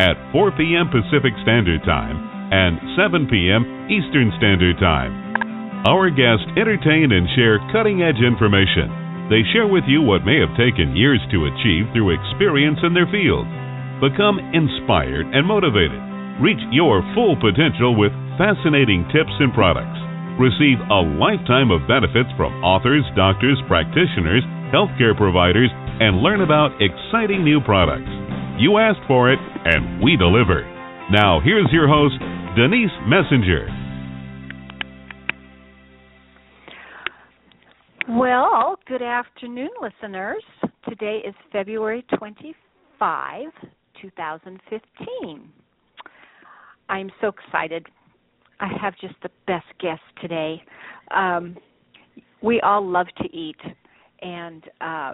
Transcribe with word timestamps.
at 0.00 0.16
4 0.32 0.56
p.m. 0.56 0.88
Pacific 0.88 1.36
Standard 1.44 1.84
Time 1.84 2.16
and 2.48 2.80
7 2.96 3.28
p.m. 3.28 3.84
Eastern 3.92 4.32
Standard 4.40 4.80
Time. 4.80 5.12
Our 5.84 6.08
guests 6.08 6.48
entertain 6.56 7.12
and 7.12 7.28
share 7.36 7.60
cutting 7.68 8.00
edge 8.00 8.16
information. 8.16 8.88
They 9.28 9.44
share 9.52 9.68
with 9.68 9.84
you 9.84 10.00
what 10.00 10.24
may 10.24 10.40
have 10.40 10.56
taken 10.56 10.96
years 10.96 11.20
to 11.36 11.52
achieve 11.52 11.92
through 11.92 12.16
experience 12.16 12.80
in 12.80 12.96
their 12.96 13.12
field. 13.12 13.44
Become 14.00 14.40
inspired 14.56 15.28
and 15.36 15.44
motivated. 15.44 16.00
Reach 16.40 16.60
your 16.72 17.04
full 17.12 17.36
potential 17.36 17.92
with 17.92 18.16
fascinating 18.40 19.04
tips 19.12 19.36
and 19.36 19.52
products. 19.52 20.00
Receive 20.40 20.80
a 20.88 21.04
lifetime 21.20 21.68
of 21.68 21.84
benefits 21.84 22.32
from 22.40 22.56
authors, 22.64 23.04
doctors, 23.12 23.60
practitioners, 23.68 24.42
healthcare 24.72 25.12
providers, 25.12 25.68
and 26.00 26.24
learn 26.24 26.40
about 26.40 26.72
exciting 26.80 27.44
new 27.44 27.60
products. 27.60 28.19
You 28.60 28.76
asked 28.76 29.00
for 29.08 29.32
it, 29.32 29.38
and 29.64 30.04
we 30.04 30.18
deliver. 30.18 30.60
Now, 31.10 31.40
here's 31.42 31.72
your 31.72 31.88
host, 31.88 32.16
Denise 32.58 32.90
Messenger. 33.08 33.66
Well, 38.06 38.78
good 38.86 39.00
afternoon, 39.00 39.70
listeners. 39.80 40.42
Today 40.86 41.22
is 41.26 41.34
February 41.50 42.04
25, 42.18 43.46
2015. 44.02 45.50
I'm 46.90 47.10
so 47.22 47.28
excited. 47.28 47.86
I 48.60 48.68
have 48.78 48.92
just 49.00 49.14
the 49.22 49.30
best 49.46 49.64
guest 49.80 50.02
today. 50.20 50.62
Um, 51.16 51.56
we 52.42 52.60
all 52.60 52.86
love 52.86 53.06
to 53.22 53.34
eat, 53.34 53.56
and 54.20 54.62
uh, 54.82 55.12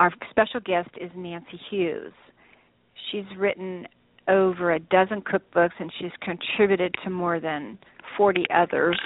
our 0.00 0.10
special 0.30 0.58
guest 0.58 0.90
is 1.00 1.12
Nancy 1.14 1.60
Hughes. 1.70 2.10
She's 3.10 3.24
written 3.36 3.86
over 4.28 4.72
a 4.72 4.78
dozen 4.78 5.22
cookbooks 5.22 5.72
and 5.78 5.92
she's 5.98 6.12
contributed 6.20 6.94
to 7.04 7.10
more 7.10 7.40
than 7.40 7.78
40 8.16 8.44
others. 8.54 8.98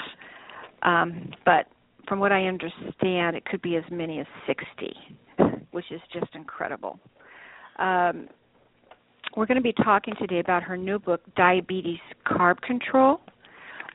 Um, 0.83 1.31
but 1.45 1.67
from 2.07 2.21
what 2.21 2.33
I 2.33 2.45
understand, 2.45 3.37
it 3.37 3.45
could 3.45 3.63
be 3.63 3.77
as 3.77 3.85
many 3.91 4.21
as 4.21 4.27
60, 4.47 4.93
which 5.71 5.91
is 5.91 6.01
just 6.13 6.35
incredible. 6.35 6.99
Um, 7.79 8.29
we're 9.37 9.47
going 9.47 9.57
to 9.57 9.63
be 9.63 9.73
talking 9.73 10.15
today 10.19 10.39
about 10.39 10.63
her 10.63 10.77
new 10.77 10.99
book, 10.99 11.21
Diabetes 11.37 11.99
Carb 12.27 12.61
Control, 12.63 13.21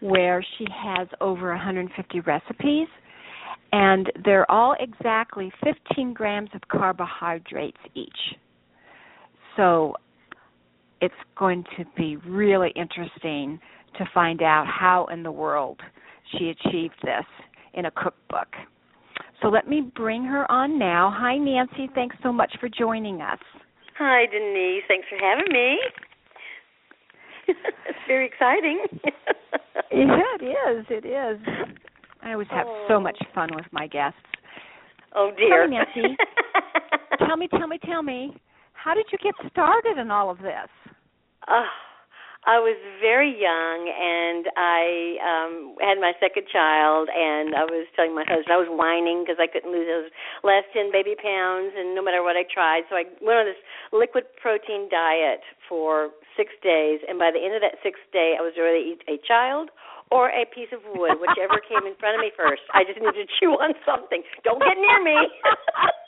where 0.02 0.46
she 0.58 0.66
has 0.72 1.08
over 1.20 1.50
150 1.50 2.20
recipes 2.22 2.88
and 3.74 4.12
they're 4.26 4.50
all 4.52 4.76
exactly 4.80 5.52
15 5.64 6.14
grams 6.14 6.50
of 6.54 6.62
carbohydrates 6.70 7.78
each. 7.96 8.10
So 9.58 9.96
it's 11.02 11.14
going 11.38 11.64
to 11.78 11.86
be 11.98 12.18
really 12.18 12.72
interesting 12.76 13.60
to 13.98 14.06
find 14.14 14.42
out 14.42 14.66
how 14.68 15.08
in 15.12 15.24
the 15.24 15.32
world 15.32 15.80
she 16.32 16.50
achieved 16.50 16.96
this 17.04 17.26
in 17.74 17.86
a 17.86 17.92
cookbook. 17.92 18.48
So 19.42 19.48
let 19.48 19.68
me 19.68 19.92
bring 19.96 20.24
her 20.24 20.50
on 20.52 20.78
now. 20.78 21.14
Hi, 21.16 21.38
Nancy. 21.38 21.90
Thanks 21.96 22.16
so 22.22 22.32
much 22.32 22.56
for 22.60 22.70
joining 22.70 23.22
us. 23.22 23.40
Hi, 23.98 24.26
Denise. 24.32 24.84
Thanks 24.88 25.08
for 25.10 25.18
having 25.18 25.52
me. 25.52 25.78
it's 27.48 28.00
very 28.08 28.28
exciting. 28.28 28.86
yeah, 29.92 30.18
it 30.40 30.44
is. 30.44 30.86
It 30.90 31.06
is. 31.06 31.40
I 32.24 32.34
always 32.34 32.48
have 32.52 32.68
oh. 32.70 32.86
so 32.88 33.00
much 33.00 33.18
fun 33.34 33.50
with 33.56 33.66
my 33.72 33.88
guests. 33.88 34.18
Oh 35.16 35.32
dear. 35.36 35.68
Tell 35.68 35.68
me, 35.68 35.78
Nancy. 35.78 36.16
tell 37.28 37.38
me, 37.38 37.48
tell 37.48 37.68
me, 37.68 37.80
tell 37.84 38.04
me. 38.04 38.36
How 38.82 38.98
did 38.98 39.06
you 39.14 39.20
get 39.22 39.38
started 39.54 40.02
in 40.02 40.10
all 40.10 40.34
of 40.34 40.42
this? 40.42 40.70
Oh, 41.46 41.70
I 42.50 42.58
was 42.58 42.74
very 42.98 43.30
young, 43.30 43.80
and 43.86 44.50
I 44.58 44.82
um 45.22 45.54
had 45.78 46.02
my 46.02 46.18
second 46.18 46.50
child, 46.50 47.06
and 47.14 47.54
I 47.54 47.70
was 47.70 47.86
telling 47.94 48.18
my 48.18 48.26
husband 48.26 48.50
I 48.50 48.58
was 48.58 48.74
whining 48.74 49.22
because 49.22 49.38
I 49.38 49.46
couldn't 49.46 49.70
lose 49.70 49.86
those 49.86 50.10
last 50.42 50.74
ten 50.74 50.90
baby 50.90 51.14
pounds, 51.14 51.78
and 51.78 51.94
no 51.94 52.02
matter 52.02 52.26
what 52.26 52.34
I 52.34 52.42
tried, 52.50 52.90
so 52.90 52.98
I 52.98 53.06
went 53.22 53.46
on 53.46 53.46
this 53.46 53.62
liquid 53.94 54.26
protein 54.42 54.90
diet 54.90 55.46
for 55.70 56.10
six 56.34 56.50
days, 56.66 57.06
and 57.06 57.22
by 57.22 57.30
the 57.30 57.38
end 57.38 57.54
of 57.54 57.62
that 57.62 57.78
sixth 57.86 58.02
day, 58.10 58.34
I 58.34 58.42
was 58.42 58.58
ready 58.58 58.82
to 58.82 58.88
eat 58.98 59.02
a 59.06 59.22
child 59.22 59.70
or 60.10 60.34
a 60.34 60.50
piece 60.50 60.74
of 60.74 60.82
wood, 60.98 61.22
whichever 61.22 61.62
came 61.70 61.86
in 61.86 61.94
front 62.02 62.18
of 62.18 62.22
me 62.26 62.34
first. 62.34 62.66
I 62.74 62.82
just 62.82 62.98
needed 62.98 63.30
to 63.30 63.30
chew 63.38 63.54
on 63.62 63.78
something. 63.86 64.26
Don't 64.42 64.60
get 64.60 64.82
near 64.82 64.98
me. 65.06 65.30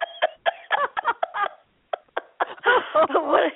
but 2.94 3.10
what 3.14 3.52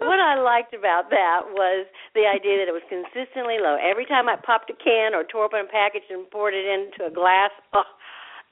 what 0.00 0.20
I 0.20 0.40
liked 0.40 0.72
about 0.72 1.10
that 1.10 1.44
was 1.52 1.84
the 2.14 2.24
idea 2.24 2.56
that 2.64 2.72
it 2.72 2.76
was 2.76 2.86
consistently 2.88 3.60
low. 3.60 3.76
Every 3.76 4.06
time 4.06 4.28
I 4.28 4.36
popped 4.40 4.70
a 4.70 4.76
can 4.78 5.12
or 5.12 5.24
tore 5.28 5.44
open 5.44 5.60
a 5.60 5.68
package 5.68 6.08
and 6.08 6.24
poured 6.30 6.54
it 6.54 6.64
into 6.64 7.04
a 7.04 7.12
glass, 7.12 7.52
oh, 7.76 7.84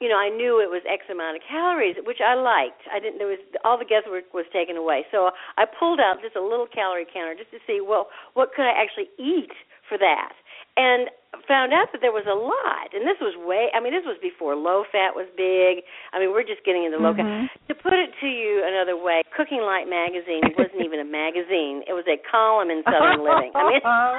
you 0.00 0.12
know, 0.12 0.20
I 0.20 0.28
knew 0.28 0.60
it 0.60 0.68
was 0.68 0.84
X 0.84 1.08
amount 1.08 1.40
of 1.40 1.42
calories, 1.48 1.96
which 2.04 2.20
I 2.20 2.36
liked. 2.36 2.84
I 2.92 3.00
didn't. 3.00 3.16
There 3.16 3.32
was 3.32 3.40
all 3.64 3.80
the 3.80 3.88
guesswork 3.88 4.28
was 4.36 4.44
taken 4.52 4.76
away. 4.76 5.08
So 5.08 5.32
I 5.56 5.64
pulled 5.64 6.00
out 6.00 6.20
just 6.20 6.36
a 6.36 6.44
little 6.44 6.68
calorie 6.68 7.08
counter 7.08 7.32
just 7.32 7.50
to 7.56 7.60
see, 7.64 7.80
well, 7.80 8.12
what 8.36 8.52
could 8.52 8.68
I 8.68 8.76
actually 8.76 9.08
eat 9.16 9.56
for 9.88 9.96
that? 9.96 10.36
And 10.76 11.08
found 11.48 11.72
out 11.72 11.92
that 11.92 12.00
there 12.00 12.12
was 12.12 12.26
a 12.26 12.34
lot. 12.34 12.90
And 12.96 13.06
this 13.06 13.20
was 13.20 13.36
way 13.36 13.68
i 13.76 13.78
mean 13.78 13.92
this 13.92 14.06
was 14.08 14.18
before 14.18 14.56
low 14.56 14.84
fat 14.88 15.14
was 15.14 15.28
big. 15.36 15.84
I 16.12 16.18
mean 16.18 16.32
we're 16.32 16.46
just 16.46 16.64
getting 16.64 16.84
into 16.84 16.98
low 16.98 17.12
mm-hmm. 17.12 17.46
fat 17.46 17.54
to 17.68 17.74
put 17.76 17.94
it 17.94 18.10
to 18.20 18.28
you 18.28 18.64
another 18.64 18.96
way 18.96 19.22
cooking 19.36 19.62
light 19.62 19.86
magazine 19.86 20.42
wasn't 20.58 20.82
even 20.82 21.00
a 21.00 21.08
magazine. 21.08 21.84
It 21.86 21.94
was 21.94 22.08
a 22.08 22.18
column 22.24 22.72
in 22.72 22.82
southern 22.88 23.22
living. 23.22 23.52
I 23.54 23.62
mean 23.68 23.82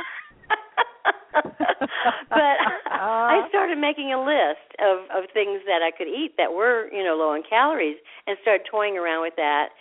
but 2.30 2.56
I 2.88 3.46
started 3.50 3.78
making 3.78 4.14
a 4.14 4.20
list 4.22 4.68
of 4.80 5.06
of 5.12 5.30
things 5.34 5.62
that 5.66 5.82
I 5.84 5.92
could 5.92 6.08
eat 6.08 6.38
that 6.38 6.54
were, 6.54 6.90
you 6.94 7.04
know, 7.04 7.16
low 7.16 7.34
in 7.34 7.44
calories 7.44 7.98
and 8.26 8.38
started 8.42 8.66
toying 8.70 8.98
around 8.98 9.22
with 9.22 9.36
that 9.38 9.76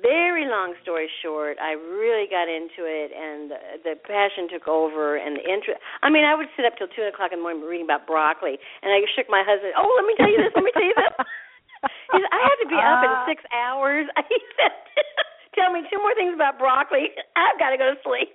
very 0.00 0.48
long 0.48 0.74
story 0.82 1.08
short, 1.22 1.58
I 1.60 1.76
really 1.76 2.26
got 2.30 2.48
into 2.48 2.88
it, 2.88 3.12
and 3.12 3.50
the, 3.50 3.60
the 3.84 3.94
passion 4.00 4.48
took 4.48 4.66
over, 4.66 5.16
and 5.16 5.36
the 5.36 5.44
interest. 5.44 5.78
I 6.02 6.08
mean, 6.08 6.24
I 6.24 6.34
would 6.34 6.48
sit 6.56 6.64
up 6.64 6.74
till 6.78 6.88
two 6.88 7.04
o'clock 7.04 7.30
in 7.32 7.38
the 7.38 7.44
morning 7.44 7.62
reading 7.62 7.84
about 7.84 8.06
broccoli, 8.06 8.56
and 8.82 8.88
I 8.88 9.04
shook 9.12 9.28
my 9.28 9.44
husband. 9.44 9.76
Oh, 9.76 9.88
let 9.98 10.06
me 10.08 10.14
tell 10.16 10.30
you 10.30 10.40
this. 10.40 10.52
Let 10.56 10.64
me 10.64 10.72
tell 10.72 10.88
you 10.88 10.96
this. 10.96 11.14
he 12.14 12.18
said, 12.18 12.32
I 12.32 12.40
have 12.40 12.58
to 12.64 12.68
be 12.68 12.80
up 12.80 13.00
in 13.04 13.12
uh. 13.12 13.26
six 13.28 13.44
hours. 13.52 14.08
He 14.28 14.40
said, 14.56 14.72
Tell 15.56 15.72
me 15.72 15.82
two 15.90 15.98
more 15.98 16.14
things 16.14 16.34
about 16.34 16.58
broccoli. 16.58 17.10
I've 17.34 17.58
got 17.58 17.70
to 17.74 17.78
go 17.80 17.90
to 17.90 17.98
sleep. 18.06 18.30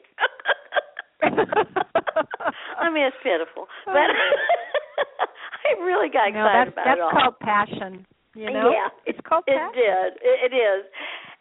I 2.81 2.91
mean, 2.91 3.07
it's 3.07 3.15
pitiful, 3.23 3.71
but 3.85 4.11
I 5.63 5.79
really 5.79 6.09
got 6.11 6.27
excited 6.27 6.35
no, 6.35 6.51
that's, 6.51 6.73
about 6.73 6.83
that's 6.83 6.99
it 6.99 7.01
all. 7.01 7.11
That's 7.15 7.23
called 7.23 7.39
passion. 7.39 8.05
You 8.35 8.49
know, 8.51 8.73
yeah, 8.73 8.89
it's 9.05 9.21
called 9.23 9.45
passion. 9.45 9.71
it 9.71 9.77
did. 9.77 10.09
It, 10.19 10.51
it 10.51 10.53
is. 10.57 10.83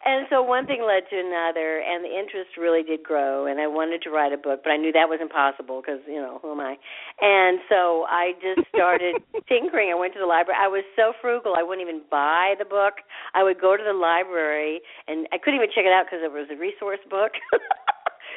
And 0.04 0.26
so 0.30 0.42
one 0.42 0.66
thing 0.66 0.82
led 0.82 1.06
to 1.10 1.16
another, 1.16 1.78
and 1.78 2.02
the 2.04 2.10
interest 2.10 2.58
really 2.58 2.82
did 2.82 3.02
grow. 3.02 3.46
And 3.46 3.60
I 3.60 3.68
wanted 3.68 4.02
to 4.02 4.10
write 4.10 4.32
a 4.32 4.36
book, 4.36 4.62
but 4.64 4.70
I 4.70 4.76
knew 4.76 4.90
that 4.90 5.06
was 5.06 5.20
impossible 5.22 5.80
because 5.80 6.00
you 6.08 6.18
know 6.18 6.40
who 6.42 6.52
am 6.52 6.60
I? 6.60 6.74
And 7.20 7.60
so 7.68 8.04
I 8.10 8.34
just 8.42 8.66
started 8.74 9.22
tinkering. 9.48 9.90
I 9.90 9.94
went 9.94 10.12
to 10.14 10.18
the 10.18 10.26
library. 10.26 10.58
I 10.58 10.66
was 10.66 10.82
so 10.96 11.12
frugal, 11.22 11.54
I 11.56 11.62
wouldn't 11.62 11.86
even 11.86 12.02
buy 12.10 12.54
the 12.58 12.66
book. 12.66 13.06
I 13.34 13.42
would 13.44 13.60
go 13.60 13.76
to 13.76 13.84
the 13.84 13.94
library, 13.94 14.80
and 15.06 15.28
I 15.32 15.38
couldn't 15.38 15.62
even 15.62 15.70
check 15.70 15.86
it 15.86 15.94
out 15.94 16.06
because 16.10 16.24
it 16.24 16.32
was 16.32 16.50
a 16.50 16.58
resource 16.58 17.02
book. 17.08 17.32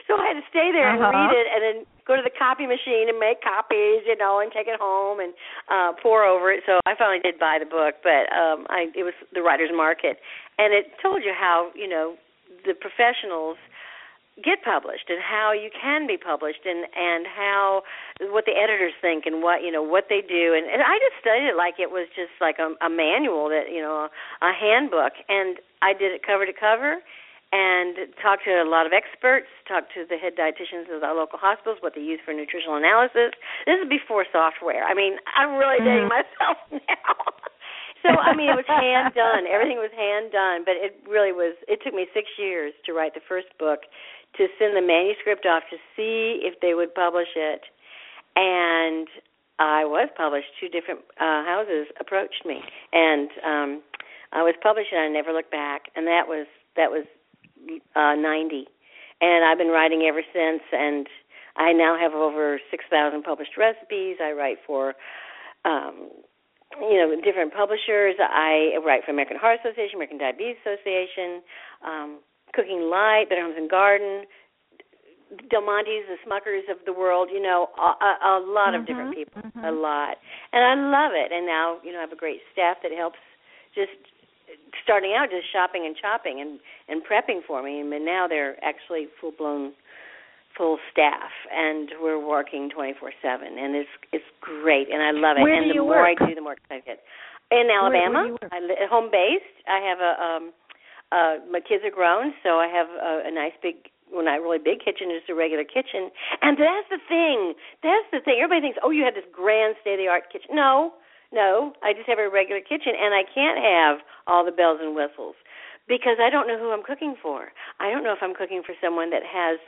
so 0.07 0.17
I 0.17 0.29
had 0.29 0.37
to 0.37 0.45
stay 0.49 0.69
there 0.69 0.89
and 0.89 1.01
uh-huh. 1.01 1.11
read 1.11 1.33
it, 1.33 1.47
and 1.49 1.61
then 1.65 1.77
go 2.05 2.15
to 2.15 2.21
the 2.21 2.33
copy 2.33 2.69
machine 2.69 3.09
and 3.09 3.17
make 3.17 3.41
copies, 3.41 4.05
you 4.05 4.13
know, 4.17 4.39
and 4.39 4.53
take 4.53 4.69
it 4.69 4.79
home 4.79 5.19
and 5.19 5.33
uh 5.69 5.93
pore 6.01 6.23
over 6.23 6.51
it. 6.51 6.61
So 6.65 6.79
I 6.85 6.93
finally 6.93 7.19
did 7.19 7.39
buy 7.39 7.57
the 7.57 7.69
book, 7.69 8.01
but 8.05 8.29
um 8.33 8.69
I 8.69 8.93
it 8.93 9.03
was 9.03 9.17
the 9.33 9.41
writer's 9.41 9.73
market, 9.73 10.21
and 10.57 10.73
it 10.73 10.93
told 11.01 11.23
you 11.23 11.33
how 11.33 11.71
you 11.73 11.89
know 11.89 12.15
the 12.65 12.73
professionals 12.73 13.57
get 14.43 14.59
published 14.63 15.07
and 15.07 15.23
how 15.23 15.53
you 15.55 15.71
can 15.71 16.07
be 16.07 16.17
published 16.17 16.67
and 16.67 16.83
and 16.91 17.25
how 17.25 17.81
what 18.35 18.43
the 18.43 18.51
editors 18.51 18.91
think 18.99 19.25
and 19.25 19.41
what 19.41 19.63
you 19.63 19.71
know 19.71 19.81
what 19.81 20.11
they 20.11 20.19
do 20.19 20.51
and, 20.51 20.67
and 20.67 20.83
I 20.83 20.99
just 20.99 21.15
studied 21.23 21.47
it 21.47 21.55
like 21.55 21.79
it 21.79 21.87
was 21.87 22.11
just 22.11 22.35
like 22.43 22.59
a, 22.59 22.75
a 22.83 22.89
manual 22.89 23.47
that 23.47 23.71
you 23.71 23.79
know 23.79 24.11
a, 24.11 24.45
a 24.45 24.51
handbook 24.51 25.13
and 25.29 25.55
I 25.81 25.93
did 25.93 26.11
it 26.11 26.19
cover 26.19 26.45
to 26.45 26.51
cover 26.51 26.99
and 27.55 28.11
talked 28.19 28.43
to 28.43 28.51
a 28.59 28.67
lot 28.67 28.83
of 28.83 28.91
experts, 28.91 29.47
talked 29.63 29.95
to 29.95 30.03
the 30.03 30.19
head 30.19 30.35
dietitians 30.35 30.91
of 30.91 30.99
the 30.99 31.07
local 31.15 31.39
hospitals, 31.39 31.79
what 31.79 31.95
they 31.95 32.03
use 32.03 32.19
for 32.27 32.35
nutritional 32.35 32.75
analysis. 32.75 33.31
This 33.63 33.79
is 33.79 33.87
before 33.87 34.27
software. 34.27 34.83
I 34.83 34.91
mean, 34.91 35.15
I'm 35.39 35.55
really 35.55 35.79
dating 35.79 36.11
mm-hmm. 36.11 36.19
myself 36.19 36.59
now. 36.91 37.15
so 38.03 38.11
I 38.11 38.35
mean, 38.35 38.51
it 38.51 38.59
was 38.59 38.67
hand 38.67 39.15
done. 39.15 39.47
Everything 39.47 39.79
was 39.79 39.93
hand 39.95 40.35
done, 40.35 40.67
but 40.67 40.75
it 40.75 40.99
really 41.07 41.31
was. 41.31 41.55
It 41.71 41.79
took 41.79 41.95
me 41.95 42.11
six 42.11 42.27
years 42.35 42.75
to 42.83 42.91
write 42.91 43.15
the 43.15 43.23
first 43.23 43.47
book, 43.55 43.87
to 44.35 44.51
send 44.59 44.75
the 44.75 44.83
manuscript 44.83 45.47
off 45.47 45.63
to 45.71 45.79
see 45.95 46.43
if 46.43 46.59
they 46.59 46.75
would 46.75 46.91
publish 46.91 47.31
it, 47.39 47.63
and 48.35 49.07
I 49.63 49.87
was 49.87 50.11
published. 50.19 50.51
Two 50.59 50.67
different 50.67 51.07
uh, 51.23 51.47
houses 51.47 51.87
approached 52.03 52.43
me, 52.43 52.59
and 52.91 53.31
um, 53.47 53.69
I 54.35 54.43
was 54.43 54.59
published, 54.59 54.91
and 54.91 54.99
I 54.99 55.07
never 55.07 55.31
looked 55.31 55.55
back. 55.55 55.87
And 55.95 56.03
that 56.03 56.27
was 56.27 56.51
that 56.75 56.91
was 56.91 57.07
uh, 57.95 58.15
90, 58.15 58.67
and 59.21 59.45
I've 59.45 59.57
been 59.57 59.69
writing 59.69 60.03
ever 60.07 60.21
since. 60.33 60.61
And 60.71 61.07
I 61.55 61.71
now 61.73 61.97
have 61.99 62.13
over 62.13 62.59
6,000 62.69 63.23
published 63.23 63.57
recipes. 63.57 64.17
I 64.21 64.31
write 64.31 64.57
for, 64.65 64.95
um, 65.63 66.11
you 66.79 66.97
know, 66.97 67.15
different 67.23 67.53
publishers. 67.53 68.15
I 68.19 68.75
write 68.85 69.05
for 69.05 69.11
American 69.11 69.37
Heart 69.37 69.59
Association, 69.63 69.95
American 69.95 70.17
Diabetes 70.17 70.57
Association, 70.65 71.41
um, 71.85 72.19
Cooking 72.53 72.89
Light, 72.89 73.25
Better 73.29 73.41
Homes 73.41 73.55
and 73.57 73.69
Garden, 73.69 74.25
Del 75.49 75.65
Monte's, 75.65 76.05
the 76.07 76.19
Smuckers 76.23 76.69
of 76.69 76.77
the 76.85 76.93
world, 76.93 77.29
you 77.31 77.41
know, 77.41 77.67
a, 77.77 77.81
a 77.81 78.39
lot 78.45 78.71
mm-hmm, 78.71 78.81
of 78.81 78.87
different 78.87 79.15
people, 79.15 79.41
mm-hmm. 79.41 79.65
a 79.65 79.71
lot, 79.71 80.17
and 80.53 80.63
I 80.63 80.75
love 80.75 81.11
it. 81.15 81.31
And 81.31 81.45
now, 81.45 81.77
you 81.83 81.91
know, 81.91 81.97
I 81.99 82.01
have 82.01 82.11
a 82.11 82.15
great 82.15 82.41
staff 82.53 82.77
that 82.83 82.91
helps 82.91 83.19
just 83.73 83.97
starting 84.83 85.13
out 85.17 85.29
just 85.29 85.51
shopping 85.51 85.85
and 85.85 85.95
chopping 85.95 86.41
and 86.41 86.59
and 86.87 87.01
prepping 87.03 87.41
for 87.45 87.63
me, 87.63 87.79
and 87.79 87.89
now 88.05 88.27
they're 88.27 88.55
actually 88.63 89.07
full 89.19 89.31
blown 89.31 89.73
full 90.57 90.79
staff 90.91 91.31
and 91.51 91.91
we're 92.01 92.19
working 92.19 92.69
24/7 92.71 93.11
and 93.59 93.75
it's 93.75 93.89
it's 94.11 94.25
great 94.39 94.87
and 94.89 95.03
I 95.03 95.11
love 95.11 95.37
it 95.37 95.43
Where 95.43 95.53
and 95.53 95.67
do 95.67 95.79
the 95.79 95.83
more 95.83 95.99
work? 95.99 96.17
I 96.21 96.25
do 96.27 96.35
the 96.35 96.41
more 96.41 96.53
excited 96.53 96.83
I 96.83 96.95
get. 96.95 97.03
In 97.51 97.69
Alabama, 97.69 98.35
where, 98.39 98.49
where 98.49 98.53
I 98.53 98.59
li- 98.59 98.87
home 98.89 99.11
based. 99.11 99.51
I 99.67 99.79
have 99.83 99.99
a 99.99 100.13
um 100.17 100.43
uh 101.11 101.35
my 101.51 101.59
kids 101.59 101.83
are 101.83 101.93
grown, 101.93 102.33
so 102.41 102.57
I 102.57 102.67
have 102.67 102.87
a, 102.87 103.27
a 103.27 103.31
nice 103.31 103.53
big 103.61 103.91
well, 104.11 104.23
not 104.23 104.41
really 104.41 104.59
big 104.59 104.79
kitchen, 104.79 105.09
just 105.11 105.29
a 105.29 105.35
regular 105.35 105.63
kitchen. 105.65 106.09
And 106.41 106.57
that's 106.57 106.87
the 106.89 107.01
thing. 107.09 107.53
That's 107.83 108.07
the 108.13 108.21
thing. 108.23 108.39
Everybody 108.41 108.71
thinks, 108.71 108.79
"Oh, 108.81 108.89
you 108.89 109.03
have 109.03 109.13
this 109.13 109.27
grand 109.33 109.75
state 109.81 109.99
of 109.99 110.05
the 110.05 110.07
art 110.07 110.31
kitchen." 110.31 110.55
No. 110.55 110.93
No, 111.33 111.73
I 111.83 111.93
just 111.93 112.07
have 112.07 112.19
a 112.19 112.29
regular 112.29 112.61
kitchen 112.61 112.93
and 112.93 113.13
I 113.13 113.23
can't 113.23 113.59
have 113.59 114.05
all 114.27 114.45
the 114.45 114.51
bells 114.51 114.79
and 114.81 114.95
whistles 114.95 115.35
because 115.87 116.17
I 116.21 116.29
don't 116.29 116.47
know 116.47 116.57
who 116.57 116.71
I'm 116.71 116.83
cooking 116.83 117.15
for. 117.21 117.49
I 117.79 117.91
don't 117.91 118.03
know 118.03 118.13
if 118.13 118.21
I'm 118.21 118.33
cooking 118.33 118.61
for 118.65 118.73
someone 118.81 119.09
that 119.11 119.23
has 119.23 119.59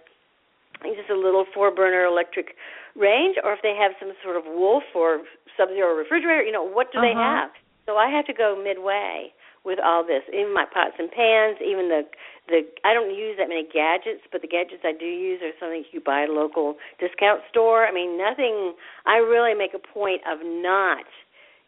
just 0.83 1.09
a 1.09 1.17
little 1.17 1.45
four 1.53 1.73
burner 1.73 2.05
electric 2.05 2.55
range 2.95 3.37
or 3.43 3.53
if 3.53 3.61
they 3.61 3.77
have 3.77 3.93
some 3.99 4.13
sort 4.23 4.37
of 4.37 4.43
wolf 4.45 4.83
or 4.95 5.21
sub 5.57 5.69
zero 5.69 5.95
refrigerator, 5.95 6.43
you 6.43 6.51
know, 6.51 6.65
what 6.65 6.91
do 6.91 6.99
uh-huh. 6.99 7.07
they 7.07 7.15
have? 7.17 7.49
So 7.85 7.95
I 7.95 8.09
have 8.09 8.25
to 8.25 8.33
go 8.33 8.59
midway 8.61 9.31
with 9.63 9.79
all 9.83 10.05
this. 10.05 10.23
Even 10.31 10.53
my 10.53 10.65
pots 10.65 10.95
and 10.99 11.11
pans, 11.11 11.57
even 11.59 11.89
the 11.89 12.03
the 12.47 12.63
I 12.87 12.93
don't 12.93 13.11
use 13.11 13.35
that 13.37 13.49
many 13.49 13.67
gadgets, 13.67 14.23
but 14.31 14.41
the 14.41 14.47
gadgets 14.47 14.83
I 14.83 14.95
do 14.95 15.05
use 15.05 15.43
are 15.43 15.51
something 15.59 15.83
you 15.91 15.99
buy 15.99 16.23
at 16.23 16.29
a 16.29 16.33
local 16.33 16.75
discount 16.99 17.41
store. 17.49 17.85
I 17.85 17.91
mean, 17.91 18.17
nothing 18.17 18.73
I 19.05 19.17
really 19.17 19.53
make 19.53 19.75
a 19.75 19.83
point 19.83 20.21
of 20.23 20.39
not 20.43 21.05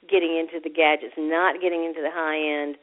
getting 0.10 0.36
into 0.36 0.60
the 0.62 0.70
gadgets, 0.70 1.14
not 1.18 1.62
getting 1.62 1.86
into 1.86 2.02
the 2.02 2.12
high 2.12 2.38
end 2.38 2.78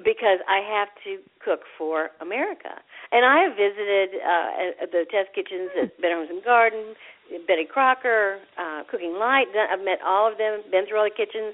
because 0.00 0.40
I 0.48 0.64
have 0.64 0.88
to 1.04 1.20
cook 1.44 1.68
for 1.76 2.16
America. 2.24 2.80
And 3.12 3.28
I 3.28 3.44
have 3.44 3.52
visited 3.52 4.16
uh, 4.16 4.88
the 4.88 5.04
test 5.12 5.36
kitchens 5.36 5.68
at 5.76 5.92
Better 6.00 6.16
Homes 6.16 6.32
and 6.32 6.40
Garden, 6.40 6.96
Betty 7.44 7.68
Crocker, 7.68 8.40
uh, 8.56 8.88
Cooking 8.88 9.20
Light. 9.20 9.52
I've 9.52 9.84
met 9.84 10.00
all 10.00 10.30
of 10.30 10.40
them, 10.40 10.64
Benzarelli 10.72 11.12
Kitchens, 11.12 11.52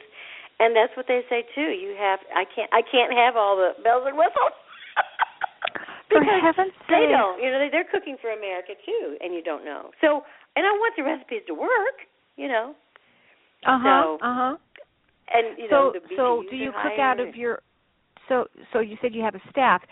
and 0.63 0.75
that's 0.75 0.95
what 0.95 1.07
they 1.11 1.27
say 1.27 1.43
too. 1.55 1.75
You 1.75 1.99
have 1.99 2.23
I 2.35 2.47
can't 2.47 2.71
I 2.71 2.83
can't 2.83 3.11
have 3.15 3.35
all 3.35 3.59
the 3.59 3.75
bells 3.83 4.07
and 4.07 4.15
whistles. 4.15 4.55
for 6.11 6.23
heaven's 6.23 6.75
sake. 6.87 6.91
They 6.91 7.07
don't. 7.11 7.43
You 7.43 7.51
know, 7.51 7.59
they, 7.59 7.71
they're 7.71 7.87
cooking 7.87 8.17
for 8.21 8.31
America 8.31 8.75
too, 8.85 9.17
and 9.21 9.35
you 9.35 9.43
don't 9.43 9.65
know. 9.65 9.91
So, 10.01 10.23
and 10.57 10.67
I 10.67 10.73
want 10.79 10.95
the 10.97 11.05
recipes 11.05 11.43
to 11.47 11.55
work. 11.55 12.07
You 12.37 12.49
know. 12.49 12.75
Uh 13.67 13.79
huh. 13.79 14.03
So, 14.03 14.19
uh 14.23 14.35
huh. 14.35 14.55
And 15.35 15.59
you 15.59 15.67
so 15.71 15.77
know, 15.77 15.93
the 15.93 16.01
so 16.17 16.45
do 16.51 16.57
you 16.57 16.73
cook 16.73 16.99
out 16.99 17.21
of 17.21 17.37
your 17.37 17.61
so 18.29 18.47
so 18.73 18.81
you 18.81 18.97
said 19.01 19.15
you 19.15 19.23
have 19.23 19.35
a 19.35 19.43
staff 19.51 19.83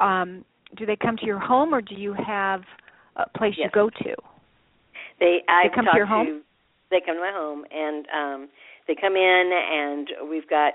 um 0.00 0.44
do 0.76 0.86
they 0.86 0.96
come 0.96 1.16
to 1.16 1.26
your 1.26 1.38
home 1.38 1.74
or 1.74 1.80
do 1.80 1.94
you 1.94 2.12
have 2.14 2.62
a 3.16 3.28
place 3.38 3.54
Yes. 3.56 3.70
you 3.72 3.80
go 3.80 3.90
to 3.90 4.14
They 5.20 5.42
I 5.48 5.68
They 5.68 5.74
come 5.74 5.84
to 5.86 5.96
your 5.96 6.06
home? 6.06 6.42
They 6.90 7.00
come 7.04 7.16
to 7.16 7.20
my 7.20 7.32
home 7.32 7.64
and 7.70 8.06
um 8.14 8.48
they 8.88 8.94
come 8.94 9.16
in 9.16 9.50
and 9.52 10.08
we've 10.30 10.48
got 10.48 10.74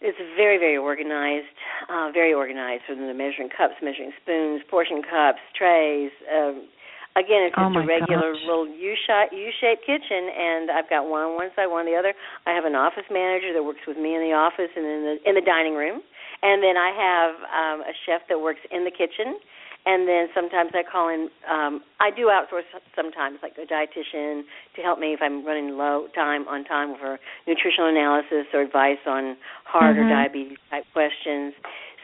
it's 0.00 0.18
very 0.36 0.58
very 0.58 0.76
organized, 0.76 1.56
uh 1.88 2.10
very 2.12 2.34
organized 2.34 2.82
from 2.86 3.06
the 3.06 3.14
measuring 3.14 3.48
cups, 3.48 3.74
measuring 3.82 4.12
spoons, 4.22 4.62
portion 4.68 5.02
cups, 5.02 5.40
trays, 5.56 6.10
um 6.34 6.66
Again, 7.12 7.44
it's 7.44 7.56
Oh 7.60 7.68
just 7.68 7.76
my 7.76 7.84
a 7.84 7.86
regular 7.86 8.32
gosh. 8.32 8.40
little 8.48 8.64
U-shaped, 8.64 9.36
U-shaped 9.36 9.84
kitchen, 9.84 10.32
and 10.32 10.70
I've 10.72 10.88
got 10.88 11.04
one 11.04 11.28
on 11.28 11.36
one 11.36 11.52
side, 11.52 11.68
one 11.68 11.84
on 11.84 11.88
the 11.92 11.98
other. 11.98 12.14
I 12.48 12.56
have 12.56 12.64
an 12.64 12.74
office 12.74 13.04
manager 13.12 13.52
that 13.52 13.60
works 13.60 13.84
with 13.86 14.00
me 14.00 14.16
in 14.16 14.24
the 14.24 14.32
office 14.32 14.72
and 14.72 14.84
in 14.86 15.00
the 15.04 15.14
in 15.28 15.34
the 15.36 15.44
dining 15.44 15.76
room, 15.76 16.00
and 16.40 16.64
then 16.64 16.80
I 16.80 16.88
have 16.96 17.32
um, 17.52 17.78
a 17.84 17.92
chef 18.08 18.24
that 18.32 18.40
works 18.40 18.64
in 18.72 18.88
the 18.88 18.90
kitchen, 18.90 19.36
and 19.84 20.08
then 20.08 20.32
sometimes 20.32 20.72
I 20.72 20.88
call 20.88 21.12
in. 21.12 21.28
Um, 21.44 21.84
I 22.00 22.08
do 22.08 22.32
outsource 22.32 22.64
sometimes, 22.96 23.44
like 23.44 23.60
a 23.60 23.68
dietitian 23.68 24.48
to 24.76 24.80
help 24.80 24.96
me 24.98 25.12
if 25.12 25.20
I'm 25.20 25.44
running 25.44 25.76
low 25.76 26.08
time 26.16 26.48
on 26.48 26.64
time 26.64 26.96
for 26.96 27.20
nutritional 27.46 27.92
analysis 27.92 28.48
or 28.56 28.64
advice 28.64 29.04
on 29.04 29.36
heart 29.68 30.00
or 30.00 30.08
Mhm. 30.08 30.08
diabetes 30.08 30.58
type 30.72 30.88
questions. 30.96 31.52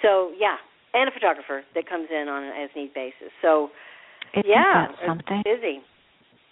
So 0.05 0.33
yeah, 0.37 0.61
and 0.93 1.09
a 1.09 1.13
photographer 1.13 1.65
that 1.75 1.89
comes 1.89 2.11
in 2.11 2.29
on 2.29 2.45
an 2.45 2.53
as 2.53 2.69
need 2.77 2.93
basis. 2.93 3.33
So 3.41 3.71
Isn't 4.35 4.47
yeah, 4.49 4.89
something 5.07 5.43
it's 5.45 5.61
busy. 5.61 5.81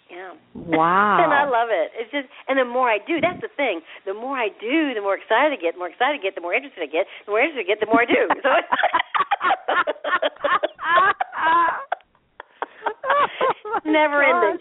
Yeah. 0.09 0.33
wow 0.55 1.19
and 1.19 1.33
I 1.35 1.43
love 1.43 1.67
it. 1.67 1.91
It's 1.99 2.07
just, 2.15 2.31
and 2.47 2.57
the 2.57 2.63
more 2.63 2.87
I 2.89 2.95
do, 3.03 3.19
that's 3.19 3.41
the 3.43 3.51
thing. 3.59 3.81
The 4.07 4.13
more 4.13 4.37
I 4.39 4.47
do, 4.55 4.95
the 4.95 5.01
more 5.03 5.19
excited 5.19 5.51
I 5.51 5.59
get. 5.59 5.75
The 5.75 5.83
more 5.83 5.91
excited 5.91 6.19
I 6.19 6.23
get, 6.23 6.33
the 6.33 6.39
more 6.39 6.53
interested 6.55 6.79
I 6.79 6.87
get. 6.87 7.05
The 7.27 7.31
more 7.35 7.41
interested 7.43 7.67
I 7.67 7.67
get, 7.67 7.79
the 7.83 7.91
more 7.91 8.01
I 8.01 8.07
do. 8.07 8.23
So 8.39 8.47
Oh 13.67 13.79
never 13.85 14.23
ending. 14.23 14.59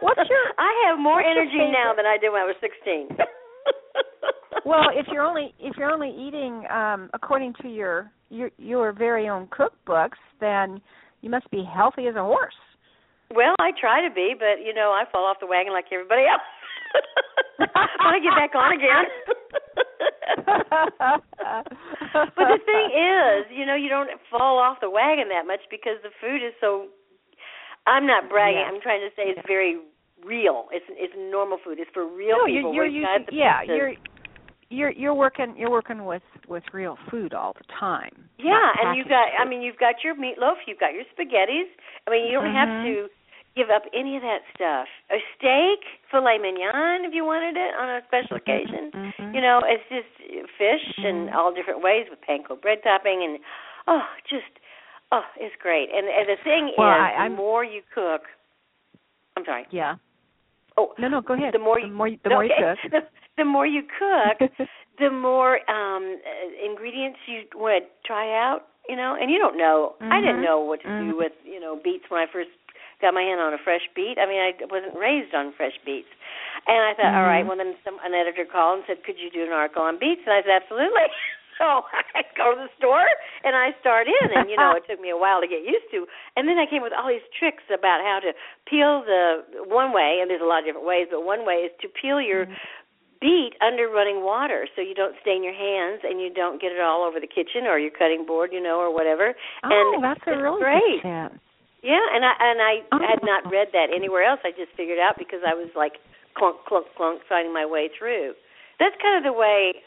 What's 0.00 0.28
your- 0.28 0.52
I 0.58 0.88
have 0.88 0.98
more 0.98 1.20
energy 1.20 1.70
now 1.72 1.92
than 1.96 2.06
I 2.06 2.16
did 2.20 2.30
when 2.30 2.42
I 2.42 2.44
was 2.44 2.56
sixteen. 2.60 3.08
well 4.64 4.88
if 4.92 5.06
you're 5.10 5.24
only 5.24 5.54
if 5.58 5.76
you're 5.76 5.90
only 5.90 6.10
eating 6.10 6.64
um 6.70 7.10
according 7.14 7.54
to 7.62 7.68
your 7.68 8.10
your 8.30 8.50
your 8.58 8.92
very 8.92 9.28
own 9.28 9.46
cookbooks 9.48 10.18
then 10.40 10.80
you 11.20 11.30
must 11.30 11.50
be 11.50 11.64
healthy 11.64 12.06
as 12.06 12.16
a 12.16 12.22
horse 12.22 12.54
Well, 13.34 13.54
I 13.58 13.72
try 13.78 14.06
to 14.06 14.14
be, 14.14 14.34
but 14.38 14.64
you 14.64 14.72
know, 14.74 14.90
I 14.90 15.04
fall 15.10 15.26
off 15.26 15.38
the 15.40 15.46
wagon 15.46 15.72
like 15.72 15.86
everybody 15.92 16.24
else. 16.24 16.42
when 17.58 18.14
I 18.14 18.20
get 18.22 18.34
back 18.38 18.54
on 18.54 18.72
again. 18.72 19.04
but 22.36 22.46
the 22.48 22.60
thing 22.64 22.88
is, 22.94 23.46
you 23.52 23.66
know, 23.66 23.74
you 23.74 23.88
don't 23.88 24.10
fall 24.30 24.58
off 24.58 24.78
the 24.80 24.90
wagon 24.90 25.28
that 25.28 25.46
much 25.46 25.60
because 25.70 25.98
the 26.02 26.10
food 26.20 26.42
is 26.42 26.54
so. 26.60 26.88
I'm 27.86 28.06
not 28.06 28.28
bragging. 28.28 28.60
Yeah. 28.60 28.70
I'm 28.72 28.80
trying 28.80 29.00
to 29.00 29.08
say 29.16 29.32
it's 29.32 29.40
very 29.46 29.80
real. 30.24 30.68
It's 30.72 30.84
it's 30.90 31.14
normal 31.16 31.58
food. 31.64 31.78
It's 31.80 31.90
for 31.92 32.06
real 32.06 32.38
no, 32.38 32.46
people. 32.46 32.74
you're, 32.74 32.86
you're 32.86 33.08
using, 33.08 33.26
yeah, 33.32 33.62
you're 33.62 33.94
you're 34.70 34.90
you're 34.90 35.14
working 35.14 35.54
you're 35.56 35.70
working 35.70 36.04
with 36.04 36.22
with 36.48 36.62
real 36.72 36.98
food 37.10 37.32
all 37.34 37.54
the 37.54 37.64
time. 37.80 38.28
Yeah, 38.38 38.70
and 38.82 38.96
you 38.96 39.04
packaged 39.04 39.08
got. 39.36 39.42
I 39.46 39.48
mean, 39.48 39.62
you've 39.62 39.78
got 39.78 40.04
your 40.04 40.14
meatloaf. 40.14 40.56
You've 40.66 40.78
got 40.80 40.92
your 40.92 41.04
spaghettis. 41.16 41.68
I 42.06 42.10
mean, 42.10 42.26
you 42.26 42.32
don't 42.32 42.52
have 42.54 42.68
Mhm. 42.68 42.84
to 42.84 43.08
give 43.56 43.70
up 43.70 43.82
any 43.92 44.14
of 44.16 44.22
that 44.22 44.42
stuff. 44.54 44.86
A 45.10 45.18
steak, 45.36 45.80
filet 46.10 46.38
mignon, 46.38 47.04
if 47.04 47.12
you 47.12 47.24
wanted 47.24 47.56
it 47.56 47.74
on 47.74 47.88
a 47.88 48.02
special 48.06 48.36
occasion. 48.36 48.92
Mhm. 48.92 49.34
You 49.34 49.40
know, 49.40 49.58
it's 49.64 49.82
just 49.88 50.52
fish 50.58 50.98
in 50.98 51.28
Mhm. 51.28 51.34
all 51.34 51.50
different 51.52 51.80
ways 51.80 52.06
with 52.10 52.20
panko 52.20 52.60
bread 52.60 52.82
topping, 52.84 53.22
and 53.24 53.38
oh, 53.88 54.06
just 54.28 54.46
oh, 55.10 55.24
it's 55.36 55.56
great. 55.56 55.90
And, 55.90 56.06
and 56.06 56.28
the 56.28 56.36
thing 56.44 56.72
Well, 56.76 56.88
is, 56.90 57.00
I- 57.16 57.28
the 57.28 57.34
more 57.34 57.64
you 57.64 57.82
cook, 57.94 58.28
I'm 59.36 59.44
sorry. 59.44 59.66
yeah. 59.70 59.96
Oh, 60.76 60.94
No, 60.98 61.08
no, 61.08 61.20
go 61.22 61.34
ahead. 61.34 61.54
the 61.54 61.58
more 61.58 61.80
you 61.80 61.88
the 61.88 61.94
more, 61.94 62.06
you- 62.08 62.18
the 62.22 62.30
more 62.30 62.44
you 62.44 62.54
cook. 62.54 62.78
the, 63.38 63.44
more 63.46 63.66
you 63.66 63.82
cook, 63.82 64.50
the 64.98 65.10
more 65.10 65.62
um 65.70 66.18
uh, 66.20 66.68
ingredients 66.68 67.18
you 67.26 67.46
want 67.54 67.84
to 67.84 67.88
try 68.06 68.26
out. 68.34 68.68
You 68.88 68.96
know, 68.96 69.16
and 69.20 69.28
you 69.30 69.36
don't 69.36 69.58
know. 69.60 70.00
I 70.00 70.20
didn't 70.24 70.40
Mhm. 70.40 70.48
know 70.48 70.58
what 70.64 70.80
to 70.80 70.88
Mhm. 70.88 71.10
do 71.10 71.16
with 71.16 71.32
you 71.44 71.60
know 71.60 71.76
beets 71.76 72.08
when 72.08 72.20
I 72.20 72.26
first 72.32 72.48
got 73.00 73.12
my 73.14 73.20
hand 73.22 73.40
on 73.40 73.52
a 73.52 73.58
fresh 73.58 73.84
beet. 73.94 74.18
I 74.18 74.26
mean, 74.26 74.40
I 74.40 74.50
wasn't 74.64 74.96
raised 74.96 75.34
on 75.34 75.52
fresh 75.52 75.76
beets, 75.84 76.08
and 76.66 76.80
I 76.82 76.94
thought, 76.94 77.14
all 77.14 77.28
right, 77.28 77.44
Mhm. 77.44 77.48
well 77.48 77.58
then 77.58 77.76
some 77.84 77.98
an 78.02 78.14
editor 78.14 78.44
called 78.44 78.78
and 78.78 78.86
said, 78.88 79.04
could 79.04 79.18
you 79.18 79.30
do 79.30 79.44
an 79.44 79.52
article 79.52 79.82
on 79.82 79.98
beets? 79.98 80.22
And 80.26 80.32
I 80.34 80.42
said, 80.42 80.50
absolutely. 80.62 81.06
so 81.58 81.84
I 82.14 82.22
go 82.38 82.54
to 82.54 82.60
the 82.66 82.70
store 82.78 83.06
and 83.44 83.54
I 83.54 83.74
start 83.80 84.06
in, 84.08 84.28
and 84.32 84.48
you 84.50 84.56
know 84.56 84.72
it 84.74 84.86
took 84.88 85.00
me 85.00 85.10
a 85.10 85.16
while 85.18 85.40
to 85.42 85.46
get 85.46 85.62
used 85.66 85.90
to. 85.92 86.06
And 86.36 86.48
then 86.48 86.58
I 86.58 86.66
came 86.66 86.82
with 86.82 86.92
all 86.96 87.08
these 87.08 87.26
tricks 87.38 87.62
about 87.68 88.00
how 88.00 88.18
to 88.22 88.32
peel 88.66 89.02
the 89.04 89.44
one 89.66 89.92
way, 89.92 90.18
and 90.22 90.30
there's 90.30 90.42
a 90.42 90.48
lot 90.48 90.60
of 90.60 90.64
different 90.66 90.86
ways, 90.86 91.06
but 91.10 91.22
one 91.22 91.44
way 91.44 91.66
is 91.68 91.72
to 91.82 91.88
peel 91.88 92.20
your 92.22 92.46
mm-hmm. 92.46 92.77
Beet 93.20 93.54
under 93.60 93.88
running 93.88 94.22
water 94.22 94.68
so 94.74 94.82
you 94.82 94.94
don't 94.94 95.14
stain 95.22 95.42
your 95.42 95.54
hands 95.54 96.02
and 96.04 96.20
you 96.20 96.30
don't 96.32 96.60
get 96.60 96.70
it 96.70 96.80
all 96.80 97.02
over 97.02 97.18
the 97.18 97.26
kitchen 97.26 97.66
or 97.66 97.78
your 97.78 97.90
cutting 97.90 98.24
board, 98.26 98.50
you 98.52 98.62
know, 98.62 98.78
or 98.78 98.94
whatever. 98.94 99.34
Oh, 99.64 99.92
and 99.94 100.04
that's 100.04 100.22
a 100.26 100.38
really 100.38 100.62
great. 100.62 101.02
good 101.02 101.30
tip. 101.30 101.40
Yeah, 101.82 102.02
and 102.14 102.26
I 102.26 102.32
and 102.40 102.58
I 102.58 102.74
oh. 102.90 102.98
had 102.98 103.22
not 103.22 103.46
read 103.50 103.68
that 103.72 103.94
anywhere 103.94 104.26
else. 104.26 104.40
I 104.42 104.50
just 104.50 104.74
figured 104.76 104.98
out 104.98 105.14
because 105.18 105.46
I 105.46 105.54
was 105.54 105.70
like 105.78 106.02
clunk 106.34 106.58
clunk 106.66 106.86
clunk 106.96 107.22
finding 107.28 107.54
my 107.54 107.66
way 107.66 107.90
through. 107.94 108.34
That's 108.78 108.94
kind 109.02 109.18
of 109.18 109.22
the 109.22 109.36
way 109.36 109.78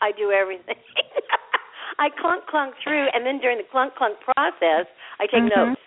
I 0.00 0.12
do 0.12 0.32
everything. 0.32 0.76
I 1.98 2.08
clunk 2.20 2.44
clunk 2.48 2.74
through, 2.84 3.08
and 3.12 3.24
then 3.24 3.40
during 3.40 3.56
the 3.56 3.68
clunk 3.68 3.96
clunk 3.96 4.20
process, 4.20 4.88
I 5.20 5.24
take 5.24 5.48
mm-hmm. 5.48 5.72
notes 5.72 5.80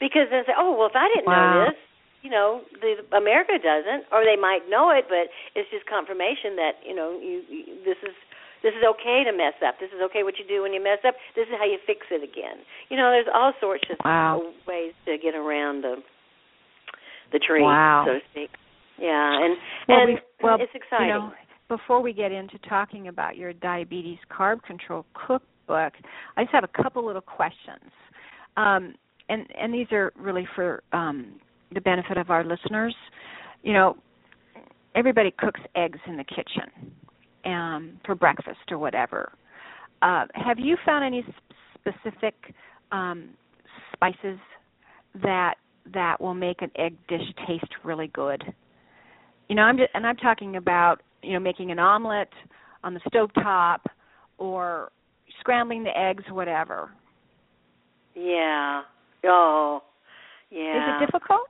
because 0.00 0.30
I 0.34 0.42
say, 0.46 0.54
oh 0.58 0.74
well, 0.74 0.90
if 0.90 0.98
I 0.98 1.06
didn't 1.14 1.30
wow. 1.30 1.38
know 1.38 1.70
this, 1.70 1.78
you 2.22 2.30
know, 2.30 2.62
the 2.80 2.98
America 3.16 3.58
doesn't, 3.62 4.10
or 4.10 4.24
they 4.24 4.36
might 4.36 4.66
know 4.68 4.90
it, 4.90 5.06
but 5.08 5.30
it's 5.54 5.70
just 5.70 5.86
confirmation 5.86 6.56
that 6.56 6.82
you 6.84 6.94
know 6.94 7.18
you, 7.20 7.42
you 7.48 7.62
this 7.84 7.98
is 8.02 8.14
this 8.62 8.74
is 8.74 8.82
okay 8.98 9.22
to 9.22 9.32
mess 9.32 9.54
up. 9.62 9.78
This 9.78 9.90
is 9.94 10.02
okay 10.10 10.22
what 10.22 10.34
you 10.38 10.46
do 10.46 10.62
when 10.62 10.72
you 10.72 10.82
mess 10.82 10.98
up. 11.06 11.14
This 11.36 11.46
is 11.46 11.54
how 11.58 11.64
you 11.64 11.78
fix 11.86 12.06
it 12.10 12.22
again. 12.22 12.66
You 12.90 12.96
know, 12.96 13.10
there's 13.10 13.30
all 13.32 13.52
sorts 13.60 13.84
of 13.90 13.96
wow. 14.04 14.42
ways 14.66 14.92
to 15.06 15.16
get 15.18 15.34
around 15.34 15.82
the 15.82 16.02
the 17.32 17.38
tree, 17.38 17.62
wow. 17.62 18.04
so 18.06 18.14
to 18.14 18.20
speak. 18.30 18.50
Yeah, 18.98 19.44
and 19.44 19.56
well, 19.86 20.00
and 20.00 20.08
we, 20.08 20.18
well, 20.42 20.56
it's 20.60 20.74
exciting. 20.74 21.08
You 21.08 21.14
know, 21.14 21.32
before 21.68 22.00
we 22.00 22.12
get 22.12 22.32
into 22.32 22.58
talking 22.68 23.08
about 23.08 23.36
your 23.36 23.52
diabetes 23.52 24.18
carb 24.30 24.62
control 24.62 25.06
cookbook, 25.14 25.92
I 26.36 26.42
just 26.42 26.54
have 26.54 26.64
a 26.64 26.82
couple 26.82 27.06
little 27.06 27.22
questions. 27.22 27.92
Um, 28.56 28.94
and 29.28 29.46
and 29.56 29.72
these 29.72 29.86
are 29.92 30.12
really 30.16 30.48
for 30.56 30.82
um, 30.92 31.38
the 31.72 31.80
benefit 31.80 32.16
of 32.16 32.30
our 32.30 32.44
listeners. 32.44 32.94
You 33.62 33.72
know, 33.72 33.96
everybody 34.94 35.32
cooks 35.36 35.60
eggs 35.76 35.98
in 36.06 36.16
the 36.16 36.24
kitchen 36.24 36.92
um, 37.44 38.00
for 38.04 38.14
breakfast 38.14 38.70
or 38.70 38.78
whatever. 38.78 39.32
Uh, 40.02 40.26
have 40.34 40.58
you 40.58 40.76
found 40.86 41.04
any 41.04 41.24
specific 41.74 42.34
um, 42.92 43.30
spices 43.92 44.38
that 45.22 45.54
that 45.92 46.20
will 46.20 46.34
make 46.34 46.60
an 46.60 46.70
egg 46.76 46.94
dish 47.08 47.22
taste 47.46 47.72
really 47.84 48.08
good? 48.08 48.42
You 49.48 49.56
know, 49.56 49.62
I'm 49.62 49.76
just, 49.76 49.90
and 49.94 50.06
I'm 50.06 50.16
talking 50.16 50.56
about 50.56 51.02
you 51.22 51.32
know 51.32 51.40
making 51.40 51.70
an 51.70 51.78
omelet 51.78 52.28
on 52.84 52.94
the 52.94 53.00
stove 53.08 53.30
top 53.34 53.86
or 54.38 54.90
scrambling 55.40 55.82
the 55.82 55.98
eggs, 55.98 56.24
whatever. 56.30 56.90
Yeah. 58.14 58.82
Oh. 59.24 59.82
Yeah. 60.50 60.98
Is 60.98 61.02
it 61.02 61.06
difficult? 61.06 61.48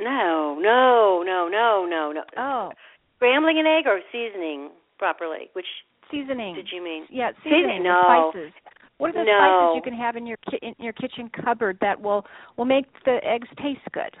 No, 0.00 0.58
no, 0.60 1.22
no, 1.24 1.48
no, 1.48 1.86
no, 1.88 2.12
no. 2.12 2.22
Oh. 2.36 2.70
Scrambling 3.16 3.58
an 3.58 3.66
egg 3.66 3.86
or 3.86 4.00
seasoning? 4.12 4.70
properly. 4.98 5.50
Which 5.52 5.66
seasoning 6.10 6.54
did 6.54 6.68
you 6.72 6.82
mean? 6.82 7.06
Yeah, 7.10 7.30
seasoning. 7.44 7.82
No. 7.82 8.30
spices. 8.32 8.52
What 8.98 9.10
are 9.10 9.24
the 9.24 9.24
no. 9.24 9.36
spices 9.36 9.76
you 9.76 9.90
can 9.90 9.98
have 9.98 10.16
in 10.16 10.26
your 10.26 10.38
ki- 10.50 10.60
in 10.62 10.74
your 10.78 10.92
kitchen 10.92 11.30
cupboard 11.44 11.78
that 11.80 12.00
will 12.00 12.24
will 12.56 12.64
make 12.64 12.86
the 13.04 13.18
eggs 13.22 13.48
taste 13.62 13.80
good? 13.92 14.16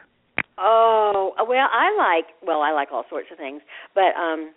Oh 0.58 1.32
well, 1.48 1.68
I 1.72 1.94
like 1.96 2.26
well, 2.46 2.62
I 2.62 2.72
like 2.72 2.88
all 2.92 3.04
sorts 3.08 3.28
of 3.32 3.38
things, 3.38 3.62
but 3.94 4.14
um, 4.20 4.52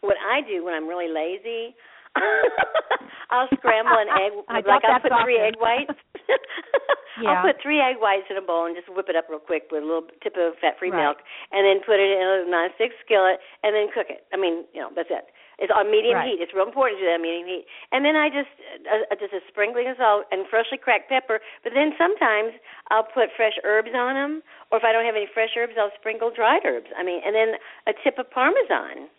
what 0.00 0.16
I 0.20 0.46
do 0.46 0.64
when 0.64 0.74
I'm 0.74 0.86
really 0.86 1.08
lazy, 1.08 1.74
I'll 3.30 3.50
scramble 3.58 3.98
an 3.98 4.10
egg. 4.10 4.32
I 4.48 4.62
like 4.62 4.86
I'll 4.86 5.02
put 5.02 5.10
often. 5.10 5.26
three 5.26 5.40
egg 5.40 5.58
whites. 5.58 5.98
yeah. 7.22 7.30
I'll 7.30 7.42
put 7.42 7.58
three 7.58 7.80
egg 7.82 7.98
whites 7.98 8.30
in 8.30 8.38
a 8.38 8.44
bowl 8.44 8.66
and 8.66 8.76
just 8.76 8.86
whip 8.86 9.10
it 9.10 9.16
up 9.16 9.26
real 9.28 9.42
quick 9.42 9.70
with 9.74 9.82
a 9.82 9.86
little 9.86 10.06
tip 10.22 10.38
of 10.38 10.54
fat-free 10.62 10.94
right. 10.94 11.02
milk, 11.02 11.18
and 11.50 11.66
then 11.66 11.82
put 11.82 11.98
it 11.98 12.10
in 12.10 12.22
a 12.22 12.46
non-stick 12.46 12.94
skillet, 13.02 13.42
and 13.66 13.74
then 13.74 13.90
cook 13.90 14.06
it. 14.08 14.26
I 14.30 14.36
mean, 14.38 14.64
you 14.70 14.80
know, 14.80 14.90
that's 14.94 15.10
it. 15.10 15.34
It's 15.58 15.70
on 15.70 15.90
medium 15.90 16.18
right. 16.18 16.34
heat. 16.34 16.42
It's 16.42 16.50
real 16.50 16.66
important 16.66 16.98
to 16.98 17.06
do 17.06 17.10
that 17.10 17.22
medium 17.22 17.46
heat. 17.46 17.66
And 17.94 18.02
then 18.02 18.18
I 18.18 18.26
just 18.26 18.50
uh, 18.90 19.06
uh, 19.06 19.18
just 19.18 19.30
a 19.30 19.42
sprinkling 19.46 19.86
of 19.86 19.94
salt 19.98 20.26
and 20.34 20.46
freshly 20.50 20.78
cracked 20.78 21.06
pepper. 21.06 21.38
But 21.62 21.78
then 21.78 21.94
sometimes 21.94 22.58
I'll 22.90 23.06
put 23.06 23.30
fresh 23.38 23.54
herbs 23.62 23.94
on 23.94 24.18
them, 24.18 24.42
or 24.74 24.82
if 24.82 24.84
I 24.84 24.90
don't 24.90 25.06
have 25.06 25.14
any 25.14 25.30
fresh 25.30 25.54
herbs, 25.54 25.78
I'll 25.78 25.94
sprinkle 25.94 26.34
dried 26.34 26.66
herbs. 26.66 26.90
I 26.98 27.06
mean, 27.06 27.22
and 27.22 27.34
then 27.34 27.54
a 27.86 27.94
tip 28.02 28.18
of 28.18 28.26
parmesan. 28.30 29.10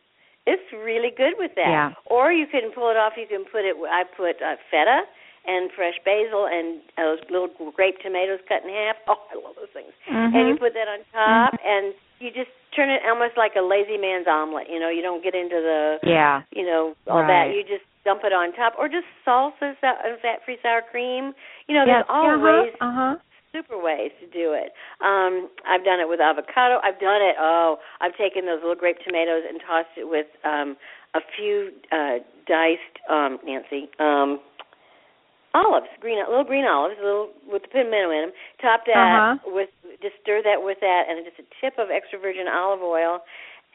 It's 0.45 0.69
really 0.73 1.09
good 1.09 1.33
with 1.37 1.51
that. 1.55 1.69
Yeah. 1.69 1.89
Or 2.05 2.31
you 2.31 2.45
can 2.45 2.71
pull 2.73 2.89
it 2.89 2.97
off. 2.97 3.13
You 3.17 3.25
can 3.27 3.45
put 3.49 3.65
it. 3.65 3.75
I 3.89 4.03
put 4.05 4.37
uh, 4.41 4.55
feta 4.69 5.03
and 5.45 5.69
fresh 5.73 5.97
basil 6.03 6.49
and 6.49 6.81
those 6.97 7.21
little 7.29 7.49
grape 7.73 8.01
tomatoes 8.01 8.41
cut 8.49 8.65
in 8.65 8.69
half. 8.69 8.97
Oh, 9.07 9.21
I 9.29 9.35
love 9.37 9.55
those 9.55 9.73
things. 9.73 9.93
Mm-hmm. 10.09 10.35
And 10.35 10.43
you 10.49 10.55
put 10.57 10.73
that 10.73 10.89
on 10.89 11.05
top, 11.13 11.53
mm-hmm. 11.53 11.61
and 11.61 11.85
you 12.17 12.33
just 12.33 12.49
turn 12.75 12.89
it 12.89 13.01
almost 13.05 13.37
like 13.37 13.53
a 13.53 13.61
lazy 13.61 13.97
man's 13.97 14.25
omelet. 14.25 14.67
You 14.69 14.79
know, 14.79 14.89
you 14.89 15.01
don't 15.01 15.23
get 15.23 15.35
into 15.35 15.61
the 15.61 15.97
yeah, 16.01 16.41
you 16.51 16.65
know, 16.65 16.97
all 17.07 17.21
right. 17.21 17.49
that. 17.49 17.55
You 17.55 17.61
just 17.61 17.85
dump 18.03 18.21
it 18.25 18.33
on 18.33 18.53
top, 18.53 18.73
or 18.77 18.89
just 18.89 19.05
salsa, 19.25 19.77
and 19.81 20.17
fat-free 20.21 20.57
sour 20.61 20.81
cream. 20.89 21.33
You 21.69 21.75
know, 21.75 21.85
yes. 21.85 22.05
there's 22.05 22.09
always 22.09 22.73
uh-huh. 22.81 22.89
Uh-huh. 22.89 23.15
super 23.53 23.77
ways 23.77 24.11
to 24.21 24.27
do 24.29 24.57
it. 24.57 24.73
Um, 25.01 25.49
I've 25.67 25.83
done 25.83 25.99
it 25.99 26.07
with 26.07 26.19
avocado. 26.19 26.79
I've 26.83 26.99
done 26.99 27.21
it. 27.21 27.35
Oh, 27.39 27.77
I've 28.01 28.15
taken 28.17 28.45
those 28.45 28.61
little 28.61 28.75
grape 28.77 28.97
tomatoes 29.05 29.43
and 29.47 29.59
tossed 29.65 29.97
it 29.97 30.07
with 30.07 30.27
um, 30.45 30.77
a 31.13 31.21
few 31.35 31.71
uh, 31.91 32.21
diced 32.47 32.95
um, 33.09 33.39
Nancy 33.45 33.89
um, 33.99 34.39
olives, 35.55 35.87
green 35.99 36.19
little 36.19 36.43
green 36.43 36.65
olives, 36.65 36.95
little 36.99 37.31
with 37.47 37.63
the 37.63 37.71
pimento 37.71 38.11
in 38.11 38.29
them. 38.29 38.33
Top 38.61 38.83
that 38.85 38.99
uh-huh. 38.99 39.55
with 39.55 39.69
just 40.01 40.19
stir 40.21 40.43
that 40.43 40.59
with 40.59 40.77
that, 40.81 41.07
and 41.07 41.23
just 41.23 41.39
a 41.39 41.47
tip 41.63 41.79
of 41.79 41.87
extra 41.89 42.19
virgin 42.19 42.45
olive 42.51 42.83
oil. 42.83 43.23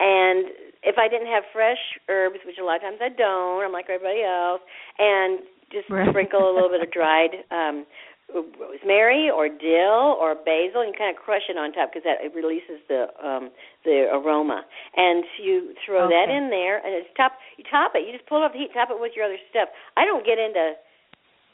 And 0.01 0.49
if 0.81 0.97
I 0.97 1.09
didn't 1.09 1.29
have 1.29 1.45
fresh 1.53 1.81
herbs, 2.09 2.41
which 2.47 2.57
a 2.61 2.65
lot 2.65 2.77
of 2.77 2.83
times 2.83 3.01
I 3.05 3.13
don't, 3.13 3.65
I'm 3.65 3.73
like 3.73 3.89
everybody 3.89 4.25
else, 4.25 4.61
and 4.99 5.41
just 5.73 5.89
right. 5.89 6.09
sprinkle 6.09 6.45
a 6.45 6.53
little 6.53 6.69
bit 6.69 6.83
of 6.83 6.91
dried 6.91 7.47
um 7.51 7.87
rosemary 8.35 9.31
or 9.31 9.49
dill 9.49 10.17
or 10.19 10.35
basil 10.35 10.83
and 10.83 10.93
you 10.93 10.97
kind 10.97 11.11
of 11.11 11.19
crush 11.21 11.47
it 11.49 11.57
on 11.57 11.73
top 11.73 11.91
because 11.91 12.05
that 12.05 12.23
it 12.23 12.35
releases 12.35 12.79
the 12.89 13.11
um 13.23 13.51
the 13.85 14.09
aroma. 14.13 14.65
And 14.97 15.25
you 15.43 15.75
throw 15.85 16.07
okay. 16.07 16.15
that 16.15 16.29
in 16.33 16.51
there 16.51 16.79
and 16.79 16.95
it's 16.95 17.09
top 17.17 17.33
you 17.59 17.65
top 17.71 17.93
it. 17.95 18.07
You 18.07 18.13
just 18.13 18.29
pull 18.29 18.43
it 18.43 18.45
off 18.47 18.53
the 18.53 18.59
heat 18.59 18.73
top 18.75 18.91
it 18.91 18.99
with 18.99 19.13
your 19.15 19.27
other 19.27 19.41
stuff. 19.51 19.69
I 19.97 20.05
don't 20.05 20.25
get 20.25 20.39
into 20.39 20.79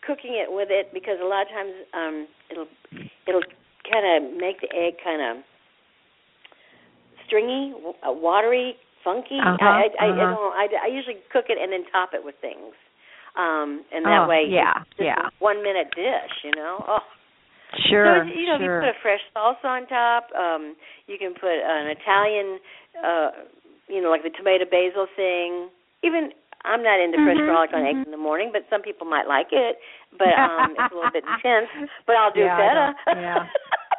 cooking 0.06 0.38
it 0.38 0.52
with 0.52 0.68
it 0.70 0.94
because 0.94 1.18
a 1.18 1.26
lot 1.26 1.46
of 1.46 1.50
times 1.50 1.74
um 1.92 2.16
it'll 2.50 2.70
it'll 3.26 3.46
kind 3.88 4.06
of 4.06 4.36
make 4.36 4.60
the 4.60 4.70
egg 4.70 5.02
kind 5.02 5.22
of 5.22 5.44
stringy 7.26 7.74
uh, 8.06 8.12
watery 8.12 8.76
funky. 9.02 9.38
Uh-huh, 9.38 9.58
I, 9.60 9.90
I, 9.98 10.10
uh-huh. 10.10 10.14
I 10.14 10.14
don't 10.14 10.54
I, 10.54 10.64
I 10.84 10.88
usually 10.88 11.18
cook 11.32 11.46
it 11.48 11.58
and 11.60 11.72
then 11.72 11.84
top 11.90 12.10
it 12.14 12.22
with 12.22 12.36
things 12.40 12.74
um 13.36 13.84
and 13.92 14.04
that 14.04 14.24
oh, 14.24 14.28
way 14.28 14.44
yeah 14.48 14.82
yeah 14.98 15.28
one 15.38 15.62
minute 15.62 15.88
dish 15.94 16.34
you 16.44 16.52
know 16.56 16.84
oh 16.86 16.98
Sure, 17.90 18.22
so 18.22 18.30
you 18.30 18.46
know, 18.46 18.58
sure. 18.58 18.78
you 18.78 18.88
put 18.88 18.94
a 18.94 19.02
fresh 19.02 19.20
salsa 19.34 19.66
on 19.66 19.86
top. 19.90 20.30
Um, 20.32 20.76
you 21.06 21.18
can 21.18 21.34
put 21.34 21.50
an 21.50 21.90
Italian, 21.90 22.62
uh, 22.94 23.30
you 23.88 24.00
know, 24.00 24.08
like 24.08 24.22
the 24.22 24.30
tomato 24.30 24.64
basil 24.64 25.10
thing. 25.18 25.68
Even 26.06 26.30
I'm 26.66 26.82
not 26.82 27.02
into 27.02 27.18
mm-hmm, 27.18 27.26
fresh 27.26 27.42
garlic 27.42 27.70
on 27.74 27.82
mm-hmm. 27.82 28.02
eggs 28.02 28.06
in 28.06 28.12
the 28.14 28.22
morning, 28.22 28.50
but 28.54 28.66
some 28.70 28.82
people 28.82 29.06
might 29.06 29.26
like 29.26 29.50
it. 29.50 29.78
But 30.14 30.34
um, 30.34 30.74
it's 30.78 30.92
a 30.92 30.94
little 30.94 31.14
bit 31.14 31.26
intense. 31.36 31.70
But 32.06 32.16
I'll 32.16 32.32
do 32.32 32.42
yeah, 32.42 32.58
feta. 32.58 32.86
Yeah. 33.14 33.40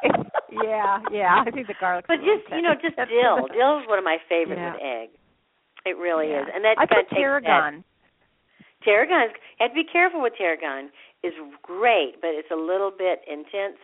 yeah, 0.64 0.92
yeah. 1.12 1.44
I 1.44 1.50
think 1.50 1.66
the 1.66 1.78
garlic. 1.78 2.04
But 2.08 2.24
just 2.24 2.48
you 2.52 2.62
know, 2.62 2.76
just 2.76 2.96
dill. 2.96 3.48
Dill 3.56 3.80
is 3.80 3.86
one 3.88 3.98
of 3.98 4.04
my 4.04 4.18
favorites 4.28 4.60
yeah. 4.60 4.72
with 4.72 4.84
egg. 4.84 5.08
It 5.86 5.96
really 5.96 6.32
yeah. 6.32 6.44
is, 6.44 6.46
and 6.52 6.64
that 6.64 6.76
I 6.76 6.84
put 6.84 7.08
tarragon. 7.08 7.84
Tarragon. 8.84 9.30
You 9.58 9.66
have 9.66 9.70
to 9.70 9.74
be 9.74 9.84
careful 9.84 10.22
with 10.22 10.34
tarragon 10.38 10.90
is 11.22 11.32
great, 11.62 12.20
but 12.20 12.30
it's 12.30 12.50
a 12.50 12.56
little 12.56 12.92
bit 12.96 13.20
intense 13.26 13.78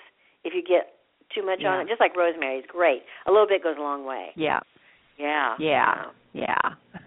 if 0.45 0.55
you 0.55 0.63
get 0.63 0.95
too 1.35 1.45
much 1.45 1.61
yeah. 1.63 1.71
on 1.71 1.81
it. 1.81 1.89
Just 1.89 2.01
like 2.01 2.17
rosemary 2.17 2.59
is 2.59 2.65
great. 2.69 3.03
A 3.27 3.31
little 3.31 3.47
bit 3.47 3.63
goes 3.63 3.77
a 3.79 3.83
long 3.83 4.05
way. 4.05 4.31
Yeah. 4.37 4.61
Yeah. 5.19 5.55
Yeah. 5.59 6.05
Yeah. 6.33 6.75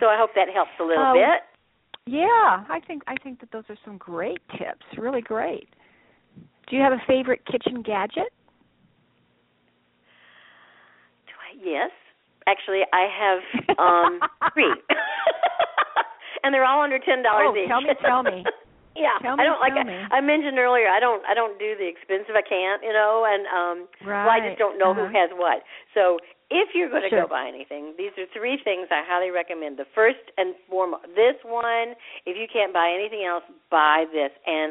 so 0.00 0.06
I 0.06 0.16
hope 0.18 0.30
that 0.34 0.48
helps 0.52 0.70
a 0.80 0.84
little 0.84 1.04
um, 1.04 1.16
bit. 1.16 1.42
Yeah, 2.06 2.62
I 2.70 2.78
think 2.86 3.02
I 3.08 3.16
think 3.22 3.40
that 3.40 3.50
those 3.52 3.64
are 3.68 3.76
some 3.84 3.98
great 3.98 4.38
tips. 4.52 4.86
Really 4.96 5.20
great. 5.20 5.68
Do 6.68 6.76
you 6.76 6.82
have 6.82 6.92
a 6.92 7.02
favorite 7.06 7.42
kitchen 7.50 7.82
gadget? 7.82 8.32
Do 11.26 11.32
I? 11.34 11.58
Yes. 11.64 11.90
Actually, 12.46 12.82
I 12.92 13.08
have 13.10 13.78
um 13.78 14.20
three. 14.54 14.72
and 16.46 16.54
they're 16.54 16.64
all 16.64 16.80
under 16.80 17.02
ten 17.02 17.26
dollars 17.26 17.50
oh, 17.50 17.58
each. 17.58 17.66
Tell 17.66 17.82
me, 17.82 17.90
tell 17.98 18.22
me. 18.22 18.46
yeah, 18.94 19.18
tell 19.18 19.34
me, 19.34 19.42
I 19.42 19.44
don't 19.44 19.58
like. 19.58 19.74
I, 19.74 20.18
I 20.18 20.20
mentioned 20.22 20.58
earlier, 20.58 20.86
I 20.86 21.02
don't. 21.02 21.26
I 21.26 21.34
don't 21.34 21.58
do 21.58 21.74
the 21.74 21.90
expensive. 21.90 22.38
I 22.38 22.46
can't, 22.46 22.80
you 22.86 22.94
know, 22.94 23.26
and 23.26 23.42
um, 23.50 23.76
right. 24.06 24.24
well, 24.24 24.34
I 24.38 24.40
just 24.40 24.58
don't 24.58 24.78
know 24.78 24.94
uh-huh. 24.94 25.10
who 25.10 25.18
has 25.18 25.34
what. 25.34 25.66
So 25.92 26.22
if 26.50 26.70
you're 26.74 26.88
going 26.88 27.02
to 27.02 27.10
sure. 27.10 27.26
go 27.26 27.28
buy 27.28 27.50
anything, 27.50 27.94
these 27.98 28.14
are 28.14 28.26
three 28.30 28.58
things 28.62 28.86
I 28.94 29.02
highly 29.02 29.34
recommend. 29.34 29.78
The 29.78 29.90
first 29.94 30.22
and 30.38 30.54
foremost, 30.70 31.10
this 31.18 31.34
one, 31.42 31.98
if 32.22 32.38
you 32.38 32.46
can't 32.46 32.70
buy 32.70 32.94
anything 32.94 33.26
else, 33.26 33.42
buy 33.70 34.06
this. 34.14 34.30
And 34.46 34.70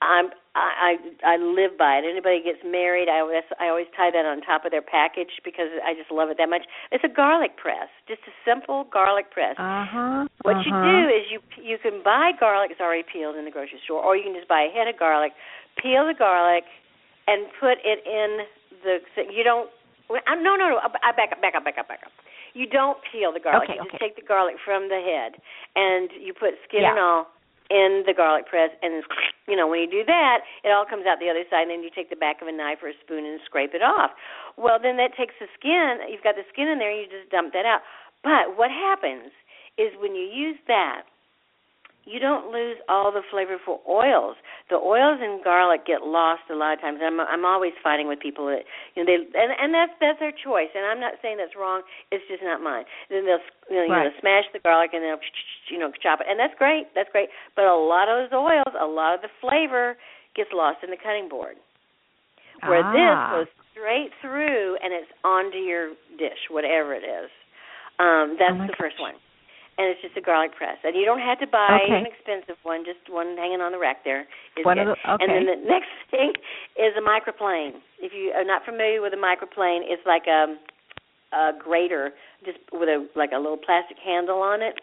I'm 0.00 0.30
I 0.54 0.98
I, 1.24 1.34
I 1.34 1.36
live 1.38 1.78
by 1.78 1.98
it. 1.98 2.04
Anybody 2.06 2.42
gets 2.42 2.62
married, 2.62 3.08
I 3.08 3.20
always 3.20 3.42
I 3.58 3.68
always 3.68 3.86
tie 3.96 4.10
that 4.10 4.26
on 4.26 4.40
top 4.42 4.64
of 4.64 4.70
their 4.70 4.82
package 4.82 5.42
because 5.44 5.70
I 5.82 5.94
just 5.94 6.10
love 6.10 6.30
it 6.30 6.38
that 6.38 6.48
much. 6.48 6.66
It's 6.90 7.04
a 7.04 7.10
garlic 7.10 7.56
press, 7.56 7.90
just 8.06 8.22
a 8.26 8.34
simple 8.46 8.86
garlic 8.92 9.30
press. 9.30 9.58
Uh 9.58 9.86
huh. 9.86 10.26
What 10.42 10.62
uh-huh. 10.62 10.66
you 10.66 10.72
do 10.72 10.98
is 11.10 11.22
you 11.30 11.38
you 11.58 11.76
can 11.82 12.02
buy 12.02 12.30
garlic 12.38 12.70
that's 12.70 12.82
already 12.82 13.06
peeled 13.06 13.36
in 13.36 13.44
the 13.44 13.54
grocery 13.54 13.82
store, 13.84 14.02
or 14.02 14.16
you 14.16 14.22
can 14.22 14.34
just 14.34 14.48
buy 14.48 14.66
a 14.66 14.70
head 14.70 14.86
of 14.86 14.98
garlic, 14.98 15.32
peel 15.82 16.06
the 16.06 16.14
garlic, 16.14 16.64
and 17.26 17.46
put 17.58 17.82
it 17.82 18.02
in 18.06 18.46
the. 18.82 19.02
You 19.30 19.42
don't 19.42 19.70
well, 20.08 20.22
no, 20.40 20.56
no, 20.56 20.72
no. 20.72 20.80
I 20.80 21.12
back 21.12 21.32
up, 21.32 21.40
back 21.42 21.54
up, 21.54 21.64
back 21.64 21.76
up, 21.78 21.88
back 21.88 22.00
up. 22.04 22.12
You 22.54 22.66
don't 22.66 22.98
peel 23.12 23.32
the 23.32 23.40
garlic. 23.40 23.68
Okay, 23.68 23.76
you 23.76 23.82
okay. 23.82 23.90
just 23.92 24.00
take 24.00 24.16
the 24.16 24.26
garlic 24.26 24.56
from 24.64 24.88
the 24.88 24.98
head, 24.98 25.36
and 25.76 26.08
you 26.18 26.32
put 26.32 26.56
skin 26.66 26.82
Yeah. 26.82 26.96
and 26.96 26.98
all 26.98 27.26
in 27.70 28.02
the 28.08 28.14
garlic 28.16 28.48
press, 28.48 28.70
and 28.80 29.04
you 29.46 29.56
know 29.56 29.68
when 29.68 29.80
you 29.80 29.90
do 29.90 30.04
that, 30.04 30.40
it 30.64 30.72
all 30.72 30.88
comes 30.88 31.04
out 31.04 31.20
the 31.20 31.28
other 31.28 31.44
side, 31.50 31.68
and 31.68 31.70
then 31.70 31.82
you 31.84 31.90
take 31.92 32.08
the 32.08 32.16
back 32.16 32.40
of 32.40 32.48
a 32.48 32.52
knife 32.52 32.80
or 32.80 32.88
a 32.88 32.96
spoon 33.04 33.28
and 33.28 33.40
scrape 33.44 33.74
it 33.74 33.84
off. 33.84 34.16
Well, 34.56 34.78
then 34.80 34.96
that 34.96 35.12
takes 35.16 35.34
the 35.36 35.46
skin. 35.52 36.00
You've 36.08 36.24
got 36.24 36.36
the 36.36 36.48
skin 36.48 36.68
in 36.68 36.80
there, 36.80 36.88
and 36.88 36.98
you 37.00 37.06
just 37.06 37.28
dump 37.30 37.52
that 37.52 37.68
out. 37.68 37.84
But 38.24 38.56
what 38.56 38.70
happens 38.72 39.30
is 39.76 39.92
when 40.00 40.16
you 40.16 40.24
use 40.24 40.56
that, 40.66 41.04
you 42.08 42.18
don't 42.18 42.50
lose 42.50 42.80
all 42.88 43.12
the 43.12 43.20
flavorful 43.28 43.84
oils. 43.84 44.36
The 44.68 44.76
oils 44.76 45.16
in 45.24 45.40
garlic 45.42 45.88
get 45.88 46.04
lost 46.04 46.44
a 46.52 46.54
lot 46.54 46.76
of 46.76 46.80
times. 46.84 47.00
I'm 47.00 47.16
I'm 47.20 47.48
always 47.48 47.72
fighting 47.82 48.04
with 48.04 48.20
people 48.20 48.46
that 48.52 48.68
you 48.92 49.00
know 49.00 49.08
they 49.08 49.16
and 49.16 49.50
and 49.56 49.72
that's 49.72 49.92
that's 49.96 50.20
their 50.20 50.32
choice. 50.32 50.68
And 50.76 50.84
I'm 50.84 51.00
not 51.00 51.16
saying 51.24 51.40
that's 51.40 51.56
wrong. 51.56 51.80
It's 52.12 52.24
just 52.28 52.44
not 52.44 52.60
mine. 52.60 52.84
Then 53.08 53.24
they'll 53.24 53.40
you 53.72 53.80
know, 53.80 53.88
you 53.88 53.96
know 53.96 54.12
smash 54.20 54.44
the 54.52 54.60
garlic 54.60 54.92
and 54.92 55.00
they'll 55.00 55.24
you 55.72 55.80
know 55.80 55.88
chop 56.02 56.20
it, 56.20 56.28
and 56.28 56.36
that's 56.36 56.52
great. 56.60 56.92
That's 56.92 57.08
great. 57.08 57.32
But 57.56 57.64
a 57.64 57.74
lot 57.74 58.12
of 58.12 58.28
those 58.28 58.36
oils, 58.36 58.76
a 58.76 58.84
lot 58.84 59.16
of 59.16 59.24
the 59.24 59.32
flavor 59.40 59.96
gets 60.36 60.52
lost 60.52 60.84
in 60.84 60.90
the 60.90 61.00
cutting 61.00 61.28
board. 61.28 61.56
Where 62.68 62.84
Ah. 62.84 62.92
this 62.92 63.16
goes 63.32 63.50
straight 63.72 64.10
through 64.20 64.76
and 64.82 64.92
it's 64.92 65.10
onto 65.24 65.58
your 65.58 65.94
dish, 66.18 66.50
whatever 66.50 66.92
it 66.92 67.06
is. 67.06 67.30
Um, 67.98 68.36
that's 68.38 68.58
Oh 68.58 68.66
the 68.66 68.76
first 68.76 69.00
one 69.00 69.14
and 69.78 69.86
it's 69.94 70.02
just 70.02 70.16
a 70.18 70.20
garlic 70.20 70.52
press. 70.58 70.76
And 70.82 70.96
you 70.98 71.04
don't 71.06 71.22
have 71.22 71.38
to 71.38 71.46
buy 71.46 71.78
Okay. 71.86 72.02
an 72.02 72.06
expensive 72.06 72.58
one; 72.66 72.84
just 72.84 72.98
one 73.08 73.36
hanging 73.38 73.60
on 73.62 73.70
the 73.72 73.78
rack 73.78 74.02
there 74.04 74.26
is 74.58 74.64
One 74.66 74.76
good. 74.76 74.88
of 74.88 74.98
the- 74.98 75.22
And 75.22 75.30
then 75.30 75.46
the 75.46 75.56
next 75.74 75.94
thing 76.10 76.32
is 76.76 76.92
a 76.98 77.00
microplane. 77.02 77.80
If 78.02 78.12
you 78.12 78.32
are 78.34 78.44
not 78.44 78.64
familiar 78.66 79.00
with 79.00 79.14
a 79.14 79.16
microplane, 79.22 79.86
it's 79.86 80.04
like 80.04 80.26
a, 80.26 80.58
a 81.32 81.52
grater, 81.58 82.12
just 82.44 82.58
with 82.72 82.88
a 82.88 83.06
like 83.14 83.30
a 83.32 83.38
little 83.38 83.56
plastic 83.58 83.96
handle 84.04 84.42
on 84.42 84.62
it, 84.62 84.74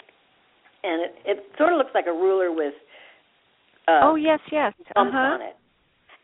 and 0.83 1.01
it 1.03 1.11
it 1.25 1.37
sort 1.57 1.73
of 1.73 1.77
looks 1.77 1.91
like 1.93 2.07
a 2.07 2.13
ruler 2.15 2.51
with. 2.51 2.73
Uh, 3.87 3.99
Oh 4.09 4.15
yes, 4.15 4.39
yes. 4.51 4.73
Uh 4.79 5.03
bumps 5.03 5.13
huh. 5.13 5.35
on 5.37 5.41
it. 5.41 5.55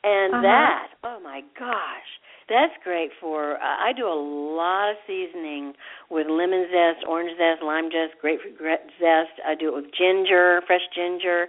And 0.03 0.33
Uh-huh. 0.33 0.41
that, 0.41 0.87
oh 1.03 1.19
my 1.21 1.41
gosh, 1.59 2.09
that's 2.49 2.73
great 2.83 3.11
for. 3.19 3.55
Uh, 3.55 3.77
I 3.79 3.93
do 3.95 4.07
a 4.07 4.15
lot 4.55 4.91
of 4.91 4.97
seasoning 5.07 5.73
with 6.09 6.27
lemon 6.29 6.67
zest, 6.71 7.05
orange 7.07 7.31
zest, 7.37 7.63
lime 7.63 7.89
zest, 7.91 8.19
grapefruit 8.19 8.57
zest. 8.99 9.35
I 9.45 9.55
do 9.55 9.69
it 9.69 9.75
with 9.75 9.91
ginger, 9.97 10.61
fresh 10.67 10.85
ginger. 10.93 11.47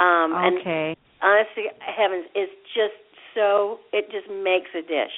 Um, 0.00 0.34
And 0.34 0.58
Okay. 0.60 0.96
honestly, 1.20 1.70
heavens, 1.80 2.26
it's 2.34 2.52
just 2.74 2.94
so. 3.34 3.80
It 3.92 4.10
just 4.10 4.28
makes 4.28 4.70
a 4.74 4.82
dish. 4.82 5.12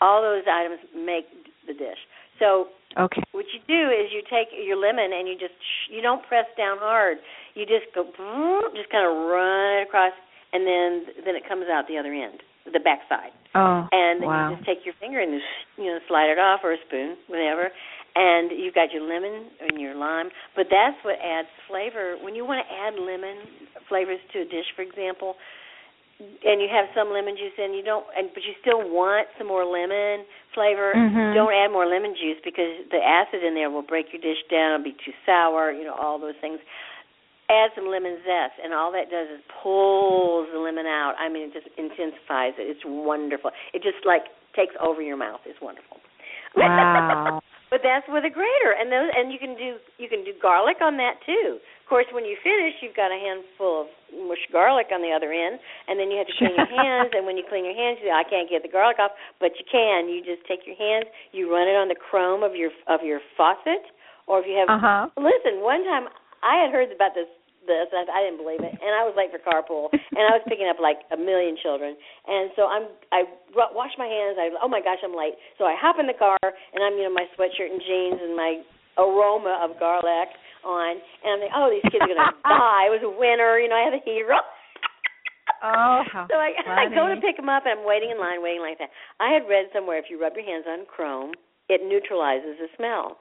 All 0.00 0.22
those 0.22 0.44
items 0.50 0.80
make 0.94 1.26
the 1.66 1.74
dish. 1.74 1.98
So 2.38 2.68
Okay. 2.98 3.22
what 3.30 3.46
you 3.54 3.60
do 3.68 3.90
is 3.90 4.10
you 4.10 4.22
take 4.28 4.48
your 4.50 4.76
lemon 4.76 5.12
and 5.12 5.28
you 5.28 5.36
just 5.38 5.54
you 5.88 6.00
don't 6.02 6.26
press 6.26 6.46
down 6.56 6.78
hard. 6.78 7.18
You 7.54 7.66
just 7.66 7.86
go 7.94 8.04
just 8.74 8.90
kind 8.90 9.06
of 9.06 9.14
run 9.28 9.78
it 9.78 9.82
across, 9.86 10.12
and 10.52 10.66
then 10.66 11.06
then 11.24 11.36
it 11.36 11.46
comes 11.46 11.66
out 11.68 11.86
the 11.86 11.98
other 11.98 12.12
end, 12.12 12.42
the 12.72 12.80
back 12.80 13.00
side. 13.08 13.32
Oh. 13.54 13.86
And 13.90 14.22
then 14.22 14.28
wow. 14.28 14.50
you 14.50 14.56
just 14.56 14.66
take 14.66 14.84
your 14.84 14.94
finger 15.00 15.20
and 15.20 15.40
you 15.76 15.86
know 15.86 15.98
slide 16.08 16.30
it 16.30 16.38
off 16.38 16.60
or 16.62 16.72
a 16.72 16.80
spoon, 16.86 17.16
whatever. 17.26 17.70
And 18.14 18.50
you've 18.50 18.74
got 18.74 18.90
your 18.90 19.06
lemon 19.06 19.50
and 19.62 19.80
your 19.80 19.94
lime, 19.94 20.30
but 20.56 20.66
that's 20.66 20.98
what 21.06 21.14
adds 21.22 21.46
flavor. 21.70 22.18
When 22.22 22.34
you 22.34 22.44
want 22.44 22.66
to 22.66 22.68
add 22.68 22.98
lemon 22.98 23.70
flavors 23.88 24.18
to 24.34 24.42
a 24.42 24.44
dish, 24.44 24.66
for 24.74 24.82
example, 24.82 25.38
and 26.20 26.60
you 26.60 26.68
have 26.68 26.90
some 26.92 27.08
lemon 27.08 27.32
juice 27.38 27.56
in, 27.56 27.72
you 27.72 27.82
don't, 27.82 28.04
and 28.12 28.28
but 28.34 28.42
you 28.44 28.52
still 28.60 28.84
want 28.84 29.28
some 29.38 29.46
more 29.46 29.64
lemon 29.64 30.26
flavor. 30.52 30.92
Mhm. 30.92 31.34
Don't 31.34 31.54
add 31.54 31.72
more 31.72 31.86
lemon 31.86 32.14
juice 32.14 32.38
because 32.44 32.84
the 32.90 33.00
acid 33.00 33.42
in 33.42 33.54
there 33.54 33.70
will 33.70 33.86
break 33.86 34.12
your 34.12 34.20
dish 34.20 34.42
down. 34.50 34.74
It'll 34.74 34.84
be 34.84 34.96
too 35.04 35.14
sour. 35.24 35.72
You 35.72 35.84
know 35.84 35.94
all 35.94 36.18
those 36.18 36.36
things. 36.42 36.60
Add 37.50 37.74
some 37.74 37.90
lemon 37.90 38.22
zest, 38.22 38.62
and 38.62 38.70
all 38.70 38.94
that 38.94 39.10
does 39.10 39.26
is 39.26 39.42
pulls 39.58 40.46
the 40.54 40.62
lemon 40.62 40.86
out. 40.86 41.18
I 41.18 41.26
mean, 41.26 41.50
it 41.50 41.52
just 41.52 41.66
intensifies 41.74 42.54
it. 42.62 42.70
It's 42.70 42.86
wonderful. 42.86 43.50
It 43.74 43.82
just 43.82 44.06
like 44.06 44.30
takes 44.54 44.74
over 44.78 45.02
your 45.02 45.18
mouth. 45.18 45.42
It's 45.42 45.58
wonderful. 45.58 45.98
Wow. 46.54 47.42
but 47.74 47.82
that's 47.82 48.06
with 48.06 48.22
a 48.22 48.30
grater, 48.30 48.74
and 48.78 48.90
those, 48.90 49.10
and 49.14 49.30
you 49.34 49.38
can 49.38 49.58
do 49.58 49.82
you 49.98 50.06
can 50.06 50.22
do 50.22 50.30
garlic 50.38 50.78
on 50.78 50.94
that 50.98 51.18
too. 51.26 51.58
Of 51.58 51.86
course, 51.90 52.06
when 52.14 52.22
you 52.22 52.38
finish, 52.38 52.78
you've 52.82 52.94
got 52.94 53.10
a 53.10 53.18
handful 53.18 53.86
of 53.86 53.88
mush 54.14 54.46
garlic 54.54 54.94
on 54.94 55.02
the 55.02 55.10
other 55.10 55.34
end, 55.34 55.58
and 55.90 55.98
then 55.98 56.10
you 56.10 56.22
have 56.22 56.30
to 56.30 56.36
clean 56.38 56.54
your 56.54 56.70
hands. 56.70 57.10
And 57.14 57.26
when 57.26 57.34
you 57.34 57.42
clean 57.50 57.66
your 57.66 57.74
hands, 57.74 57.98
you 57.98 58.10
say, 58.10 58.14
"I 58.14 58.26
can't 58.26 58.46
get 58.46 58.62
the 58.62 58.70
garlic 58.70 59.02
off," 59.02 59.10
but 59.42 59.58
you 59.58 59.66
can. 59.66 60.06
You 60.06 60.22
just 60.22 60.46
take 60.46 60.66
your 60.66 60.78
hands, 60.78 61.10
you 61.34 61.50
run 61.50 61.66
it 61.66 61.74
on 61.74 61.90
the 61.90 61.98
chrome 61.98 62.46
of 62.46 62.54
your 62.54 62.70
of 62.86 63.02
your 63.02 63.18
faucet, 63.34 63.86
or 64.26 64.38
if 64.38 64.46
you 64.46 64.54
have. 64.54 64.70
Uh 64.70 64.78
huh. 64.78 65.02
Listen, 65.18 65.62
one 65.62 65.82
time 65.82 66.06
I 66.42 66.62
had 66.62 66.70
heard 66.70 66.90
about 66.90 67.14
this 67.14 67.30
this 67.66 67.88
and 67.92 68.08
I 68.08 68.24
didn't 68.24 68.40
believe 68.40 68.64
it, 68.64 68.72
and 68.72 68.92
I 68.96 69.04
was 69.04 69.12
late 69.16 69.30
for 69.32 69.40
carpool, 69.40 69.92
and 69.92 70.24
I 70.24 70.36
was 70.36 70.44
picking 70.48 70.68
up 70.68 70.80
like 70.80 71.04
a 71.12 71.18
million 71.18 71.56
children, 71.60 71.96
and 72.26 72.50
so 72.56 72.66
I'm 72.66 72.88
I 73.12 73.28
wash 73.52 73.92
my 74.00 74.08
hands. 74.08 74.40
I 74.40 74.52
oh 74.60 74.68
my 74.68 74.80
gosh, 74.80 75.00
I'm 75.04 75.16
late. 75.16 75.36
So 75.60 75.68
I 75.68 75.76
hop 75.76 76.00
in 76.00 76.08
the 76.08 76.16
car, 76.16 76.40
and 76.40 76.80
I'm 76.80 76.96
you 76.96 77.04
know 77.04 77.14
my 77.14 77.28
sweatshirt 77.36 77.68
and 77.68 77.80
jeans 77.80 78.20
and 78.20 78.34
my 78.34 78.64
aroma 78.96 79.60
of 79.64 79.78
garlic 79.78 80.32
on, 80.64 80.96
and 80.96 81.28
I'm 81.36 81.40
like, 81.40 81.54
oh 81.56 81.68
these 81.68 81.84
kids 81.88 82.04
are 82.04 82.10
gonna 82.10 82.36
die. 82.44 82.88
It 82.88 82.94
was 82.96 83.04
winter, 83.04 83.60
you 83.60 83.68
know. 83.68 83.76
I 83.76 83.86
had 83.88 83.96
the 83.96 84.04
heater 84.04 84.32
on. 84.32 84.44
Oh, 85.62 86.00
how 86.12 86.26
So 86.30 86.36
I, 86.36 86.54
I 86.56 86.88
go 86.88 87.12
to 87.12 87.20
pick 87.20 87.36
them 87.36 87.48
up, 87.48 87.64
and 87.66 87.80
I'm 87.80 87.86
waiting 87.86 88.10
in 88.10 88.18
line, 88.18 88.42
waiting 88.42 88.62
like 88.62 88.78
that. 88.78 88.90
I 89.20 89.32
had 89.32 89.48
read 89.48 89.68
somewhere 89.72 89.98
if 89.98 90.08
you 90.08 90.20
rub 90.20 90.34
your 90.36 90.46
hands 90.46 90.64
on 90.68 90.86
chrome, 90.86 91.32
it 91.68 91.82
neutralizes 91.84 92.58
the 92.58 92.68
smell. 92.76 93.18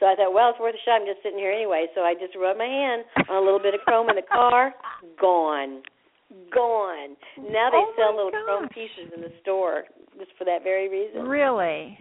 So 0.00 0.06
I 0.08 0.16
thought, 0.16 0.32
well, 0.32 0.48
it's 0.50 0.58
worth 0.58 0.74
a 0.74 0.80
shot. 0.84 1.04
I'm 1.04 1.06
just 1.06 1.20
sitting 1.22 1.38
here 1.38 1.52
anyway. 1.52 1.86
So 1.94 2.00
I 2.00 2.14
just 2.16 2.32
rubbed 2.34 2.58
my 2.58 2.64
hand 2.66 3.04
on 3.28 3.36
a 3.36 3.44
little 3.44 3.60
bit 3.60 3.74
of 3.76 3.80
chrome 3.84 4.08
in 4.08 4.16
the 4.16 4.24
car. 4.24 4.72
Gone, 5.20 5.84
gone. 6.48 7.16
Now 7.36 7.68
they 7.68 7.84
Oh, 7.84 7.92
sell 8.00 8.16
little 8.16 8.32
chrome 8.44 8.68
pieces 8.72 9.12
in 9.14 9.20
the 9.20 9.32
store 9.44 9.84
just 10.18 10.32
for 10.40 10.44
that 10.48 10.64
very 10.64 10.88
reason. 10.88 11.28
Really? 11.28 11.98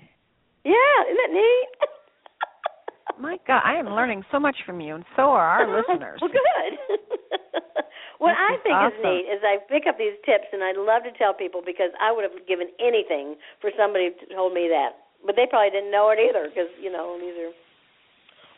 Yeah, 0.63 0.95
isn't 1.11 1.19
that 1.27 1.33
neat? 1.35 1.67
My 3.19 3.35
God, 3.45 3.59
I 3.67 3.75
am 3.75 3.87
learning 3.91 4.23
so 4.31 4.39
much 4.39 4.55
from 4.65 4.79
you, 4.79 4.95
and 4.95 5.03
so 5.19 5.23
are 5.35 5.43
our 5.59 5.67
listeners. 5.75 6.19
Well, 6.23 6.31
good. 6.31 6.71
what 8.23 8.31
This 8.31 8.47
I 8.47 8.53
is 8.55 8.61
think 8.63 8.75
is 8.79 8.95
awesome. 8.95 9.03
neat 9.11 9.25
is 9.27 9.39
I 9.43 9.59
pick 9.67 9.83
up 9.91 9.99
these 9.99 10.15
tips, 10.23 10.47
and 10.55 10.63
I 10.63 10.71
love 10.71 11.03
to 11.03 11.11
tell 11.19 11.33
people 11.35 11.59
because 11.59 11.91
I 11.99 12.15
would 12.15 12.23
have 12.23 12.47
given 12.47 12.71
anything 12.79 13.35
for 13.59 13.71
somebody 13.75 14.11
to 14.15 14.23
told 14.31 14.55
me 14.55 14.71
that, 14.71 15.03
but 15.27 15.35
they 15.35 15.47
probably 15.51 15.71
didn't 15.75 15.91
know 15.91 16.07
it 16.15 16.19
either 16.23 16.47
because 16.47 16.71
you 16.79 16.87
know 16.87 17.19
these 17.19 17.35
are, 17.43 17.51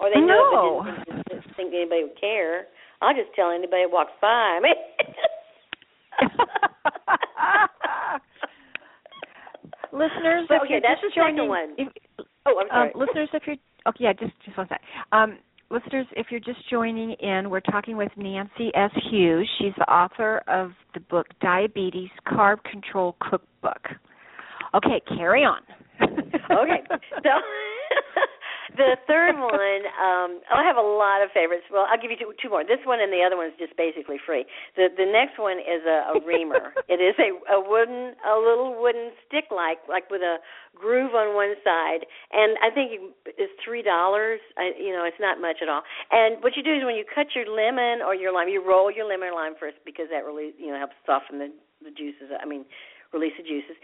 or 0.02 0.10
they 0.10 0.20
know, 0.20 0.26
no. 0.26 0.82
but 0.84 1.06
didn't, 1.06 1.28
didn't 1.30 1.56
think 1.56 1.74
anybody 1.74 2.04
would 2.10 2.20
care. 2.20 2.66
I'll 3.02 3.14
just 3.14 3.30
tell 3.36 3.52
anybody 3.52 3.84
who 3.86 3.92
walks 3.94 4.12
by. 4.22 4.28
I 4.28 4.60
mean. 4.62 4.76
listeners, 9.94 10.46
But, 10.50 10.56
if 10.56 10.62
okay, 10.64 10.72
you're 10.74 10.82
that's 10.82 11.02
just 11.02 11.16
the 11.16 11.22
second 11.22 11.38
joining, 11.38 11.50
one. 11.50 11.70
If, 11.78 11.88
oh, 12.46 12.60
I'm 12.60 12.68
sorry. 12.70 12.92
um, 12.94 13.00
listeners, 13.00 13.30
if 13.34 13.44
you're 13.46 13.56
okay, 13.88 14.04
yeah, 14.06 14.14
just 14.14 14.34
just 14.46 14.58
one 14.58 14.68
sec. 14.68 14.82
Um, 15.12 15.38
listeners, 15.70 16.08
if 16.16 16.28
you're 16.32 16.40
just 16.40 16.68
joining 16.70 17.12
in, 17.20 17.50
we're 17.50 17.60
talking 17.62 17.98
with 17.98 18.12
Nancy 18.18 18.72
S. 18.76 18.92
Hughes. 19.10 19.50
She's 19.60 19.74
the 19.78 19.90
author 19.92 20.42
of 20.48 20.72
the 20.94 21.00
book 21.02 21.28
Diabetes 21.42 22.10
Carb 22.28 22.64
Control 22.64 23.16
Cookbook. 23.22 23.82
Okay, 24.74 25.02
carry 25.18 25.44
on. 25.44 25.62
okay. 26.02 26.82
So 27.24 27.30
the 28.78 28.96
third 29.08 29.36
one, 29.36 29.84
um, 30.00 30.40
I 30.48 30.64
have 30.64 30.78
a 30.78 30.86
lot 30.86 31.20
of 31.20 31.30
favorites. 31.36 31.68
Well, 31.68 31.88
I'll 31.90 32.00
give 32.00 32.12
you 32.12 32.20
two, 32.20 32.32
two 32.40 32.50
more. 32.50 32.64
This 32.64 32.80
one 32.88 33.00
and 33.04 33.12
the 33.12 33.20
other 33.20 33.36
one 33.36 33.48
is 33.48 33.58
just 33.60 33.76
basically 33.76 34.18
free. 34.18 34.46
The 34.76 34.88
the 34.92 35.06
next 35.06 35.40
one 35.40 35.60
is 35.60 35.84
a, 35.84 36.16
a 36.16 36.24
reamer. 36.24 36.72
it 36.88 37.04
is 37.04 37.16
a 37.20 37.36
a 37.52 37.60
wooden, 37.60 38.16
a 38.24 38.36
little 38.40 38.80
wooden 38.80 39.12
stick 39.28 39.52
like 39.52 39.84
like 39.90 40.10
with 40.10 40.22
a 40.22 40.40
groove 40.76 41.14
on 41.14 41.36
one 41.36 41.56
side, 41.64 42.08
and 42.32 42.56
I 42.64 42.72
think 42.72 43.16
it's 43.26 43.54
three 43.64 43.84
dollars. 43.84 44.40
You 44.58 44.96
know, 44.96 45.04
it's 45.04 45.20
not 45.20 45.42
much 45.42 45.60
at 45.62 45.70
all. 45.70 45.84
And 46.12 46.42
what 46.44 46.56
you 46.56 46.64
do 46.64 46.72
is 46.72 46.84
when 46.88 46.96
you 46.96 47.04
cut 47.04 47.36
your 47.36 47.46
lemon 47.50 48.00
or 48.00 48.16
your 48.16 48.32
lime, 48.32 48.48
you 48.48 48.64
roll 48.64 48.92
your 48.92 49.08
lemon 49.08 49.30
or 49.30 49.36
lime 49.36 49.60
first 49.60 49.78
because 49.84 50.08
that 50.12 50.24
really 50.24 50.56
you 50.58 50.72
know 50.72 50.80
helps 50.80 50.96
soften 51.06 51.40
the 51.40 51.52
the 51.84 51.92
juices. 51.92 52.32
I 52.32 52.48
mean, 52.48 52.64
release 53.12 53.34
the 53.36 53.44
juices 53.44 53.76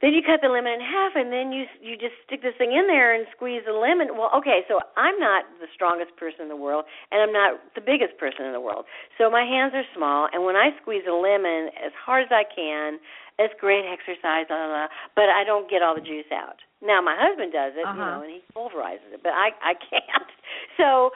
then 0.00 0.14
you 0.14 0.22
cut 0.22 0.38
the 0.42 0.48
lemon 0.48 0.78
in 0.78 0.82
half 0.82 1.18
and 1.18 1.34
then 1.34 1.50
you 1.50 1.66
you 1.82 1.98
just 1.98 2.14
stick 2.22 2.42
this 2.42 2.54
thing 2.54 2.70
in 2.70 2.86
there 2.86 3.10
and 3.10 3.26
squeeze 3.34 3.62
the 3.66 3.74
lemon. 3.74 4.14
Well 4.14 4.30
okay 4.36 4.62
so 4.70 4.78
i'm 4.96 5.18
not 5.18 5.44
the 5.58 5.66
strongest 5.74 6.14
person 6.16 6.46
in 6.46 6.50
the 6.50 6.58
world 6.58 6.86
and 7.10 7.18
i'm 7.22 7.34
not 7.34 7.58
the 7.74 7.82
biggest 7.82 8.18
person 8.18 8.46
in 8.46 8.52
the 8.52 8.62
world. 8.62 8.86
So 9.18 9.30
my 9.30 9.42
hands 9.42 9.74
are 9.74 9.86
small 9.94 10.28
and 10.30 10.46
when 10.46 10.54
i 10.54 10.70
squeeze 10.80 11.02
a 11.08 11.14
lemon 11.14 11.74
as 11.74 11.90
hard 11.94 12.30
as 12.30 12.32
i 12.32 12.46
can 12.46 12.98
it's 13.38 13.54
great 13.62 13.86
exercise 13.86 14.50
blah, 14.50 14.58
blah, 14.58 14.86
blah, 14.86 14.90
but 15.14 15.30
i 15.30 15.42
don't 15.42 15.70
get 15.70 15.82
all 15.82 15.94
the 15.94 16.04
juice 16.04 16.30
out. 16.30 16.62
Now 16.78 17.02
my 17.02 17.18
husband 17.18 17.52
does 17.52 17.74
it 17.74 17.82
uh-huh. 17.82 17.94
you 17.94 17.98
know 17.98 18.20
and 18.22 18.30
he 18.30 18.40
pulverizes 18.54 19.10
it 19.10 19.22
but 19.22 19.34
i 19.34 19.50
i 19.62 19.74
can't. 19.74 20.30
So 20.78 21.10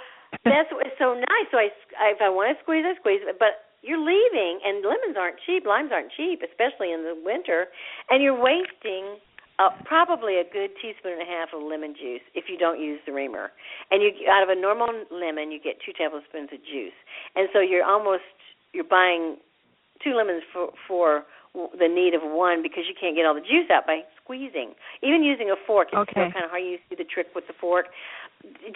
that's 0.45 0.71
what's 0.73 0.97
so 0.99 1.15
nice. 1.15 1.47
So 1.55 1.59
i 1.59 1.71
if 2.11 2.19
i 2.19 2.29
want 2.29 2.51
to 2.51 2.59
squeeze 2.63 2.83
i 2.83 2.99
squeeze 2.99 3.23
it 3.23 3.39
but 3.39 3.72
you're 3.83 4.01
leaving 4.01 4.61
and 4.65 4.83
lemons 4.83 5.17
aren't 5.19 5.37
cheap 5.45 5.67
limes 5.67 5.91
aren't 5.93 6.11
cheap 6.17 6.41
especially 6.43 6.93
in 6.93 7.03
the 7.03 7.15
winter 7.25 7.67
and 8.11 8.23
you're 8.23 8.39
wasting 8.39 9.19
uh, 9.59 9.69
probably 9.85 10.39
a 10.39 10.45
good 10.45 10.71
teaspoon 10.81 11.13
and 11.13 11.23
a 11.23 11.29
half 11.29 11.51
of 11.55 11.63
lemon 11.63 11.95
juice 11.95 12.25
if 12.35 12.47
you 12.49 12.57
don't 12.57 12.81
use 12.81 13.01
the 13.07 13.13
reamer 13.13 13.51
and 13.91 14.03
you 14.03 14.11
out 14.31 14.43
of 14.43 14.49
a 14.49 14.59
normal 14.59 14.89
lemon 15.11 15.53
you 15.53 15.61
get 15.61 15.77
two 15.85 15.93
tablespoons 15.93 16.49
of 16.53 16.59
juice 16.65 16.97
and 17.37 17.49
so 17.53 17.61
you're 17.61 17.85
almost 17.85 18.25
you're 18.73 18.89
buying 18.89 19.37
two 20.03 20.15
lemons 20.15 20.43
for 20.53 20.71
for 20.89 21.25
the 21.55 21.89
need 21.89 22.15
of 22.15 22.23
one 22.25 22.63
because 22.63 22.85
you 22.89 22.95
can't 22.99 23.15
get 23.15 23.27
all 23.27 23.35
the 23.35 23.45
juice 23.45 23.69
out 23.71 23.87
by 23.87 24.01
squeezing. 24.23 24.73
Even 25.03 25.23
using 25.23 25.51
a 25.51 25.59
fork, 25.67 25.89
it's 25.93 26.01
okay. 26.09 26.13
still 26.13 26.33
kind 26.33 26.45
of 26.45 26.51
hard. 26.51 26.65
You 26.65 26.79
see 26.89 26.97
the 26.97 27.05
trick 27.05 27.29
with 27.35 27.47
the 27.47 27.53
fork 27.53 27.87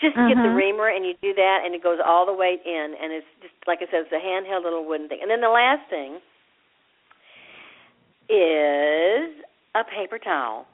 just 0.01 0.17
mm-hmm. 0.17 0.29
get 0.29 0.37
the 0.37 0.51
Mhm. 0.51 0.57
reamer 0.57 0.89
and 0.89 1.07
you 1.07 1.15
do 1.23 1.35
that 1.35 1.63
and 1.65 1.75
it 1.75 1.83
goes 1.83 1.99
all 2.05 2.27
the 2.27 2.33
way 2.33 2.61
in 2.65 2.95
and 3.01 3.13
it's 3.13 3.27
just 3.43 3.55
like 3.67 3.83
I 3.83 3.87
said, 3.91 4.07
it's 4.07 4.13
a 4.13 4.21
handheld 4.23 4.65
little 4.65 4.85
wooden 4.85 5.09
thing. 5.09 5.19
And 5.23 5.31
then 5.31 5.41
the 5.41 5.51
last 5.51 5.89
thing 5.91 6.21
is 8.29 9.31
a 9.75 9.85
paper 9.85 10.19
towel. 10.19 10.67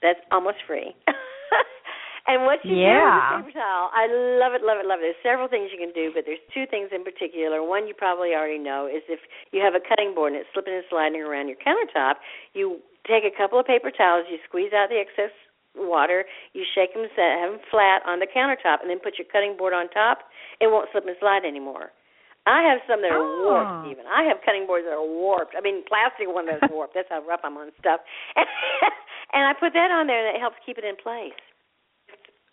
That's 0.00 0.20
almost 0.30 0.58
free. 0.66 0.94
and 2.26 2.44
what 2.44 2.64
you 2.64 2.74
do 2.74 2.80
with 2.80 3.42
a 3.42 3.42
paper 3.42 3.58
towel, 3.60 3.90
I 3.94 4.06
love 4.08 4.52
it, 4.54 4.62
love 4.62 4.78
it, 4.80 4.86
love 4.86 4.98
it. 4.98 5.14
There's 5.14 5.22
several 5.22 5.48
things 5.48 5.70
you 5.70 5.78
can 5.78 5.92
do, 5.94 6.10
but 6.14 6.24
there's 6.26 6.42
two 6.52 6.66
things 6.66 6.90
in 6.90 7.04
particular. 7.04 7.62
One 7.62 7.86
you 7.86 7.94
probably 7.94 8.34
already 8.34 8.58
know 8.58 8.86
is 8.86 9.02
if 9.08 9.20
you 9.52 9.60
have 9.60 9.74
a 9.74 9.80
cutting 9.80 10.14
board 10.14 10.32
and 10.32 10.40
it's 10.40 10.50
slipping 10.52 10.74
and 10.74 10.84
sliding 10.90 11.22
around 11.22 11.48
your 11.48 11.58
countertop, 11.62 12.18
you 12.54 12.80
take 13.06 13.24
a 13.24 13.34
couple 13.34 13.58
of 13.58 13.66
paper 13.66 13.90
towels, 13.90 14.26
you 14.30 14.38
squeeze 14.46 14.72
out 14.72 14.88
the 14.88 14.98
excess 14.98 15.34
water, 15.76 16.24
you 16.52 16.64
shake 16.74 16.92
them, 16.94 17.06
set, 17.16 17.38
have 17.40 17.52
them 17.56 17.60
flat 17.70 18.02
on 18.06 18.18
the 18.20 18.26
countertop, 18.28 18.80
and 18.82 18.90
then 18.90 18.98
put 19.00 19.16
your 19.18 19.26
cutting 19.32 19.56
board 19.56 19.72
on 19.72 19.88
top. 19.90 20.28
It 20.60 20.68
won't 20.68 20.88
slip 20.92 21.06
and 21.06 21.16
slide 21.20 21.44
anymore. 21.44 21.90
I 22.44 22.66
have 22.66 22.82
some 22.90 23.02
that 23.06 23.12
are 23.14 23.22
Oh. 23.22 23.46
warped 23.46 23.86
even. 23.90 24.04
I 24.10 24.24
have 24.26 24.42
cutting 24.44 24.66
boards 24.66 24.84
that 24.84 24.92
are 24.98 25.06
warped. 25.06 25.54
I 25.56 25.60
mean 25.62 25.84
plastic 25.86 26.26
one 26.26 26.46
that's 26.46 26.66
warped. 26.74 26.94
That's 26.94 27.08
how 27.08 27.22
rough 27.22 27.40
I'm 27.46 27.56
on 27.56 27.70
stuff. 27.78 28.00
and 29.32 29.46
I 29.46 29.54
put 29.54 29.72
that 29.78 29.90
on 29.94 30.06
there 30.10 30.26
and 30.26 30.34
it 30.36 30.40
helps 30.40 30.56
keep 30.66 30.76
it 30.76 30.84
in 30.84 30.96
place. 30.98 31.38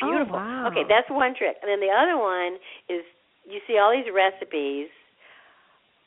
Oh, 0.01 0.07
beautiful. 0.13 0.37
wow. 0.37 0.69
Okay, 0.69 0.85
that's 0.87 1.09
one 1.09 1.33
trick. 1.35 1.57
And 1.65 1.67
then 1.67 1.81
the 1.81 1.89
other 1.91 2.15
one 2.21 2.61
is 2.87 3.01
you 3.49 3.59
see 3.65 3.77
all 3.81 3.89
these 3.91 4.07
recipes 4.13 4.87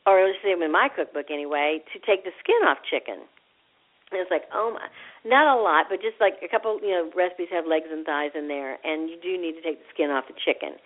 or 0.06 0.22
let's 0.26 0.38
see 0.42 0.50
them 0.54 0.62
in 0.62 0.70
my 0.72 0.88
cookbook 0.88 1.26
anyway, 1.30 1.78
to 1.92 1.98
take 2.06 2.24
the 2.24 2.30
skin 2.42 2.58
off 2.66 2.78
chicken. 2.88 3.26
And 4.12 4.20
it's 4.22 4.30
like, 4.30 4.46
oh 4.52 4.76
my, 4.76 4.86
not 5.24 5.48
a 5.48 5.56
lot, 5.58 5.86
but 5.88 6.00
just 6.04 6.20
like 6.20 6.38
a 6.44 6.48
couple, 6.48 6.78
you 6.80 6.92
know, 6.92 7.10
recipes 7.16 7.48
have 7.50 7.66
legs 7.66 7.88
and 7.90 8.04
thighs 8.04 8.36
in 8.36 8.46
there, 8.48 8.78
and 8.84 9.08
you 9.08 9.16
do 9.20 9.34
need 9.40 9.56
to 9.56 9.62
take 9.64 9.80
the 9.80 9.88
skin 9.92 10.12
off 10.12 10.28
the 10.28 10.36
chicken. 10.36 10.76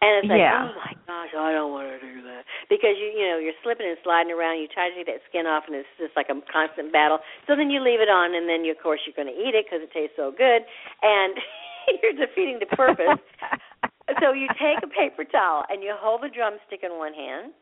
And 0.00 0.24
it's 0.24 0.32
like, 0.32 0.40
Yeah. 0.40 0.64
oh 0.64 0.72
my 0.80 0.96
gosh, 1.04 1.32
I 1.36 1.52
don't 1.52 1.76
want 1.76 1.92
to 1.92 2.00
do 2.00 2.24
that 2.24 2.48
because 2.72 2.96
you, 2.96 3.12
you 3.12 3.26
know, 3.28 3.36
you're 3.36 3.56
slipping 3.60 3.84
and 3.84 4.00
sliding 4.00 4.32
around. 4.32 4.56
You 4.64 4.68
try 4.68 4.88
to 4.88 4.96
take 4.96 5.04
that 5.12 5.20
skin 5.28 5.44
off, 5.44 5.68
and 5.68 5.76
it's 5.76 5.92
just 6.00 6.16
like 6.16 6.32
a 6.32 6.36
constant 6.48 6.88
battle. 6.88 7.20
So 7.44 7.52
then 7.52 7.68
you 7.68 7.84
leave 7.84 8.00
it 8.00 8.08
on, 8.08 8.32
and 8.32 8.48
then 8.48 8.64
you, 8.64 8.72
of 8.72 8.80
course 8.80 9.04
you're 9.04 9.16
going 9.16 9.28
to 9.28 9.36
eat 9.36 9.52
it 9.52 9.68
because 9.68 9.84
it 9.84 9.92
tastes 9.92 10.16
so 10.16 10.32
good, 10.32 10.64
and 11.04 11.36
you're 12.00 12.16
defeating 12.16 12.64
the 12.64 12.70
purpose. 12.72 13.20
so 14.24 14.32
you 14.32 14.48
take 14.56 14.80
a 14.80 14.88
paper 14.88 15.28
towel 15.28 15.68
and 15.68 15.84
you 15.84 15.92
hold 15.92 16.24
the 16.24 16.32
drumstick 16.32 16.80
in 16.80 16.96
one 16.96 17.12
hand, 17.12 17.52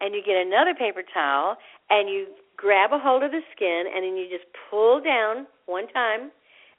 and 0.00 0.14
you 0.14 0.22
get 0.24 0.36
another 0.36 0.74
paper 0.74 1.02
towel 1.06 1.56
and 1.88 2.08
you 2.08 2.26
grab 2.60 2.92
a 2.92 3.00
hold 3.00 3.24
of 3.24 3.32
the 3.32 3.40
skin 3.56 3.88
and 3.88 4.04
then 4.04 4.20
you 4.20 4.28
just 4.28 4.44
pull 4.68 5.00
down 5.00 5.48
one 5.64 5.88
time, 5.96 6.28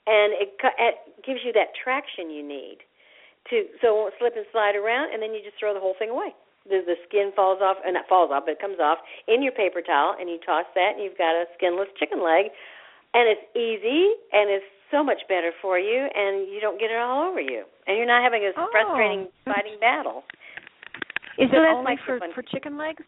and 0.05 0.29
it, 0.37 0.53
it 0.77 0.95
gives 1.25 1.41
you 1.41 1.49
that 1.57 1.73
traction 1.73 2.29
you 2.29 2.45
need 2.45 2.85
to 3.49 3.65
so 3.81 3.89
it 3.89 3.95
won't 3.97 4.13
slip 4.21 4.33
and 4.37 4.45
slide 4.53 4.77
around, 4.77 5.09
and 5.09 5.17
then 5.17 5.33
you 5.33 5.41
just 5.41 5.57
throw 5.57 5.73
the 5.73 5.81
whole 5.81 5.97
thing 5.97 6.13
away. 6.13 6.29
The, 6.69 6.85
the 6.85 6.93
skin 7.09 7.33
falls 7.35 7.57
off, 7.57 7.77
and 7.81 7.97
not 7.97 8.05
falls 8.05 8.29
off, 8.29 8.45
but 8.45 8.53
it 8.53 8.61
comes 8.61 8.77
off 8.77 9.01
in 9.25 9.41
your 9.41 9.51
paper 9.51 9.81
towel, 9.81 10.13
and 10.19 10.29
you 10.29 10.37
toss 10.45 10.69
that, 10.77 10.93
and 10.93 11.01
you've 11.01 11.17
got 11.17 11.33
a 11.33 11.49
skinless 11.57 11.89
chicken 11.97 12.21
leg, 12.21 12.53
and 13.17 13.25
it's 13.25 13.41
easy, 13.57 14.13
and 14.29 14.53
it's 14.53 14.69
so 14.93 15.01
much 15.01 15.25
better 15.27 15.49
for 15.57 15.79
you, 15.81 16.05
and 16.13 16.45
you 16.53 16.61
don't 16.61 16.77
get 16.77 16.91
it 16.93 17.01
all 17.01 17.25
over 17.25 17.41
you, 17.41 17.65
and 17.87 17.97
you're 17.97 18.05
not 18.05 18.21
having 18.21 18.45
a 18.45 18.53
Oh. 18.53 18.69
frustrating 18.69 19.25
fighting 19.45 19.79
battle. 19.81 20.21
Is 21.41 21.49
So 21.49 21.57
it 21.57 21.65
only 21.65 21.97
for 22.05 22.19
for 22.35 22.43
chicken 22.43 22.77
legs? 22.77 23.01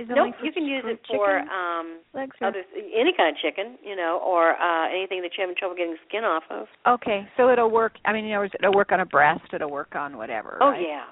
Nope, 0.00 0.34
you 0.42 0.50
can 0.50 0.64
use 0.66 0.82
it 0.86 1.00
for 1.06 1.38
um 1.38 2.00
other 2.42 2.64
any 2.74 3.12
kind 3.16 3.30
of 3.30 3.40
chicken, 3.40 3.78
you 3.82 3.94
know, 3.94 4.20
or 4.24 4.54
uh 4.60 4.88
anything 4.90 5.22
that 5.22 5.30
you're 5.36 5.46
having 5.46 5.56
trouble 5.56 5.76
getting 5.76 5.96
skin 6.08 6.24
off 6.24 6.42
of. 6.50 6.66
Okay, 6.86 7.26
so 7.36 7.50
it'll 7.50 7.70
work. 7.70 7.94
I 8.04 8.12
mean, 8.12 8.24
you 8.24 8.34
know, 8.34 8.42
it'll 8.42 8.74
work 8.74 8.90
on 8.90 9.00
a 9.00 9.06
breast. 9.06 9.52
It'll 9.52 9.70
work 9.70 9.94
on 9.94 10.16
whatever. 10.16 10.58
Oh 10.60 10.70
right? 10.70 10.82
yeah. 10.82 11.04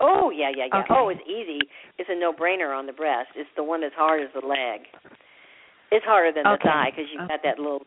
Oh 0.00 0.30
yeah, 0.30 0.50
yeah, 0.56 0.66
yeah. 0.72 0.80
Okay. 0.80 0.94
Oh, 0.96 1.08
it's 1.10 1.20
easy. 1.28 1.60
It's 1.98 2.08
a 2.10 2.18
no-brainer 2.18 2.76
on 2.76 2.86
the 2.86 2.92
breast. 2.92 3.30
It's 3.36 3.50
the 3.54 3.62
one 3.62 3.82
that's 3.82 3.94
hard 3.94 4.22
as 4.22 4.28
the 4.34 4.46
leg. 4.46 4.88
It's 5.92 6.04
harder 6.04 6.32
than 6.32 6.44
the 6.44 6.56
Okay. 6.56 6.68
thigh 6.68 6.90
because 6.90 7.06
you've 7.12 7.28
got 7.28 7.40
that 7.44 7.58
little. 7.58 7.84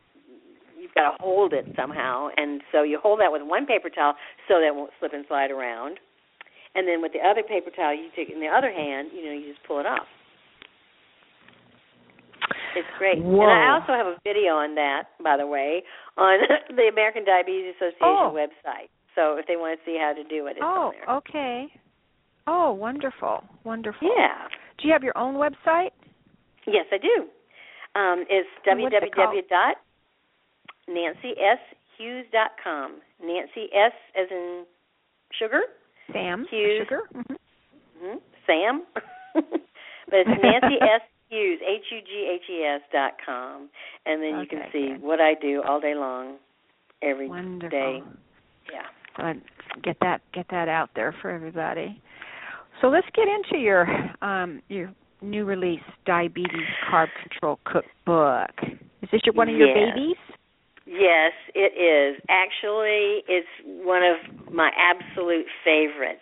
You've 0.77 0.93
got 0.93 1.11
to 1.11 1.17
hold 1.19 1.53
it 1.53 1.65
somehow, 1.75 2.29
and 2.37 2.61
so 2.71 2.83
you 2.83 2.99
hold 3.01 3.19
that 3.19 3.31
with 3.31 3.41
one 3.41 3.65
paper 3.65 3.89
towel 3.89 4.13
so 4.47 4.61
that 4.61 4.67
it 4.67 4.75
won't 4.75 4.91
slip 4.99 5.11
and 5.13 5.25
slide 5.27 5.49
around, 5.49 5.99
and 6.75 6.87
then 6.87 7.01
with 7.01 7.11
the 7.11 7.19
other 7.25 7.41
paper 7.41 7.71
towel 7.75 7.95
you 7.95 8.09
take 8.15 8.29
it 8.29 8.35
in 8.35 8.39
the 8.39 8.47
other 8.47 8.71
hand. 8.71 9.09
You 9.11 9.25
know, 9.25 9.33
you 9.33 9.51
just 9.51 9.65
pull 9.65 9.79
it 9.79 9.87
off. 9.87 10.05
It's 12.75 12.87
great. 12.97 13.23
Whoa. 13.23 13.41
And 13.41 13.51
I 13.51 13.69
also 13.73 13.93
have 13.93 14.07
a 14.07 14.17
video 14.23 14.53
on 14.55 14.75
that, 14.75 15.03
by 15.23 15.37
the 15.37 15.47
way, 15.47 15.83
on 16.17 16.39
the 16.75 16.87
American 16.91 17.23
Diabetes 17.25 17.73
Association 17.75 18.03
Oh. 18.03 18.31
website. 18.35 18.89
So 19.15 19.37
if 19.37 19.45
they 19.47 19.55
want 19.55 19.79
to 19.79 19.85
see 19.85 19.97
how 19.97 20.11
to 20.13 20.23
do 20.23 20.47
it, 20.47 20.57
it's 20.57 20.61
Oh, 20.61 20.91
there. 20.93 21.15
okay. 21.17 21.67
Oh, 22.47 22.73
wonderful, 22.73 23.43
wonderful. 23.63 24.07
Yeah. 24.15 24.47
Do 24.77 24.87
you 24.87 24.93
have 24.93 25.03
your 25.03 25.17
own 25.17 25.35
website? 25.35 25.91
Yes, 26.67 26.85
I 26.91 26.97
do. 26.97 27.27
Um, 27.95 28.25
it's 28.29 28.49
And 28.67 28.81
what's 28.81 28.93
it 28.93 29.15
called? 29.15 29.33
www.nancysHughes.com. 30.89 33.01
Nancy 33.23 33.67
S 33.73 33.93
as 34.19 34.27
in 34.29 34.65
sugar, 35.39 35.61
Sam 36.11 36.45
Hughes. 36.49 36.81
Sugar. 36.83 37.01
hmm 37.13 37.35
hmm 38.01 38.17
Sam, 38.45 38.83
but 39.33 39.43
it's 40.11 40.29
Nancy 40.29 40.75
S 40.81 41.01
Hughes 41.35 41.59
H 41.67 41.83
U 41.91 41.99
G 42.01 42.31
H 42.33 42.49
E 42.49 42.63
S 42.63 42.81
dot 42.91 43.13
com, 43.25 43.69
and 44.05 44.21
then 44.21 44.39
you 44.39 44.47
can 44.47 44.61
see 44.71 44.93
good. 44.93 45.01
what 45.01 45.19
I 45.19 45.33
do 45.33 45.61
all 45.67 45.79
day 45.79 45.95
long, 45.95 46.37
every 47.01 47.27
day. 47.27 47.31
Wonderful. 47.31 48.03
Yeah. 48.71 48.87
Good. 49.17 49.41
Get 49.83 49.97
that 50.01 50.21
get 50.33 50.45
that 50.51 50.67
out 50.69 50.89
there 50.95 51.13
for 51.21 51.29
everybody. 51.29 52.01
So 52.81 52.87
let's 52.87 53.07
get 53.15 53.27
into 53.27 53.61
your 53.61 53.87
um 54.21 54.61
your 54.69 54.93
new 55.21 55.45
release 55.45 55.81
diabetes 56.05 56.67
carb 56.91 57.07
control 57.21 57.59
cookbook. 57.65 58.51
Is 59.01 59.09
this 59.11 59.21
your 59.25 59.33
one 59.33 59.49
of 59.49 59.55
your 59.55 59.67
Yes. 59.67 59.95
babies? 59.95 60.17
Yes, 60.87 61.33
it 61.55 61.73
is. 61.73 62.21
Actually, 62.29 63.23
it's 63.27 63.47
one 63.65 64.03
of 64.03 64.53
my 64.53 64.69
absolute 64.77 65.47
favorites. 65.63 66.21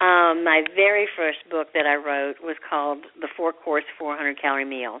Um, 0.00 0.44
my 0.46 0.62
very 0.76 1.08
first 1.16 1.38
book 1.50 1.68
that 1.74 1.86
I 1.86 1.96
wrote 1.96 2.36
was 2.42 2.54
called 2.62 3.02
The 3.20 3.28
Four 3.36 3.52
Course 3.52 3.84
400 3.98 4.40
Calorie 4.40 4.64
Meal, 4.64 5.00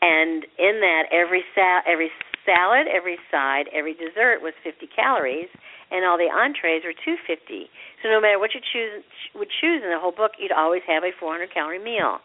and 0.00 0.44
in 0.58 0.80
that 0.80 1.04
every 1.12 1.44
sal- 1.54 1.84
every 1.86 2.10
salad, 2.46 2.88
every 2.88 3.18
side, 3.30 3.68
every 3.72 3.92
dessert 3.92 4.40
was 4.40 4.54
50 4.64 4.88
calories, 4.88 5.48
and 5.90 6.04
all 6.04 6.16
the 6.16 6.32
entrees 6.32 6.82
were 6.82 6.96
250. 6.96 7.68
So 8.02 8.08
no 8.08 8.20
matter 8.20 8.38
what 8.38 8.54
you 8.54 8.60
choose 8.60 9.04
would 9.36 9.52
choose 9.60 9.84
in 9.84 9.90
the 9.90 10.00
whole 10.00 10.16
book, 10.16 10.32
you'd 10.40 10.52
always 10.52 10.82
have 10.88 11.04
a 11.04 11.12
400 11.20 11.52
calorie 11.52 11.82
meal. 11.82 12.18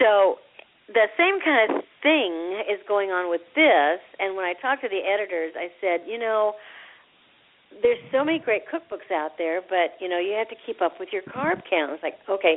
So 0.00 0.40
the 0.88 1.12
same 1.20 1.44
kind 1.44 1.68
of 1.68 1.84
thing 2.02 2.64
is 2.64 2.80
going 2.88 3.10
on 3.10 3.28
with 3.28 3.44
this. 3.52 4.00
And 4.18 4.34
when 4.34 4.48
I 4.48 4.54
talked 4.56 4.80
to 4.82 4.88
the 4.88 5.04
editors, 5.04 5.52
I 5.54 5.68
said, 5.80 6.08
you 6.08 6.18
know, 6.18 6.56
there's 7.82 7.98
so 8.10 8.24
many 8.24 8.38
great 8.38 8.62
cookbooks 8.66 9.12
out 9.12 9.32
there, 9.38 9.60
but 9.60 9.94
you 10.00 10.08
know, 10.08 10.18
you 10.18 10.32
have 10.32 10.48
to 10.48 10.56
keep 10.66 10.80
up 10.80 10.98
with 10.98 11.10
your 11.12 11.22
carb 11.22 11.62
count. 11.68 11.92
It's 11.92 12.02
like, 12.02 12.18
okay, 12.28 12.56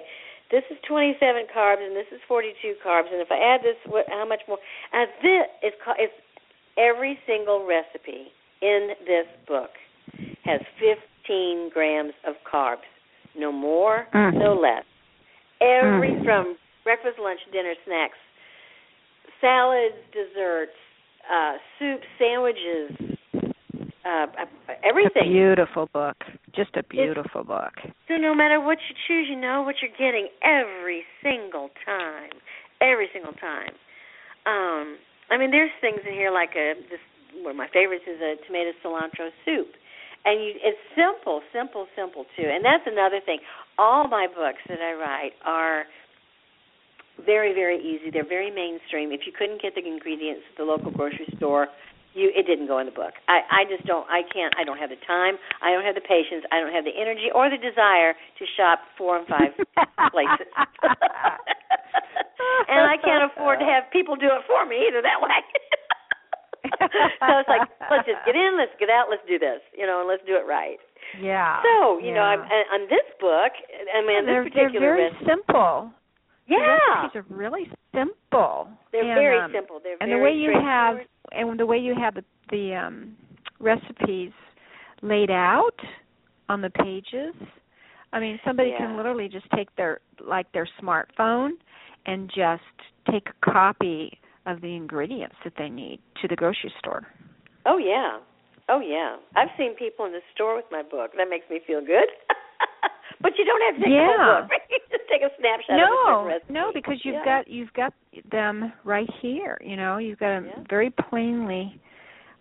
this 0.49 0.63
is 0.69 0.77
27 0.87 1.47
carbs 1.55 1.85
and 1.85 1.95
this 1.95 2.07
is 2.11 2.19
42 2.27 2.75
carbs, 2.85 3.11
and 3.11 3.21
if 3.21 3.31
I 3.31 3.39
add 3.39 3.61
this, 3.61 3.77
what? 3.87 4.05
How 4.09 4.25
much 4.27 4.41
more? 4.47 4.59
And 4.93 5.09
this 5.21 5.47
is 5.63 5.73
it's 5.99 6.13
every 6.77 7.19
single 7.27 7.65
recipe 7.65 8.31
in 8.61 8.89
this 9.05 9.27
book 9.47 9.71
has 10.45 10.61
15 10.79 11.69
grams 11.73 12.13
of 12.25 12.35
carbs, 12.43 12.87
no 13.35 13.51
more, 13.51 14.07
Mm. 14.13 14.33
no 14.33 14.53
less. 14.53 14.83
Every 15.61 16.15
Mm. 16.15 16.25
from 16.25 16.57
breakfast, 16.83 17.19
lunch, 17.19 17.39
dinner, 17.51 17.75
snacks, 17.85 18.17
salads, 19.39 19.95
desserts, 20.11 20.75
uh, 21.29 21.57
soup, 21.77 22.03
sandwiches, 22.17 22.91
uh, 24.05 24.25
everything. 24.83 25.29
A 25.29 25.31
beautiful 25.31 25.87
book. 25.93 26.17
Just 26.55 26.75
a 26.75 26.83
beautiful 26.83 27.41
it's, 27.41 27.47
book. 27.47 27.73
So 28.07 28.15
no 28.15 28.33
matter 28.33 28.59
what 28.59 28.77
you 28.89 28.95
choose, 29.07 29.27
you 29.29 29.39
know 29.39 29.61
what 29.61 29.75
you're 29.81 29.93
getting 29.93 30.27
every 30.41 31.03
single 31.21 31.69
time. 31.85 32.31
Every 32.81 33.07
single 33.13 33.33
time. 33.33 33.73
Um, 34.45 34.97
I 35.29 35.37
mean, 35.37 35.51
there's 35.51 35.71
things 35.81 35.99
in 36.07 36.13
here 36.13 36.31
like 36.31 36.57
a 36.57 36.73
this 36.89 36.99
one 37.45 37.51
of 37.51 37.57
my 37.57 37.69
favorites 37.71 38.03
is 38.09 38.19
a 38.19 38.35
tomato 38.45 38.71
cilantro 38.83 39.29
soup. 39.45 39.69
And 40.25 40.43
you 40.43 40.53
it's 40.61 40.81
simple, 40.97 41.41
simple, 41.53 41.87
simple 41.95 42.25
too. 42.35 42.45
And 42.45 42.65
that's 42.65 42.83
another 42.85 43.21
thing. 43.23 43.39
All 43.77 44.07
my 44.07 44.27
books 44.27 44.59
that 44.67 44.81
I 44.81 44.93
write 44.93 45.33
are 45.45 45.85
very, 47.25 47.53
very 47.53 47.77
easy. 47.77 48.09
They're 48.11 48.27
very 48.27 48.51
mainstream. 48.51 49.11
If 49.11 49.21
you 49.25 49.33
couldn't 49.37 49.61
get 49.61 49.75
the 49.75 49.85
ingredients 49.85 50.41
at 50.51 50.57
the 50.57 50.63
local 50.63 50.91
grocery 50.91 51.27
store, 51.37 51.67
you 52.13 52.31
it 52.35 52.45
didn't 52.47 52.67
go 52.67 52.79
in 52.79 52.85
the 52.85 52.95
book. 52.95 53.13
I 53.27 53.41
I 53.49 53.61
just 53.69 53.85
don't 53.87 54.07
I 54.09 54.21
can't 54.27 54.53
I 54.59 54.63
don't 54.63 54.77
have 54.77 54.89
the 54.89 54.99
time, 55.07 55.35
I 55.63 55.71
don't 55.71 55.83
have 55.83 55.95
the 55.95 56.03
patience, 56.03 56.43
I 56.51 56.59
don't 56.59 56.73
have 56.73 56.83
the 56.83 56.95
energy 56.95 57.31
or 57.33 57.49
the 57.49 57.57
desire 57.57 58.13
to 58.13 58.43
shop 58.57 58.79
four 58.97 59.17
and 59.17 59.27
five 59.27 59.51
places. 60.11 60.47
and 62.67 62.83
I 62.87 62.97
can't 62.99 63.31
afford 63.31 63.59
to 63.59 63.67
have 63.67 63.87
people 63.91 64.15
do 64.15 64.27
it 64.27 64.43
for 64.47 64.65
me 64.67 64.87
either 64.87 65.01
that 65.01 65.19
way. 65.21 65.39
so 67.25 67.29
it's 67.41 67.49
like 67.49 67.65
let's 67.89 68.05
just 68.05 68.21
get 68.25 68.35
in, 68.35 68.59
let's 68.59 68.75
get 68.79 68.89
out, 68.89 69.07
let's 69.09 69.25
do 69.27 69.39
this, 69.39 69.63
you 69.75 69.87
know, 69.87 70.03
and 70.03 70.07
let's 70.07 70.23
do 70.27 70.35
it 70.35 70.45
right. 70.45 70.77
Yeah. 71.19 71.63
So 71.63 71.99
you 71.99 72.11
yeah. 72.11 72.19
know, 72.19 72.25
I'm, 72.27 72.41
on 72.75 72.87
this 72.91 73.07
book, 73.19 73.55
I 73.91 74.03
mean, 74.03 74.27
yeah, 74.27 74.43
this 74.43 74.51
particular 74.51 74.71
they're 74.71 74.95
very 74.95 75.09
recipe, 75.09 75.25
simple. 75.25 75.91
Yeah. 76.51 76.77
The 76.87 77.01
recipes 77.01 77.15
are 77.21 77.35
really 77.35 77.69
simple. 77.95 78.67
They're 78.91 79.03
and, 79.03 79.19
very 79.19 79.39
um, 79.39 79.51
simple. 79.53 79.79
They're 79.81 79.97
and 80.01 80.11
the 80.11 80.17
way 80.17 80.31
you 80.31 80.51
have 80.53 80.97
and 81.31 81.59
the 81.59 81.65
way 81.65 81.77
you 81.77 81.95
have 81.95 82.15
the, 82.15 82.23
the 82.49 82.75
um 82.75 83.15
recipes 83.59 84.31
laid 85.01 85.31
out 85.31 85.79
on 86.49 86.61
the 86.61 86.69
pages. 86.69 87.33
I 88.13 88.19
mean, 88.19 88.39
somebody 88.45 88.69
Yeah. 88.69 88.79
can 88.79 88.97
literally 88.97 89.29
just 89.29 89.49
take 89.55 89.73
their 89.75 90.01
like 90.19 90.51
their 90.51 90.67
smartphone 90.81 91.51
and 92.05 92.29
just 92.29 92.63
take 93.09 93.27
a 93.29 93.51
copy 93.51 94.19
of 94.45 94.61
the 94.61 94.75
ingredients 94.75 95.35
that 95.43 95.53
they 95.57 95.69
need 95.69 95.99
to 96.21 96.27
the 96.27 96.35
grocery 96.35 96.73
store. 96.79 97.07
Oh 97.65 97.77
yeah, 97.77 98.19
oh 98.69 98.79
yeah. 98.79 99.17
I've 99.35 99.49
seen 99.57 99.75
people 99.75 100.05
in 100.05 100.11
the 100.11 100.21
store 100.33 100.55
with 100.55 100.65
my 100.71 100.81
book. 100.81 101.11
That 101.15 101.29
makes 101.29 101.49
me 101.49 101.61
feel 101.65 101.81
good. 101.81 102.09
but 103.21 103.33
you 103.37 103.45
don't 103.45 103.61
have 103.61 103.75
to 103.75 103.81
take 103.81 103.91
Yeah. 103.93 104.47
book. 104.47 104.59
you 104.69 104.79
just 104.89 105.03
take 105.11 105.21
a 105.21 105.29
snapshot 105.39 105.77
no, 105.77 106.37
no, 106.49 106.71
because 106.73 106.99
you've 107.03 107.15
Yeah. 107.15 107.25
got 107.25 107.47
you've 107.47 107.73
got 107.73 107.93
them 108.31 108.73
right 108.83 109.09
here. 109.21 109.57
You 109.61 109.75
know, 109.75 109.97
you've 109.97 110.19
got 110.19 110.29
them 110.29 110.45
Yeah. 110.45 110.63
very 110.69 110.89
plainly 110.89 111.79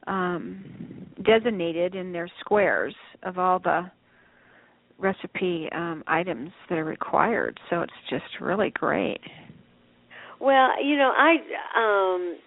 um, 0.07 1.07
designated 1.25 1.95
in 1.95 2.13
their 2.13 2.29
squares 2.41 2.95
of 3.23 3.39
all 3.39 3.59
the 3.59 3.91
recipe 4.99 5.69
um, 5.73 6.05
items 6.07 6.51
that 6.69 6.79
are 6.79 6.85
required. 6.85 7.59
So 7.71 7.83
it's 7.83 7.93
just 8.09 8.41
really 8.41 8.71
great. 8.71 9.21
Well, 10.41 10.83
you 10.83 10.97
know, 10.97 11.13
I 11.17 11.35
um 11.77 12.39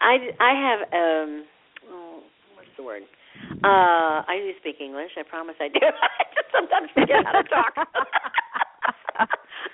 I 0.00 0.16
I 0.40 0.52
have 0.52 0.80
um 0.92 1.44
oh, 1.90 2.20
what's 2.54 2.68
the 2.76 2.82
word? 2.82 3.02
Uh 3.62 4.22
I 4.26 4.40
do 4.42 4.52
speak 4.60 4.80
English. 4.80 5.12
I 5.16 5.22
promise 5.22 5.56
I 5.60 5.68
do. 5.68 5.80
I 6.20 6.22
just 6.34 6.48
sometimes 6.52 6.88
forget 6.94 7.24
how 7.24 7.32
to 7.40 7.44
talk. 7.48 7.74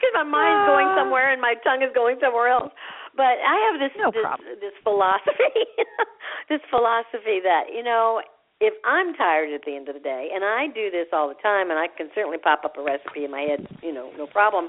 Cuz 0.01 0.13
my 0.15 0.25
mind's 0.25 0.67
going 0.67 0.89
somewhere 0.97 1.33
and 1.33 1.41
my 1.41 1.55
tongue 1.65 1.83
is 1.83 1.93
going 1.95 2.19
somewhere 2.21 2.49
else. 2.49 2.73
But 3.17 3.43
I 3.43 3.57
have 3.71 3.81
this 3.81 3.93
No 3.99 4.11
this, 4.11 4.25
this 4.61 4.77
philosophy 4.83 5.67
this 6.49 6.61
philosophy 6.71 7.41
that, 7.43 7.71
you 7.73 7.83
know, 7.83 8.23
if 8.61 8.75
I'm 8.85 9.15
tired 9.15 9.53
at 9.53 9.63
the 9.65 9.75
end 9.75 9.89
of 9.89 9.95
the 9.95 10.05
day, 10.05 10.29
and 10.35 10.45
I 10.45 10.69
do 10.69 10.91
this 10.91 11.09
all 11.13 11.29
the 11.29 11.41
time, 11.41 11.71
and 11.71 11.79
I 11.79 11.89
can 11.89 12.11
certainly 12.15 12.37
pop 12.37 12.61
up 12.63 12.77
a 12.77 12.83
recipe 12.83 13.25
in 13.25 13.31
my 13.31 13.41
head, 13.41 13.67
you 13.83 13.93
know, 13.93 14.13
no 14.19 14.27
problem. 14.27 14.69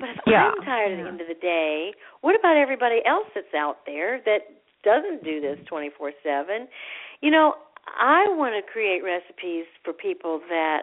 But 0.00 0.10
if 0.10 0.16
Yeah, 0.26 0.50
I'm 0.50 0.64
tired 0.64 0.92
at 0.92 1.02
the 1.02 1.08
end 1.08 1.20
of 1.20 1.28
the 1.28 1.38
day, 1.38 1.94
what 2.20 2.34
about 2.34 2.56
everybody 2.56 2.98
else 3.06 3.28
that's 3.34 3.54
out 3.54 3.86
there 3.86 4.20
that 4.26 4.58
doesn't 4.82 5.22
do 5.22 5.40
this 5.40 5.58
24 5.68 6.12
7? 6.22 6.66
You 7.20 7.30
know, 7.30 7.54
I 7.98 8.26
want 8.28 8.54
to 8.54 8.72
create 8.72 9.02
recipes 9.02 9.66
for 9.84 9.92
people 9.92 10.40
that 10.48 10.82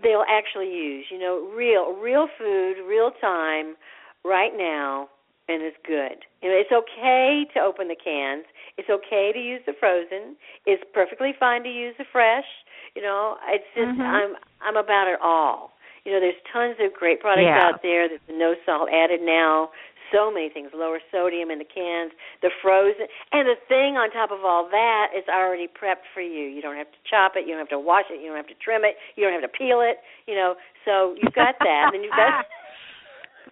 they'll 0.00 0.24
actually 0.28 0.70
use. 0.72 1.06
You 1.10 1.18
know, 1.18 1.50
real, 1.54 1.92
real 1.94 2.28
food, 2.38 2.76
real 2.86 3.10
time, 3.20 3.76
right 4.24 4.52
now, 4.56 5.08
and 5.48 5.62
it's 5.62 5.76
good. 5.86 6.24
You 6.42 6.50
know, 6.50 6.56
it's 6.56 6.72
okay 6.72 7.46
to 7.54 7.60
open 7.60 7.88
the 7.88 7.96
cans. 7.96 8.44
It's 8.78 8.88
okay 8.88 9.32
to 9.32 9.38
use 9.40 9.60
the 9.66 9.72
frozen. 9.78 10.36
It's 10.66 10.82
perfectly 10.94 11.32
fine 11.38 11.62
to 11.64 11.70
use 11.70 11.94
the 11.98 12.04
fresh. 12.10 12.46
You 12.94 13.02
know, 13.02 13.36
it's 13.48 13.66
just 13.74 13.98
Mhm. 13.98 14.04
I'm 14.04 14.36
I'm 14.60 14.76
about 14.76 15.08
it 15.08 15.18
all. 15.22 15.72
You 16.04 16.12
know, 16.12 16.20
there's 16.20 16.40
tons 16.52 16.76
of 16.80 16.92
great 16.94 17.20
products 17.20 17.44
Yeah. 17.44 17.66
out 17.66 17.82
there. 17.82 18.08
There's 18.08 18.20
no 18.28 18.54
salt 18.64 18.88
added 18.90 19.20
now. 19.22 19.70
So 20.12 20.30
many 20.30 20.50
things, 20.50 20.70
lower 20.74 20.98
sodium 21.10 21.50
in 21.50 21.58
the 21.58 21.68
cans, 21.68 22.12
the 22.42 22.50
frozen, 22.62 23.06
and 23.32 23.46
the 23.46 23.54
thing 23.68 23.94
on 23.94 24.10
top 24.10 24.30
of 24.30 24.44
all 24.44 24.68
that 24.70 25.14
is 25.16 25.24
already 25.30 25.66
prepped 25.66 26.06
for 26.12 26.20
you. 26.20 26.50
You 26.50 26.60
don't 26.62 26.76
have 26.76 26.90
to 26.90 27.00
chop 27.08 27.32
it, 27.36 27.46
you 27.46 27.54
don't 27.54 27.62
have 27.62 27.74
to 27.74 27.78
wash 27.78 28.06
it, 28.10 28.20
you 28.20 28.28
don't 28.28 28.36
have 28.36 28.48
to 28.48 28.58
trim 28.62 28.82
it, 28.84 28.96
you 29.14 29.24
don't 29.24 29.32
have 29.32 29.46
to 29.46 29.56
peel 29.56 29.80
it. 29.80 30.02
You 30.26 30.34
know, 30.34 30.54
so 30.84 31.14
you've 31.14 31.34
got 31.34 31.54
that, 31.60 31.90
and 31.90 31.94
then 31.94 32.02
you've 32.02 32.16
got. 32.16 32.46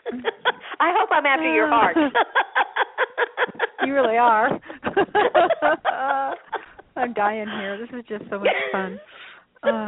I 0.80 0.94
hope 0.96 1.10
I'm 1.12 1.26
after 1.26 1.52
your 1.52 1.68
heart. 1.68 1.96
you 3.84 3.94
really 3.94 4.16
are. 4.16 4.58
I'm 6.96 7.12
dying 7.14 7.46
here. 7.46 7.78
This 7.78 7.90
is 7.98 8.04
just 8.08 8.24
so 8.30 8.38
much 8.38 8.48
fun. 8.72 8.98
Uh, 9.62 9.86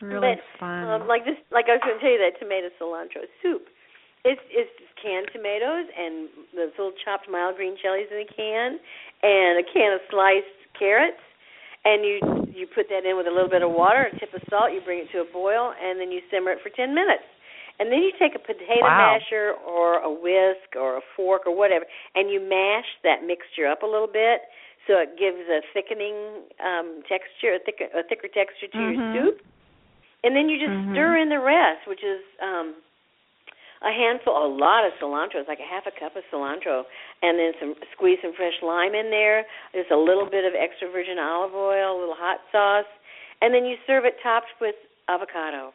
really 0.00 0.36
but, 0.36 0.60
fun. 0.60 0.84
Um, 0.88 1.08
like 1.08 1.24
this, 1.24 1.36
like 1.52 1.66
I 1.68 1.76
was 1.76 1.82
going 1.84 1.98
to 1.98 2.00
tell 2.00 2.12
you 2.12 2.18
that 2.18 2.38
tomato 2.40 2.68
cilantro 2.80 3.26
soup. 3.42 3.66
It's 4.24 4.42
it's 4.50 4.70
just 4.78 4.94
canned 4.98 5.30
tomatoes 5.32 5.86
and 5.94 6.28
those 6.54 6.74
little 6.76 6.96
chopped 7.04 7.30
mild 7.30 7.56
green 7.56 7.76
chilies 7.78 8.10
in 8.10 8.18
a 8.18 8.28
can, 8.28 8.78
and 9.22 9.58
a 9.62 9.66
can 9.66 9.94
of 9.94 10.00
sliced 10.10 10.58
carrots, 10.78 11.22
and 11.84 12.04
you 12.04 12.20
you 12.50 12.66
put 12.66 12.88
that 12.90 13.06
in 13.06 13.16
with 13.16 13.26
a 13.26 13.34
little 13.34 13.48
bit 13.50 13.62
of 13.62 13.70
water, 13.70 14.10
a 14.10 14.14
tip 14.18 14.34
of 14.34 14.42
salt. 14.50 14.72
You 14.74 14.80
bring 14.82 14.98
it 15.06 15.08
to 15.12 15.22
a 15.22 15.28
boil, 15.32 15.72
and 15.78 16.00
then 16.00 16.10
you 16.10 16.20
simmer 16.30 16.50
it 16.50 16.58
for 16.62 16.70
ten 16.74 16.94
minutes. 16.94 17.24
And 17.78 17.92
then 17.94 18.02
you 18.02 18.10
take 18.18 18.34
a 18.34 18.42
potato 18.42 18.82
Wow. 18.82 19.18
masher 19.22 19.54
or 19.62 20.02
a 20.02 20.10
whisk 20.10 20.74
or 20.74 20.98
a 20.98 21.04
fork 21.14 21.46
or 21.46 21.54
whatever, 21.54 21.86
and 22.16 22.26
you 22.28 22.40
mash 22.42 22.90
that 23.06 23.22
mixture 23.22 23.70
up 23.70 23.82
a 23.82 23.86
little 23.86 24.10
bit 24.10 24.50
so 24.90 24.98
it 24.98 25.14
gives 25.14 25.46
a 25.46 25.60
thickening 25.72 26.48
um 26.58 27.02
texture, 27.06 27.54
a 27.54 27.60
thicker 27.62 27.86
a 27.94 28.02
thicker 28.02 28.26
texture 28.26 28.66
to 28.66 28.82
your 28.82 28.98
Mhm. 28.98 29.12
soup. 29.12 29.38
And 30.24 30.34
then 30.34 30.48
you 30.48 30.58
just 30.58 30.74
Mhm. 30.74 30.90
stir 30.90 31.16
in 31.22 31.28
the 31.28 31.38
rest, 31.38 31.86
which 31.86 32.02
is 32.02 32.18
um 32.42 32.74
a 33.82 33.92
handful, 33.92 34.34
a 34.34 34.48
lot 34.50 34.84
of 34.86 34.92
cilantro. 35.00 35.38
It's 35.42 35.48
like 35.48 35.60
a 35.62 35.68
half 35.68 35.84
a 35.86 35.94
cup 35.98 36.16
of 36.16 36.22
cilantro, 36.32 36.82
and 37.22 37.38
then 37.38 37.52
some 37.60 37.74
squeeze 37.94 38.18
some 38.22 38.32
fresh 38.36 38.54
lime 38.62 38.94
in 38.94 39.10
there. 39.10 39.44
Just 39.74 39.90
a 39.90 39.96
little 39.98 40.28
bit 40.28 40.44
of 40.44 40.52
extra 40.58 40.90
virgin 40.90 41.18
olive 41.18 41.54
oil, 41.54 41.96
a 41.96 41.98
little 41.98 42.18
hot 42.18 42.38
sauce, 42.50 42.88
and 43.40 43.54
then 43.54 43.64
you 43.64 43.76
serve 43.86 44.04
it 44.04 44.14
topped 44.22 44.50
with 44.60 44.74
avocado. 45.08 45.72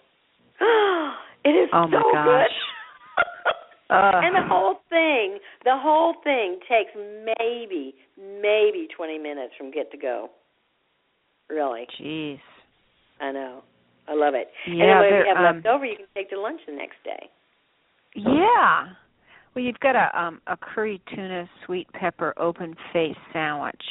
it 1.45 1.55
is 1.55 1.69
Oh, 1.73 1.87
my 1.87 2.01
so 2.01 2.11
gosh. 2.11 2.25
good. 2.27 2.51
Ugh. 3.89 4.23
and 4.25 4.35
the 4.35 4.47
whole 4.47 4.75
thing, 4.89 5.37
the 5.65 5.77
whole 5.77 6.15
thing 6.23 6.57
takes 6.67 6.91
maybe, 6.95 7.93
maybe 8.17 8.87
20 8.95 9.17
minutes 9.19 9.53
from 9.57 9.71
get 9.71 9.91
to 9.91 9.97
go. 9.97 10.29
Really, 11.49 11.85
Jeez. 12.01 12.39
I 13.21 13.31
know. 13.31 13.61
I 14.07 14.13
love 14.15 14.33
it. 14.33 14.47
and 14.65 14.77
Yeah, 14.77 14.85
then 14.85 14.95
what 14.97 15.01
they're, 15.09 15.27
you 15.27 15.35
have 15.35 15.45
um, 15.45 15.55
left 15.57 15.67
over, 15.67 15.85
you 15.85 15.95
can 15.95 16.05
take 16.15 16.29
to 16.31 16.39
lunch 16.39 16.61
the 16.65 16.73
next 16.73 16.95
day. 17.03 17.29
Yeah. 18.15 18.87
Well, 19.55 19.63
you've 19.63 19.79
got 19.79 19.95
a 19.95 20.09
um 20.19 20.41
a 20.47 20.57
curry 20.57 21.01
tuna 21.13 21.47
sweet 21.65 21.87
pepper 21.93 22.33
open 22.37 22.75
face 22.91 23.15
sandwich. 23.31 23.83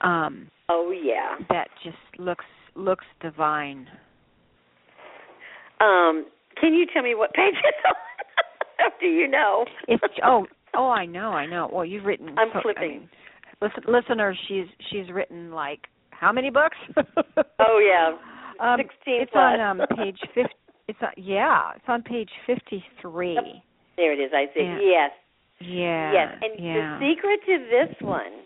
Um 0.00 0.48
Oh 0.68 0.90
yeah. 0.90 1.36
that 1.48 1.68
just 1.84 1.96
looks 2.18 2.44
looks 2.74 3.04
divine. 3.20 3.86
Um, 5.80 6.26
can 6.60 6.74
you 6.74 6.86
tell 6.92 7.02
me 7.02 7.14
what 7.14 7.32
page 7.34 7.54
it's 7.64 7.78
on? 7.86 8.90
Do 9.00 9.06
you 9.06 9.28
know? 9.28 9.64
It's 9.88 10.02
oh 10.24 10.46
oh 10.76 10.88
I 10.88 11.06
know 11.06 11.30
I 11.32 11.46
know. 11.46 11.68
Well, 11.72 11.84
you've 11.84 12.04
written. 12.04 12.34
I'm 12.38 12.48
so, 12.52 12.58
I 12.60 12.62
flipping. 12.62 12.88
mean, 12.90 13.08
listen, 13.60 13.82
listeners, 13.88 14.38
she's 14.48 14.66
she's 14.90 15.10
written 15.12 15.50
like 15.50 15.80
how 16.10 16.32
many 16.32 16.50
books? 16.50 16.76
Oh 17.58 17.78
yeah, 17.84 18.16
um, 18.64 18.78
sixteen 18.78 19.22
It's 19.22 19.32
plus. 19.32 19.58
on 19.58 19.60
um 19.60 19.80
page 19.96 20.18
fifty. 20.34 20.54
It's 20.92 21.00
on 21.00 21.16
yeah. 21.16 21.72
It's 21.76 21.88
on 21.88 22.02
page 22.02 22.28
fifty 22.44 22.84
three. 23.00 23.32
Yep. 23.32 23.64
there 23.96 24.12
it 24.12 24.20
is. 24.20 24.30
I 24.36 24.44
see. 24.52 24.60
Yeah. 24.60 24.76
Yes, 24.84 25.12
Yeah. 25.64 26.12
yes. 26.12 26.28
And 26.44 26.52
yeah. 26.60 26.98
the 27.00 27.08
secret 27.08 27.40
to 27.48 27.54
this 27.72 27.92
one, 28.04 28.44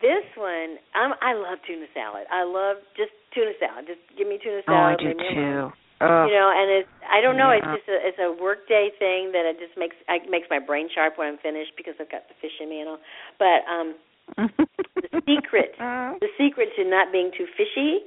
this 0.00 0.24
one, 0.40 0.80
I'm, 0.96 1.12
I 1.20 1.36
love 1.36 1.60
tuna 1.68 1.84
salad. 1.92 2.24
I 2.32 2.48
love 2.48 2.80
just 2.96 3.12
tuna 3.36 3.52
salad. 3.60 3.84
Just 3.84 4.00
give 4.16 4.24
me 4.24 4.40
tuna 4.40 4.64
salad. 4.64 4.80
oh, 4.80 4.88
I 4.88 4.96
do 4.96 5.12
leave 5.12 5.20
me 5.20 5.44
alone. 5.44 5.68
too. 5.68 6.32
you 6.32 6.32
know, 6.32 6.48
and 6.48 6.68
it's 6.80 6.92
I 7.04 7.20
don't 7.20 7.36
know, 7.36 7.52
yeah. 7.52 7.60
it's 7.60 7.84
just 7.84 7.88
a 7.92 7.98
it's 8.00 8.20
a 8.24 8.32
workday 8.32 8.88
thing 8.96 9.36
that 9.36 9.44
it 9.44 9.60
just 9.60 9.76
makes 9.76 10.00
it 10.08 10.30
makes 10.32 10.48
my 10.48 10.64
brain 10.64 10.88
sharp 10.88 11.20
when 11.20 11.28
I'm 11.28 11.40
finished 11.44 11.76
because 11.76 11.92
I've 12.00 12.08
got 12.08 12.24
the 12.32 12.38
fish 12.40 12.56
in 12.56 12.72
me 12.72 12.80
and 12.80 12.96
all. 12.96 13.02
But 13.36 13.68
um 13.68 13.88
the 14.96 15.20
secret 15.28 15.76
the 15.76 16.30
secret 16.40 16.72
to 16.80 16.88
not 16.88 17.12
being 17.12 17.30
too 17.36 17.44
fishy 17.52 18.06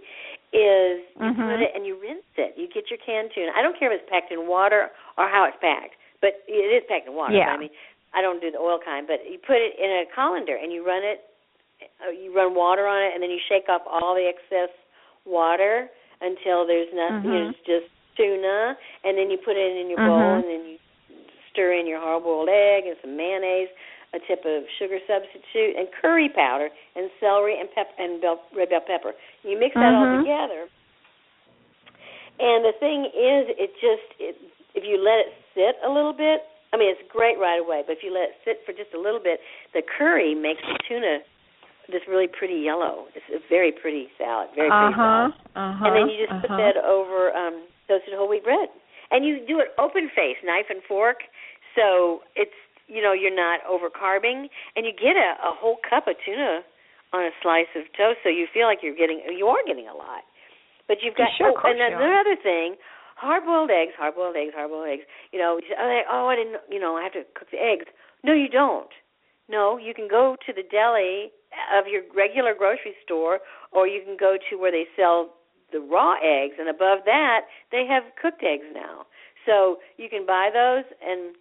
is 0.51 0.99
you 1.15 1.31
mm-hmm. 1.31 1.47
put 1.47 1.60
it 1.63 1.71
and 1.75 1.86
you 1.86 1.95
rinse 1.99 2.27
it. 2.36 2.50
Get 2.73 2.89
your 2.89 2.99
canned 3.03 3.31
tuna. 3.36 3.51
I 3.55 3.62
don't 3.62 3.77
care 3.77 3.91
if 3.91 3.99
it's 4.01 4.10
packed 4.10 4.31
in 4.31 4.47
water 4.47 4.89
or 5.17 5.27
how 5.27 5.45
it's 5.45 5.60
packed, 5.60 5.99
but 6.19 6.41
it 6.47 6.71
is 6.71 6.84
packed 6.88 7.07
in 7.07 7.13
water. 7.13 7.36
Yeah. 7.36 7.51
I 7.51 7.57
mean, 7.60 7.69
I 8.15 8.21
don't 8.21 8.39
do 8.39 8.51
the 8.51 8.60
oil 8.60 8.79
kind, 8.79 9.07
but 9.07 9.23
you 9.27 9.39
put 9.39 9.60
it 9.60 9.75
in 9.79 9.89
a 9.91 10.03
colander 10.15 10.55
and 10.55 10.71
you 10.71 10.86
run 10.86 11.03
it. 11.03 11.27
Uh, 11.97 12.13
you 12.13 12.29
run 12.29 12.53
water 12.53 12.86
on 12.86 13.01
it, 13.01 13.10
and 13.17 13.25
then 13.25 13.34
you 13.34 13.41
shake 13.49 13.65
off 13.65 13.81
all 13.89 14.13
the 14.13 14.29
excess 14.29 14.69
water 15.25 15.89
until 16.21 16.62
there's 16.62 16.93
nothing. 16.93 17.25
Mm-hmm. 17.25 17.57
It's 17.57 17.63
just 17.65 17.89
tuna, 18.13 18.77
and 19.01 19.17
then 19.17 19.34
you 19.34 19.41
put 19.41 19.57
it 19.57 19.73
in 19.81 19.89
your 19.89 19.97
mm-hmm. 19.97 20.13
bowl, 20.13 20.45
and 20.45 20.45
then 20.45 20.62
you 20.69 20.77
stir 21.49 21.73
in 21.73 21.89
your 21.89 21.97
hard-boiled 21.97 22.53
egg 22.53 22.86
and 22.86 22.93
some 23.01 23.17
mayonnaise, 23.17 23.73
a 24.13 24.21
tip 24.29 24.45
of 24.45 24.62
sugar 24.77 25.01
substitute, 25.10 25.73
and 25.73 25.89
curry 25.89 26.29
powder, 26.29 26.69
and 26.93 27.10
celery 27.17 27.57
and 27.57 27.65
pep 27.73 27.89
and 27.97 28.21
bell, 28.21 28.45
red 28.53 28.69
bell 28.69 28.86
pepper. 28.86 29.17
You 29.41 29.57
mix 29.57 29.73
that 29.73 29.89
mm-hmm. 29.89 30.05
all 30.05 30.21
together, 30.21 30.69
and 32.41 32.65
the 32.65 32.73
thing 32.82 33.06
is, 33.13 33.54
it 33.56 33.71
just 33.77 34.08
it, 34.17 34.36
if 34.73 34.84
you 34.84 34.97
let 34.97 35.30
it 35.30 35.32
sit 35.54 35.77
a 35.86 35.89
little 35.91 36.13
bit. 36.13 36.41
I 36.71 36.80
mean, 36.80 36.88
it's 36.88 37.04
great 37.12 37.36
right 37.36 37.60
away, 37.60 37.84
but 37.84 37.99
if 37.99 38.01
you 38.01 38.15
let 38.15 38.32
it 38.32 38.36
sit 38.47 38.63
for 38.63 38.71
just 38.71 38.95
a 38.95 39.01
little 39.01 39.19
bit, 39.19 39.43
the 39.75 39.84
curry 39.84 40.32
makes 40.32 40.63
the 40.63 40.80
tuna 40.88 41.19
this 41.91 42.01
really 42.08 42.32
pretty 42.32 42.63
yellow. 42.63 43.12
It's 43.12 43.27
a 43.27 43.43
very 43.51 43.75
pretty 43.75 44.08
salad, 44.15 44.56
very 44.56 44.71
pretty 44.71 44.95
uh-huh, 44.95 45.36
salad. 45.36 45.51
Uh-huh, 45.60 45.86
and 45.86 45.91
then 45.91 46.06
you 46.08 46.15
just 46.23 46.32
uh-huh. 46.32 46.47
put 46.47 46.56
that 46.56 46.77
over 46.80 47.36
um 47.36 47.67
toasted 47.91 48.15
whole 48.15 48.32
wheat 48.32 48.47
bread. 48.47 48.71
And 49.12 49.27
you 49.27 49.43
do 49.43 49.60
it 49.60 49.75
open 49.75 50.08
face, 50.15 50.39
knife 50.39 50.71
and 50.71 50.80
fork, 50.88 51.27
so 51.75 52.23
it's 52.39 52.56
you 52.88 53.04
know 53.04 53.12
you're 53.12 53.36
not 53.36 53.60
over 53.67 53.91
carbing, 53.91 54.47
and 54.75 54.88
you 54.88 54.95
get 54.95 55.19
a, 55.19 55.36
a 55.43 55.51
whole 55.51 55.77
cup 55.84 56.08
of 56.08 56.15
tuna 56.23 56.63
on 57.12 57.27
a 57.27 57.34
slice 57.43 57.67
of 57.75 57.84
toast, 57.91 58.23
so 58.23 58.32
you 58.32 58.47
feel 58.54 58.67
like 58.67 58.80
you're 58.82 58.95
getting 58.95 59.19
you 59.36 59.47
are 59.47 59.60
getting 59.67 59.91
a 59.91 59.95
lot. 59.95 60.23
But 60.91 60.99
you've 60.99 61.15
got 61.15 61.32
sure, 61.39 61.56
oh, 61.56 61.71
and 61.71 61.80
another 61.80 62.36
thing, 62.36 62.75
hard 63.15 63.47
boiled 63.47 63.71
eggs, 63.71 63.95
hard 63.95 64.12
boiled 64.12 64.36
eggs, 64.36 64.51
hard 64.51 64.75
boiled 64.75 64.91
eggs. 64.91 65.08
You 65.32 65.39
know, 65.39 65.56
you 65.56 65.71
say, 65.71 65.80
oh, 65.80 66.04
oh, 66.12 66.27
I 66.27 66.36
didn't, 66.36 66.60
you 66.67 66.84
know, 66.84 66.99
I 66.99 67.08
have 67.08 67.15
to 67.15 67.23
cook 67.32 67.47
the 67.47 67.63
eggs. 67.63 67.88
No, 68.27 68.36
you 68.36 68.51
don't. 68.51 68.91
No, 69.47 69.80
you 69.80 69.93
can 69.95 70.12
go 70.12 70.36
to 70.45 70.51
the 70.51 70.67
deli 70.67 71.32
of 71.71 71.88
your 71.88 72.04
regular 72.12 72.51
grocery 72.51 72.91
store, 73.08 73.39
or 73.71 73.88
you 73.88 74.04
can 74.04 74.19
go 74.19 74.36
to 74.51 74.60
where 74.60 74.75
they 74.75 74.84
sell 74.99 75.32
the 75.71 75.80
raw 75.80 76.19
eggs, 76.19 76.60
and 76.60 76.67
above 76.67 77.08
that 77.08 77.47
they 77.71 77.88
have 77.88 78.04
cooked 78.19 78.43
eggs 78.43 78.67
now. 78.75 79.08
So 79.47 79.80
you 79.95 80.12
can 80.12 80.27
buy 80.27 80.51
those, 80.51 80.84
and 80.99 81.39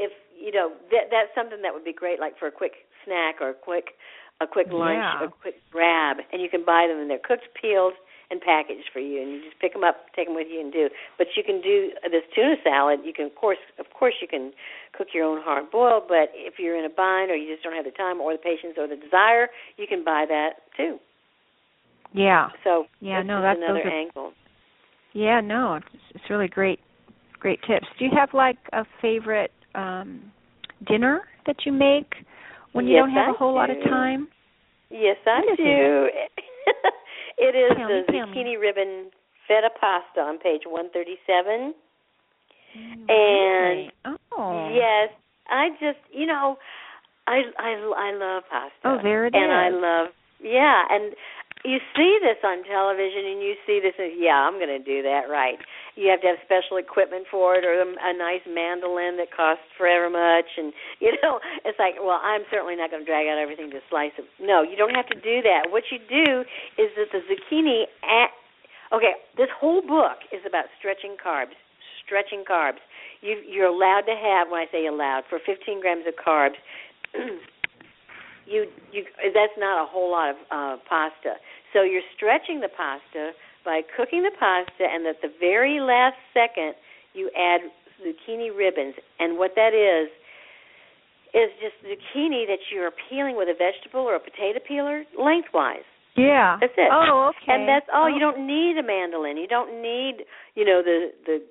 if 0.00 0.16
you 0.32 0.48
know 0.48 0.72
that 0.96 1.12
that's 1.12 1.28
something 1.36 1.60
that 1.60 1.76
would 1.76 1.84
be 1.84 1.92
great, 1.92 2.20
like 2.20 2.40
for 2.40 2.48
a 2.48 2.56
quick 2.56 2.88
snack 3.04 3.36
or 3.44 3.50
a 3.50 3.54
quick 3.54 4.00
a 4.40 4.46
quick 4.46 4.68
lunch 4.72 4.96
yeah. 4.96 5.24
a 5.24 5.28
quick 5.28 5.60
grab, 5.70 6.24
and 6.32 6.40
you 6.40 6.48
can 6.48 6.64
buy 6.64 6.88
them 6.88 7.00
and 7.00 7.08
they're 7.08 7.20
cooked, 7.20 7.48
peeled, 7.60 7.92
and 8.30 8.40
packaged 8.40 8.90
for 8.92 9.00
you, 9.00 9.22
and 9.22 9.30
you 9.30 9.40
just 9.44 9.58
pick 9.60 9.72
them 9.72 9.84
up, 9.84 10.10
take 10.14 10.26
them 10.26 10.34
with 10.34 10.48
you, 10.50 10.60
and 10.60 10.72
do. 10.72 10.88
But 11.18 11.28
you 11.36 11.42
can 11.44 11.60
do 11.60 11.90
this 12.10 12.22
tuna 12.34 12.56
salad. 12.64 13.00
You 13.04 13.12
can, 13.12 13.26
of 13.26 13.34
course, 13.34 13.58
of 13.78 13.86
course, 13.96 14.14
you 14.20 14.28
can 14.28 14.52
cook 14.96 15.08
your 15.14 15.24
own 15.24 15.42
hard 15.42 15.70
boiled. 15.70 16.04
But 16.08 16.30
if 16.34 16.54
you're 16.58 16.76
in 16.76 16.84
a 16.84 16.94
bind 16.94 17.30
or 17.30 17.36
you 17.36 17.52
just 17.52 17.62
don't 17.62 17.74
have 17.74 17.84
the 17.84 17.92
time 17.92 18.20
or 18.20 18.32
the 18.32 18.38
patience 18.38 18.74
or 18.76 18.88
the 18.88 18.96
desire, 18.96 19.48
you 19.76 19.86
can 19.86 20.04
buy 20.04 20.24
that 20.28 20.66
too. 20.76 20.98
Yeah. 22.12 22.48
So 22.64 22.86
yeah, 23.00 23.22
no, 23.22 23.42
that's 23.42 23.58
another 23.58 23.80
are, 23.80 23.90
angle. 23.90 24.32
Yeah, 25.12 25.40
no, 25.40 25.74
it's, 25.74 25.86
it's 26.14 26.24
really 26.30 26.48
great, 26.48 26.80
great 27.38 27.60
tips. 27.68 27.86
Do 27.98 28.04
you 28.04 28.10
have 28.18 28.30
like 28.32 28.58
a 28.72 28.84
favorite 29.00 29.52
um 29.74 30.32
dinner 30.86 31.22
that 31.46 31.56
you 31.64 31.72
make 31.72 32.12
when 32.72 32.86
you 32.86 32.94
yes, 32.94 33.00
don't 33.00 33.10
have 33.10 33.28
I 33.28 33.30
a 33.30 33.34
whole 33.34 33.52
do. 33.52 33.56
lot 33.56 33.70
of 33.70 33.76
time? 33.84 34.28
Yes, 34.90 35.16
I 35.26 35.40
do. 35.56 36.08
it 37.38 37.54
is 37.54 37.76
Tell 37.76 37.88
the 37.88 38.04
me, 38.12 38.18
tell 38.18 38.26
me. 38.26 38.34
zucchini 38.36 38.60
ribbon 38.60 39.10
feta 39.48 39.70
pasta 39.80 40.20
on 40.20 40.38
page 40.38 40.62
137. 40.66 41.74
Mm, 42.76 43.08
And 43.08 44.16
oh, 44.36 44.70
Yes, 44.72 45.10
I 45.48 45.70
just 45.80 45.98
you 46.12 46.26
know, 46.26 46.58
I 47.26 47.42
I 47.58 47.70
I 47.96 48.12
love 48.12 48.42
pasta. 48.50 48.72
Oh, 48.84 48.98
there 49.02 49.26
it 49.26 49.34
and 49.34 49.52
I 49.52 49.68
love 49.70 50.08
yeah, 50.42 50.82
and 50.90 51.14
you 51.66 51.82
see 51.98 52.22
this 52.22 52.38
on 52.46 52.62
television, 52.62 53.26
and 53.34 53.42
you 53.42 53.58
see 53.66 53.82
this 53.82 53.98
as 53.98 54.14
yeah, 54.14 54.38
I'm 54.38 54.62
going 54.62 54.70
to 54.70 54.82
do 54.82 55.02
that 55.02 55.26
right. 55.26 55.58
You 55.98 56.08
have 56.14 56.22
to 56.22 56.28
have 56.32 56.40
special 56.46 56.78
equipment 56.78 57.26
for 57.26 57.58
it, 57.58 57.66
or 57.66 57.82
a, 57.82 57.88
a 57.90 58.14
nice 58.14 58.46
mandolin 58.46 59.18
that 59.18 59.34
costs 59.34 59.66
forever 59.74 60.06
much, 60.06 60.46
and 60.56 60.70
you 61.04 61.12
know, 61.20 61.42
it's 61.66 61.78
like 61.78 61.98
well, 61.98 62.22
I'm 62.22 62.46
certainly 62.48 62.78
not 62.78 62.94
going 62.94 63.02
to 63.02 63.08
drag 63.08 63.26
out 63.26 63.36
everything 63.36 63.74
to 63.74 63.82
slice 63.90 64.14
it. 64.16 64.30
No, 64.38 64.62
you 64.62 64.78
don't 64.78 64.94
have 64.94 65.10
to 65.10 65.18
do 65.18 65.42
that. 65.42 65.74
What 65.74 65.90
you 65.90 65.98
do 65.98 66.46
is 66.78 66.88
that 66.94 67.10
the 67.10 67.20
zucchini. 67.26 67.90
At, 68.06 68.30
okay, 68.94 69.18
this 69.36 69.50
whole 69.50 69.82
book 69.82 70.22
is 70.30 70.40
about 70.46 70.70
stretching 70.78 71.18
carbs. 71.18 71.58
Stretching 72.06 72.46
carbs 72.46 72.78
you 73.20 73.42
you're 73.48 73.66
allowed 73.66 74.04
to 74.06 74.14
have 74.14 74.48
when 74.50 74.60
I 74.60 74.66
say 74.70 74.86
allowed 74.86 75.24
for 75.28 75.38
15 75.44 75.80
grams 75.80 76.04
of 76.06 76.14
carbs. 76.14 76.58
you 78.46 78.66
you 78.92 79.04
that's 79.34 79.56
not 79.58 79.82
a 79.82 79.86
whole 79.86 80.10
lot 80.10 80.30
of 80.30 80.36
uh, 80.50 80.76
pasta. 80.88 81.34
So 81.72 81.82
you're 81.82 82.06
stretching 82.16 82.60
the 82.60 82.68
pasta 82.68 83.32
by 83.64 83.82
cooking 83.96 84.22
the 84.22 84.30
pasta, 84.38 84.86
and 84.86 85.06
at 85.06 85.20
the 85.22 85.32
very 85.40 85.80
last 85.80 86.16
second 86.32 86.74
you 87.14 87.30
add 87.36 87.60
zucchini 88.00 88.54
ribbons. 88.56 88.94
And 89.18 89.38
what 89.38 89.52
that 89.56 89.74
is 89.74 90.08
is 91.34 91.50
just 91.60 91.76
zucchini 91.84 92.46
that 92.46 92.60
you're 92.72 92.92
peeling 93.10 93.36
with 93.36 93.48
a 93.48 93.56
vegetable 93.56 94.00
or 94.00 94.14
a 94.14 94.20
potato 94.20 94.60
peeler 94.66 95.04
lengthwise. 95.18 95.84
Yeah. 96.16 96.56
That's 96.60 96.72
it. 96.78 96.88
Oh, 96.90 97.30
okay. 97.30 97.52
And 97.52 97.68
that's 97.68 97.84
all. 97.92 98.04
Oh. 98.04 98.08
You 98.08 98.20
don't 98.20 98.46
need 98.46 98.78
a 98.78 98.82
mandolin. 98.82 99.36
You 99.36 99.46
don't 99.46 99.82
need, 99.82 100.24
you 100.54 100.64
know, 100.64 100.80
the 100.82 101.12
the 101.26 101.42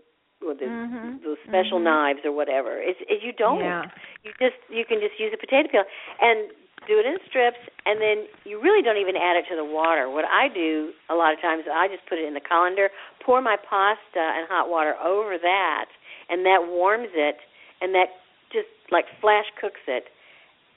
or 0.46 0.54
the 0.54 0.66
Mhm. 0.66 1.24
those 1.24 1.38
special 1.48 1.80
Mhm. 1.80 1.84
knives 1.84 2.26
or 2.26 2.32
whatever. 2.32 2.82
It's 2.82 3.00
it, 3.02 3.22
you 3.22 3.32
don't. 3.32 3.60
Yeah. 3.60 3.86
You 4.24 4.34
just 4.40 4.58
you 4.70 4.86
can 4.86 5.00
just 5.02 5.20
use 5.20 5.32
a 5.34 5.38
potato 5.38 5.70
peel 5.70 5.86
and 6.22 6.50
do 6.88 7.00
it 7.00 7.06
in 7.06 7.18
strips, 7.30 7.60
and 7.86 8.02
then 8.02 8.26
you 8.46 8.62
really 8.62 8.82
don't 8.82 8.98
even 8.98 9.16
add 9.16 9.38
it 9.38 9.46
to 9.50 9.56
the 9.56 9.66
water. 9.66 10.10
What 10.10 10.26
I 10.26 10.48
do 10.50 10.94
a 11.10 11.16
lot 11.16 11.34
of 11.34 11.42
times, 11.42 11.66
is 11.66 11.72
I 11.74 11.88
just 11.88 12.06
put 12.08 12.18
it 12.18 12.26
in 12.26 12.34
the 12.34 12.44
colander, 12.44 12.90
pour 13.26 13.42
my 13.42 13.58
pasta 13.58 14.22
and 14.22 14.48
hot 14.48 14.70
water 14.70 14.96
over 15.02 15.38
that, 15.38 15.88
and 16.30 16.46
that 16.46 16.66
warms 16.66 17.10
it, 17.14 17.38
and 17.82 17.94
that 17.94 18.14
just 18.52 18.70
like 18.92 19.06
flash 19.22 19.46
cooks 19.60 19.82
it, 19.88 20.06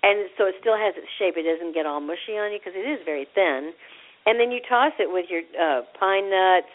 and 0.02 0.30
so 0.38 0.46
it 0.46 0.54
still 0.60 0.78
has 0.78 0.94
its 0.96 1.10
shape. 1.18 1.34
It 1.36 1.44
doesn't 1.44 1.74
get 1.74 1.86
all 1.86 2.00
mushy 2.00 2.38
on 2.38 2.52
you 2.52 2.58
because 2.62 2.78
it 2.78 2.86
is 2.86 3.02
very 3.04 3.26
thin. 3.34 3.74
And 4.26 4.38
then 4.38 4.52
you 4.52 4.60
toss 4.62 4.92
it 4.98 5.10
with 5.10 5.26
your 5.32 5.42
uh, 5.56 5.82
pine 5.98 6.30
nuts 6.30 6.70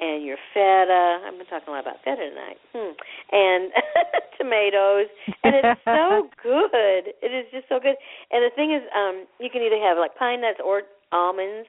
and 0.00 0.24
your 0.24 0.36
feta. 0.52 1.24
I've 1.24 1.36
been 1.36 1.46
talking 1.46 1.68
a 1.68 1.72
lot 1.72 1.84
about 1.84 2.02
feta 2.04 2.28
tonight. 2.28 2.58
Hmm. 2.72 2.92
And 3.32 3.72
tomatoes, 4.38 5.08
and 5.44 5.52
it's 5.56 5.80
so 5.84 6.28
good. 6.42 7.16
It 7.22 7.32
is 7.32 7.46
just 7.52 7.68
so 7.68 7.80
good. 7.80 7.96
And 8.30 8.44
the 8.44 8.52
thing 8.54 8.72
is, 8.72 8.82
um, 8.92 9.24
you 9.40 9.48
can 9.50 9.62
either 9.62 9.80
have 9.80 9.96
like 9.96 10.14
pine 10.16 10.40
nuts 10.44 10.60
or 10.60 10.82
almonds 11.12 11.68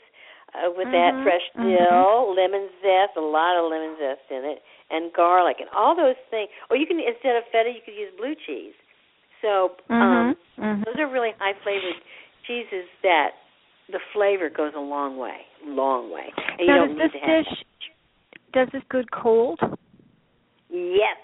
uh, 0.56 0.72
with 0.72 0.88
that 0.92 1.12
Mhm, 1.16 1.24
fresh 1.24 1.46
mhm. 1.56 1.64
dill, 1.64 2.36
lemon 2.36 2.70
zest, 2.84 3.16
a 3.18 3.24
lot 3.24 3.56
of 3.60 3.70
lemon 3.72 3.96
zest 4.00 4.24
in 4.32 4.44
it, 4.44 4.60
and 4.92 5.12
garlic, 5.14 5.58
and 5.60 5.70
all 5.76 5.96
those 5.96 6.20
things. 6.30 6.50
Or 6.70 6.76
you 6.76 6.86
can 6.88 7.00
instead 7.00 7.36
of 7.36 7.44
feta, 7.52 7.72
you 7.72 7.82
could 7.84 7.96
use 7.96 8.12
blue 8.18 8.36
cheese. 8.36 8.76
So 9.42 9.78
um, 9.90 10.36
Mhm, 10.58 10.82
mhm. 10.82 10.86
those 10.86 10.98
are 10.98 11.08
really 11.08 11.32
high 11.40 11.54
flavored 11.64 12.02
cheeses 12.48 12.88
that 13.04 13.32
the 13.92 14.00
flavor 14.14 14.50
goes 14.50 14.74
a 14.76 14.80
long 14.80 15.18
way, 15.18 15.46
long 15.64 16.12
way. 16.12 16.34
And 16.60 16.68
you 16.68 16.74
don't 16.74 16.90
does 16.90 16.98
need 16.98 17.04
this 17.04 17.12
to 17.14 17.20
have 17.20 17.46
dish 17.46 17.64
does 18.58 18.70
this 18.74 18.82
good 18.90 19.12
cold? 19.12 19.60
Yes. 20.70 21.22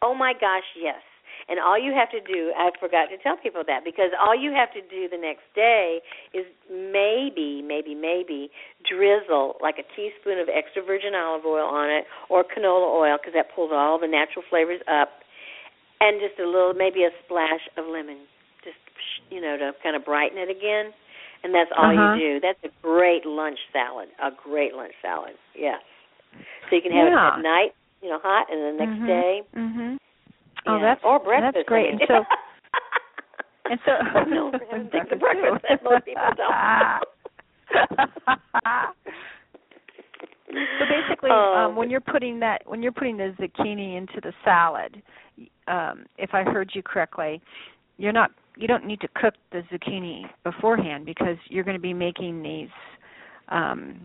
Oh 0.00 0.14
my 0.14 0.32
gosh, 0.32 0.64
yes. 0.80 1.00
And 1.44 1.60
all 1.60 1.76
you 1.76 1.92
have 1.92 2.08
to 2.08 2.24
do, 2.24 2.52
I 2.56 2.70
forgot 2.80 3.12
to 3.12 3.18
tell 3.20 3.36
people 3.36 3.64
that 3.68 3.84
because 3.84 4.16
all 4.16 4.32
you 4.32 4.52
have 4.56 4.72
to 4.72 4.80
do 4.80 5.12
the 5.12 5.20
next 5.20 5.44
day 5.54 6.00
is 6.32 6.46
maybe, 6.72 7.60
maybe, 7.60 7.92
maybe 7.94 8.48
drizzle 8.88 9.60
like 9.60 9.76
a 9.76 9.84
teaspoon 9.92 10.40
of 10.40 10.48
extra 10.48 10.80
virgin 10.80 11.12
olive 11.12 11.44
oil 11.44 11.68
on 11.68 11.90
it 11.92 12.04
or 12.30 12.44
canola 12.48 12.88
oil 12.88 13.18
because 13.20 13.34
that 13.36 13.52
pulls 13.54 13.72
all 13.74 14.00
the 14.00 14.08
natural 14.08 14.44
flavors 14.48 14.80
up, 14.88 15.20
and 16.00 16.16
just 16.20 16.40
a 16.40 16.46
little, 16.48 16.72
maybe 16.72 17.04
a 17.04 17.12
splash 17.24 17.60
of 17.76 17.84
lemon, 17.92 18.24
just 18.64 18.80
you 19.28 19.40
know, 19.40 19.56
to 19.60 19.72
kind 19.82 19.96
of 19.96 20.04
brighten 20.04 20.38
it 20.38 20.48
again. 20.48 20.92
And 21.44 21.52
that's 21.54 21.70
all 21.76 21.92
Uh-huh. 21.92 22.16
you 22.16 22.40
do. 22.40 22.40
That's 22.40 22.58
a 22.64 22.72
great 22.80 23.26
lunch 23.26 23.58
salad. 23.70 24.08
A 24.22 24.30
great 24.32 24.72
lunch 24.74 24.94
salad. 25.02 25.36
Yes. 25.54 25.80
So 26.70 26.76
you 26.76 26.82
can 26.82 26.92
have 26.92 27.08
Yeah. 27.08 27.28
it 27.28 27.38
at 27.38 27.42
night, 27.42 27.74
you 28.02 28.08
know, 28.08 28.18
hot, 28.22 28.50
and 28.50 28.60
the 28.60 28.72
next 28.78 28.98
Mhm, 29.00 29.06
day 29.06 29.42
Mhm. 29.54 29.98
Oh, 30.66 30.78
that's 30.80 31.02
or 31.04 31.18
breakfast. 31.20 31.54
That's 31.54 31.68
great. 31.68 31.90
And 31.90 32.00
so 32.06 32.24
and 33.70 33.80
so 33.84 34.24
known 34.24 34.52
for 34.52 34.64
having 34.70 34.88
breakfast 35.18 35.64
that 35.68 35.82
most 35.82 36.04
people 36.04 36.22
don't. 36.36 37.04
So 40.78 40.86
basically, 40.86 41.30
Oh, 41.30 41.54
um, 41.70 41.76
when 41.76 41.90
you're 41.90 42.00
putting 42.00 42.38
that, 42.40 42.62
when 42.66 42.82
you're 42.82 42.92
putting 42.92 43.16
the 43.16 43.34
zucchini 43.40 43.96
into 43.96 44.20
the 44.20 44.32
salad, 44.44 45.02
um, 45.68 46.06
if 46.18 46.34
I 46.34 46.42
heard 46.42 46.70
you 46.74 46.82
correctly, 46.82 47.40
you're 47.96 48.12
not, 48.12 48.30
you 48.56 48.68
don't 48.68 48.86
need 48.86 49.00
to 49.00 49.08
cook 49.14 49.34
the 49.52 49.62
zucchini 49.72 50.24
beforehand 50.42 51.06
because 51.06 51.36
you're 51.48 51.64
going 51.64 51.76
to 51.76 51.82
be 51.82 51.94
making 51.94 52.42
these, 52.42 52.68
um, 53.48 54.00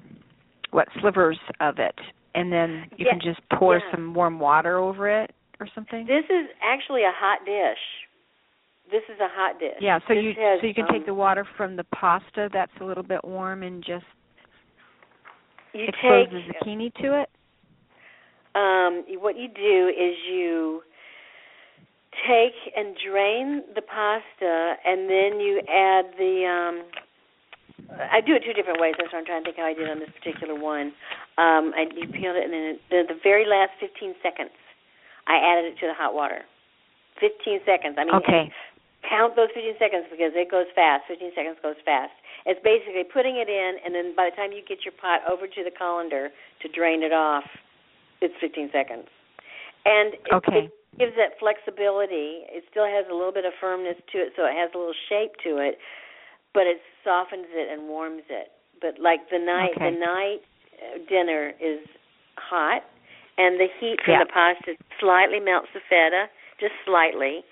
what 0.71 0.87
slivers 1.01 1.39
of 1.59 1.79
it, 1.79 1.95
and 2.35 2.51
then 2.51 2.85
you 2.97 3.05
Yeah, 3.05 3.11
can 3.13 3.21
just 3.21 3.41
pour 3.53 3.77
yeah. 3.77 3.91
some 3.91 4.13
warm 4.13 4.39
water 4.39 4.77
over 4.77 5.09
it 5.09 5.31
or 5.59 5.67
something. 5.73 6.05
This 6.05 6.25
is 6.29 6.47
actually 6.63 7.03
a 7.03 7.11
hot 7.13 7.39
dish. 7.45 7.79
This 8.91 9.03
is 9.13 9.19
a 9.19 9.27
hot 9.29 9.59
dish. 9.59 9.77
yeah, 9.79 9.99
so 10.07 10.13
This 10.15 10.23
you 10.23 10.33
has, 10.37 10.61
so 10.61 10.67
you 10.67 10.73
can 10.73 10.85
um, 10.85 10.91
take 10.91 11.05
the 11.05 11.13
water 11.13 11.45
from 11.57 11.75
the 11.75 11.83
pasta 11.85 12.49
that's 12.51 12.71
a 12.81 12.83
little 12.83 13.03
bit 13.03 13.23
warm 13.23 13.61
and 13.63 13.83
just 13.83 14.05
you 15.73 15.83
expose 15.83 16.25
take 16.25 16.31
the 16.31 16.41
zucchini 16.65 16.93
to 16.95 17.21
it. 17.21 17.29
um 18.55 19.05
what 19.21 19.37
you 19.37 19.47
do 19.47 19.89
is 19.89 20.15
you 20.27 20.81
take 22.27 22.55
and 22.75 22.95
drain 23.07 23.63
the 23.75 23.81
pasta 23.83 24.73
and 24.85 25.07
then 25.07 25.39
you 25.39 25.61
add 25.69 26.05
the 26.17 26.45
um 26.49 26.83
I 28.11 28.21
do 28.21 28.35
it 28.35 28.43
two 28.45 28.53
different 28.53 28.79
ways. 28.79 28.95
That's 28.97 29.11
what 29.11 29.19
I'm 29.19 29.25
trying 29.25 29.43
to 29.43 29.51
think 29.51 29.57
how 29.57 29.65
I 29.67 29.73
did 29.73 29.89
on 29.89 29.99
this 29.99 30.11
particular 30.15 30.55
one. 30.55 30.93
Um, 31.37 31.73
I 31.75 31.87
you 31.91 32.07
peeled 32.07 32.35
it, 32.37 32.45
and 32.45 32.53
then 32.53 32.79
the, 32.89 33.13
the 33.15 33.19
very 33.23 33.45
last 33.45 33.71
15 33.79 34.15
seconds, 34.23 34.53
I 35.27 35.37
added 35.37 35.73
it 35.73 35.75
to 35.81 35.87
the 35.87 35.93
hot 35.95 36.13
water. 36.13 36.43
15 37.19 37.59
seconds. 37.65 37.95
I 37.99 38.05
mean, 38.05 38.15
Okay. 38.15 38.51
count 39.07 39.35
those 39.35 39.51
15 39.53 39.75
seconds 39.79 40.07
because 40.11 40.31
it 40.35 40.49
goes 40.51 40.67
fast. 40.75 41.07
15 41.07 41.31
seconds 41.35 41.57
goes 41.61 41.75
fast. 41.83 42.13
It's 42.45 42.59
basically 42.63 43.03
putting 43.03 43.35
it 43.35 43.49
in, 43.51 43.79
and 43.83 43.93
then 43.93 44.15
by 44.15 44.29
the 44.31 44.35
time 44.35 44.51
you 44.51 44.63
get 44.63 44.85
your 44.87 44.95
pot 44.95 45.21
over 45.27 45.47
to 45.47 45.61
the 45.63 45.71
colander 45.71 46.31
to 46.61 46.65
drain 46.71 47.03
it 47.03 47.11
off, 47.11 47.43
it's 48.21 48.35
15 48.39 48.71
seconds. 48.71 49.07
And 49.85 50.15
it, 50.15 50.33
Okay. 50.33 50.67
it 50.67 50.73
gives 50.99 51.15
that 51.15 51.39
flexibility. 51.39 52.43
It 52.51 52.63
still 52.71 52.85
has 52.87 53.05
a 53.11 53.15
little 53.15 53.31
bit 53.31 53.45
of 53.45 53.53
firmness 53.59 53.95
to 54.11 54.17
it, 54.19 54.33
so 54.35 54.45
it 54.45 54.55
has 54.55 54.71
a 54.73 54.77
little 54.77 54.97
shape 55.07 55.35
to 55.43 55.57
it, 55.59 55.79
but 56.53 56.67
it 56.67 56.81
softens 57.03 57.47
it 57.51 57.71
and 57.71 57.87
warms 57.87 58.23
it. 58.29 58.51
But 58.81 58.99
like 58.99 59.29
the 59.29 59.39
night, 59.39 59.75
Okay. 59.75 59.91
the 59.91 59.99
night 59.99 60.39
uh, 60.79 60.97
dinner 61.09 61.53
is 61.59 61.79
hot, 62.37 62.83
and 63.37 63.59
the 63.59 63.67
heat 63.79 63.99
from 64.03 64.13
Yeah. 64.13 64.23
the 64.23 64.31
pasta 64.31 64.75
slightly 64.99 65.39
melts 65.39 65.69
the 65.73 65.81
feta, 65.89 66.29
just 66.59 66.73
slightly. 66.85 67.43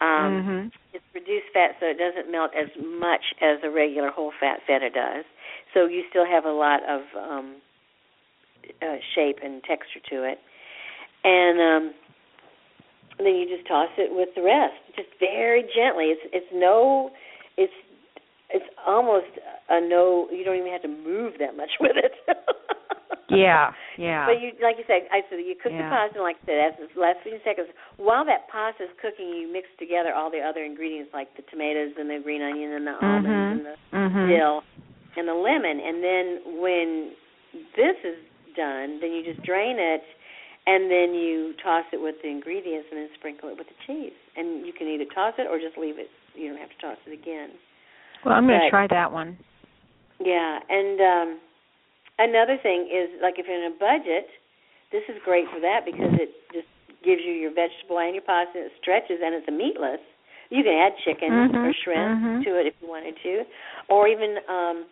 Um, 0.00 0.42
mhm. 0.44 0.72
it's 0.92 1.04
reduced 1.14 1.48
fat 1.52 1.76
so 1.80 1.86
it 1.86 1.98
doesn't 1.98 2.30
melt 2.30 2.52
as 2.54 2.68
much 2.76 3.34
as 3.40 3.58
a 3.62 3.70
regular 3.70 4.10
whole 4.10 4.32
fat 4.38 4.60
feta 4.66 4.90
does. 4.90 5.24
So 5.72 5.86
you 5.86 6.04
still 6.10 6.26
have 6.26 6.44
a 6.44 6.52
lot 6.52 6.82
of 6.84 7.02
um 7.16 7.56
uh 8.82 8.96
shape 9.14 9.38
and 9.42 9.62
texture 9.64 10.00
to 10.10 10.24
it. 10.24 10.38
And 11.24 11.60
um 11.60 11.94
then 13.18 13.34
you 13.34 13.48
just 13.48 13.66
toss 13.66 13.88
it 13.96 14.14
with 14.14 14.28
the 14.34 14.42
rest. 14.42 14.74
Just 14.94 15.08
very 15.18 15.62
gently. 15.62 16.06
It's 16.12 16.20
it's 16.32 16.52
no 16.52 17.10
it's 17.56 17.72
it's 18.50 18.66
almost 18.86 19.30
a 19.68 19.80
no 19.80 20.28
you 20.30 20.44
don't 20.44 20.56
even 20.56 20.72
have 20.72 20.82
to 20.82 20.88
move 20.92 21.34
that 21.40 21.56
much 21.56 21.70
with 21.80 21.96
it. 21.96 22.12
Yeah, 23.28 23.72
yeah. 23.98 24.26
But 24.26 24.38
you, 24.40 24.54
like 24.62 24.78
you 24.78 24.84
said, 24.86 25.10
I 25.10 25.22
said 25.28 25.42
you 25.42 25.58
cook 25.58 25.72
Yeah. 25.74 25.90
the 25.90 25.90
pasta, 25.90 26.18
and 26.18 26.26
like 26.26 26.38
I 26.46 26.70
said, 26.70 26.88
the 26.94 27.00
last 27.00 27.18
few 27.26 27.38
seconds. 27.42 27.68
While 27.98 28.24
that 28.26 28.46
pasta 28.48 28.84
is 28.86 28.94
cooking, 29.02 29.28
you 29.34 29.50
mix 29.50 29.66
together 29.78 30.14
all 30.14 30.30
the 30.30 30.40
other 30.40 30.62
ingredients, 30.62 31.10
like 31.12 31.34
the 31.34 31.42
tomatoes 31.50 31.92
and 31.98 32.08
the 32.08 32.22
green 32.22 32.42
onion 32.42 32.72
and 32.72 32.86
the 32.86 32.94
almonds 33.02 33.26
and 33.26 33.66
the 33.66 33.76
mhm. 33.90 34.28
dill 34.30 34.62
and 35.18 35.26
the 35.26 35.34
lemon. 35.34 35.80
And 35.82 36.04
then 36.04 36.24
when 36.62 36.88
this 37.74 37.96
is 38.06 38.18
done, 38.54 39.00
then 39.02 39.10
you 39.10 39.24
just 39.26 39.42
drain 39.42 39.76
it, 39.78 40.02
and 40.66 40.90
then 40.90 41.14
you 41.14 41.54
toss 41.62 41.84
it 41.92 41.98
with 42.00 42.16
the 42.22 42.28
ingredients, 42.30 42.88
and 42.90 43.00
then 43.00 43.08
sprinkle 43.18 43.48
it 43.50 43.58
with 43.58 43.66
the 43.66 43.78
cheese. 43.86 44.14
And 44.36 44.66
you 44.66 44.72
can 44.72 44.86
either 44.86 45.06
toss 45.14 45.34
it 45.38 45.46
or 45.50 45.58
just 45.58 45.76
leave 45.78 45.98
it. 45.98 46.08
You 46.34 46.50
don't 46.50 46.60
have 46.60 46.70
to 46.70 46.78
toss 46.80 46.98
it 47.06 47.12
again. 47.12 47.50
Well, 48.24 48.34
I'm 48.34 48.46
going 48.46 48.60
to 48.60 48.70
try 48.70 48.86
that 48.88 49.12
one. 49.12 49.38
Yeah, 50.18 50.58
and 50.68 51.00
um 51.00 51.28
another 52.18 52.56
thing 52.62 52.88
is 52.88 53.20
like 53.20 53.36
if 53.38 53.46
you're 53.46 53.60
in 53.60 53.72
a 53.72 53.76
budget, 53.76 54.26
this 54.92 55.02
is 55.08 55.20
great 55.24 55.44
for 55.52 55.60
that 55.60 55.84
because 55.84 56.16
it 56.16 56.32
just 56.52 56.68
gives 57.04 57.20
you 57.20 57.32
your 57.36 57.52
vegetable 57.52 58.00
and 58.00 58.14
your 58.16 58.24
pasta. 58.24 58.64
It 58.64 58.72
stretches 58.80 59.20
and 59.22 59.34
it's 59.34 59.46
a 59.48 59.52
meatless. 59.52 60.00
You 60.48 60.62
can 60.64 60.72
add 60.72 60.96
chicken 61.04 61.28
Mhm, 61.30 61.64
or 61.64 61.72
shrimp 61.84 62.16
mhm. 62.16 62.44
to 62.44 62.50
it 62.58 62.66
if 62.66 62.74
you 62.80 62.88
wanted 62.88 63.16
to, 63.22 63.44
or 63.88 64.08
even 64.08 64.38
um 64.48 64.86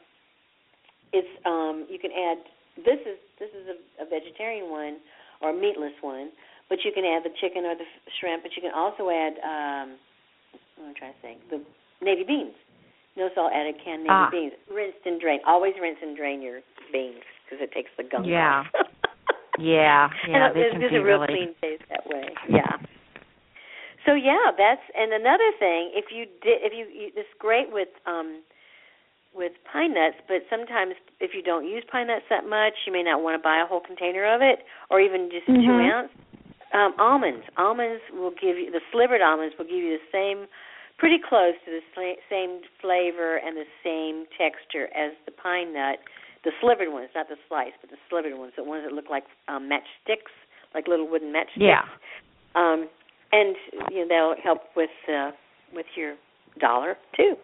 it's 1.13 1.31
um 1.47 1.87
you 1.89 1.99
can 1.99 2.13
add 2.13 2.39
this 2.85 3.01
is 3.07 3.17
this 3.41 3.51
is 3.55 3.65
a, 3.71 4.03
a 4.03 4.07
vegetarian 4.07 4.69
one 4.69 4.99
or 5.41 5.51
a 5.51 5.55
meatless 5.57 5.95
one, 6.03 6.31
but 6.69 6.85
you 6.85 6.93
can 6.93 7.05
add 7.05 7.25
the 7.25 7.33
chicken 7.41 7.65
or 7.65 7.75
the 7.75 7.87
shrimp, 8.21 8.43
but 8.43 8.53
you 8.57 8.63
can 8.63 8.75
also 8.75 9.09
add 9.09 9.35
um 9.41 9.97
what 10.77 10.85
am 10.85 10.95
I 10.95 10.99
trying 10.99 11.15
to 11.15 11.21
say 11.23 11.33
the 11.49 11.59
navy 12.05 12.25
beans. 12.25 12.55
No 13.17 13.31
salt 13.35 13.53
added 13.55 13.77
canned 13.85 14.07
Ah. 14.11 14.29
beans, 14.31 14.53
rinsed 14.71 14.99
and 15.07 15.21
drained. 15.21 15.43
Always 15.47 15.75
rinse 15.81 15.99
and 16.03 16.17
drain 16.17 16.43
your 16.43 16.61
beans 16.93 17.23
because 17.45 17.63
it 17.63 17.71
takes 17.73 17.91
the 17.97 18.03
gunk 18.03 18.27
Yeah. 18.27 18.61
off. 18.61 18.67
Yeah, 19.57 20.11
yeah, 20.27 20.47
and 20.51 20.57
they 20.57 20.63
it- 20.63 20.73
can 20.73 20.83
a 20.83 20.89
real 21.05 21.21
really. 21.21 21.27
clean 21.29 21.55
taste 21.63 21.85
that 21.89 22.05
way. 22.09 22.35
Yeah. 22.49 22.77
So 24.05 24.15
yeah, 24.15 24.51
that's 24.59 24.83
and 24.99 25.13
another 25.13 25.53
thing. 25.61 25.93
If 25.95 26.07
you 26.11 26.27
did, 26.43 26.59
if 26.67 26.73
you, 26.75 26.87
you 26.93 27.13
it's 27.15 27.29
great 27.39 27.71
with 27.71 27.87
um 28.05 28.43
with 29.33 29.53
pine 29.73 29.95
nuts, 29.95 30.17
but 30.27 30.43
sometimes 30.51 30.95
if 31.21 31.35
you 31.35 31.43
don't 31.43 31.67
use 31.69 31.85
pine 31.87 32.09
nuts 32.09 32.25
that 32.31 32.49
much, 32.49 32.75
you 32.85 32.93
may 32.93 33.05
not 33.05 33.23
want 33.23 33.39
to 33.39 33.43
buy 33.43 33.59
a 33.63 33.67
whole 33.67 33.79
container 33.81 34.27
of 34.27 34.43
it, 34.43 34.67
or 34.91 34.99
even 35.01 35.31
just 35.31 35.47
two 35.47 35.53
Mhm. 35.53 35.91
ounce. 35.93 36.11
Um, 36.73 36.93
almonds, 36.99 37.47
almonds 37.57 38.03
will 38.13 38.33
give 38.33 38.59
you 38.59 38.73
the 38.73 38.81
slivered 38.91 39.23
almonds 39.23 39.57
will 39.57 39.67
give 39.67 39.79
you 39.79 39.97
the 39.99 40.05
same, 40.11 40.49
pretty 40.99 41.19
close 41.19 41.55
to 41.65 41.71
the 41.71 41.85
same 42.31 42.61
flavor 42.81 43.37
and 43.37 43.57
the 43.57 43.69
same 43.83 44.27
texture 44.39 44.87
as 44.95 45.13
the 45.27 45.33
pine 45.33 45.75
nut. 45.75 45.99
The 46.45 46.53
slivered 46.61 46.93
ones, 46.93 47.09
not 47.15 47.29
the 47.29 47.37
sliced, 47.49 47.81
but 47.81 47.91
the 47.91 47.97
slivered 48.11 48.37
ones, 48.37 48.53
the 48.57 48.65
ones 48.65 48.85
that 48.87 48.93
look 48.95 49.09
like 49.09 49.25
um, 49.49 49.69
matchsticks, 49.69 50.29
like 50.75 50.87
little 50.87 51.09
wooden 51.09 51.33
matchsticks. 51.33 51.57
Yeah. 51.57 51.83
Um, 52.55 52.89
and 53.33 53.57
you 53.91 54.07
know 54.07 54.09
they'll 54.09 54.43
help 54.45 54.61
with 54.77 54.91
uh, 55.09 55.31
with 55.75 55.87
your 55.97 56.15
dollar 56.61 56.97
too. 57.17 57.35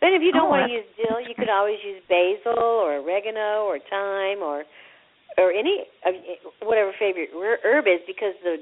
Then 0.00 0.12
if 0.14 0.22
you 0.22 0.32
don't 0.32 0.46
Oh, 0.46 0.50
want 0.50 0.68
to 0.68 0.72
use 0.74 0.84
dill, 0.96 1.20
you 1.20 1.34
could 1.36 1.48
always 1.48 1.78
use 1.84 2.02
basil 2.08 2.58
or 2.58 2.96
oregano 2.98 3.64
or 3.68 3.78
thyme 3.90 4.42
or 4.42 4.64
or 5.36 5.52
any 5.52 5.84
of 6.04 6.14
whatever 6.62 6.92
favorite 6.98 7.30
herb 7.62 7.86
is 7.86 8.00
because 8.06 8.34
the 8.42 8.56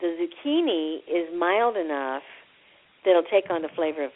the 0.00 0.16
zucchini 0.16 0.98
is 1.10 1.28
mild 1.36 1.76
enough 1.76 2.22
that 3.04 3.10
it'll 3.10 3.22
take 3.24 3.50
on 3.50 3.62
the 3.62 3.68
flavor 3.74 4.04
of 4.04 4.10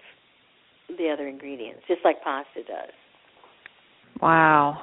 the 0.96 1.08
other 1.10 1.26
ingredients, 1.28 1.80
just 1.88 2.00
like 2.04 2.22
pasta 2.22 2.62
does. 2.66 2.92
Wow. 4.22 4.82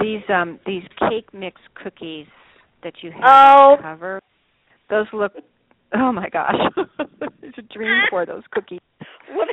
These 0.00 0.22
um 0.28 0.58
these 0.66 0.82
cake 0.98 1.32
mix 1.32 1.60
cookies 1.74 2.26
that 2.82 2.94
you 3.02 3.10
have 3.12 3.22
Oh. 3.24 3.76
cover, 3.80 4.20
those 4.88 5.06
look 5.12 5.32
oh 5.94 6.12
my 6.12 6.28
gosh. 6.28 6.54
it's 7.42 7.58
a 7.58 7.62
dream 7.62 8.00
for 8.10 8.24
those 8.26 8.42
cookies. 8.50 8.80
What? 9.32 9.48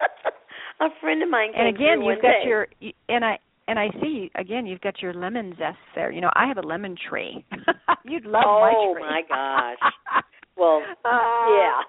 a 0.80 0.88
friend 1.00 1.22
of 1.22 1.28
mine 1.30 1.50
And 1.56 1.68
again, 1.68 2.02
you've 2.02 2.22
got 2.22 2.28
day. 2.42 2.48
your 2.48 2.66
and 3.08 3.24
I 3.24 3.38
and 3.66 3.78
I 3.78 3.88
see 4.00 4.30
again 4.36 4.66
you've 4.66 4.80
got 4.80 5.00
your 5.02 5.12
lemon 5.14 5.54
zest 5.58 5.78
there. 5.94 6.10
You 6.12 6.20
know, 6.20 6.30
I 6.34 6.46
have 6.46 6.58
a 6.58 6.66
lemon 6.66 6.96
tree. 7.08 7.44
You'd 8.04 8.26
love 8.26 8.44
my 8.44 8.70
tree. 8.70 8.76
Oh, 8.76 8.94
my 9.00 9.22
gosh. 9.28 10.22
Well, 10.56 10.82
Ah. 11.04 11.58
yeah. 11.58 11.82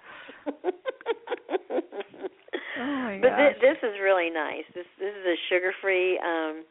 Oh 2.78 3.18
but 3.22 3.32
thi- 3.40 3.60
this 3.62 3.78
is 3.84 3.96
really 4.04 4.30
nice. 4.30 4.66
This 4.74 4.86
this 5.00 5.14
is 5.16 5.26
a 5.26 5.36
sugar-free 5.50 6.20
um 6.20 6.66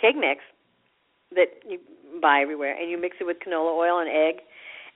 cake 0.00 0.16
mix 0.16 0.40
that 1.34 1.60
you 1.68 1.78
buy 2.20 2.40
everywhere, 2.40 2.74
and 2.78 2.90
you 2.90 2.98
mix 2.98 3.16
it 3.20 3.24
with 3.24 3.36
canola 3.46 3.76
oil 3.76 3.98
and 4.00 4.08
egg. 4.08 4.42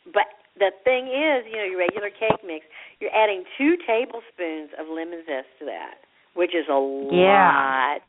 But 0.06 0.24
the 0.58 0.70
thing 0.84 1.06
is, 1.08 1.44
you 1.50 1.56
know, 1.58 1.64
your 1.64 1.78
regular 1.78 2.08
cake 2.10 2.40
mix, 2.44 2.64
you're 3.00 3.14
adding 3.14 3.44
two 3.58 3.76
tablespoons 3.86 4.70
of 4.78 4.86
lemon 4.88 5.22
zest 5.26 5.48
to 5.58 5.64
that, 5.66 6.00
which 6.34 6.54
is 6.54 6.66
a 6.68 6.80
Yeah. 7.12 7.52
lot. 7.52 8.00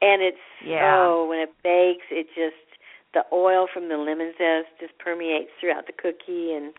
And 0.00 0.22
it's 0.22 0.38
Yeah. 0.64 0.96
oh, 0.96 1.26
when 1.28 1.40
it 1.40 1.52
bakes, 1.62 2.06
it 2.10 2.26
just 2.34 2.56
the 3.12 3.24
oil 3.32 3.66
from 3.72 3.88
the 3.88 3.96
lemon 3.96 4.32
zest 4.38 4.68
just 4.80 4.98
permeates 4.98 5.50
throughout 5.60 5.86
the 5.86 5.92
cookie, 5.92 6.52
and 6.52 6.72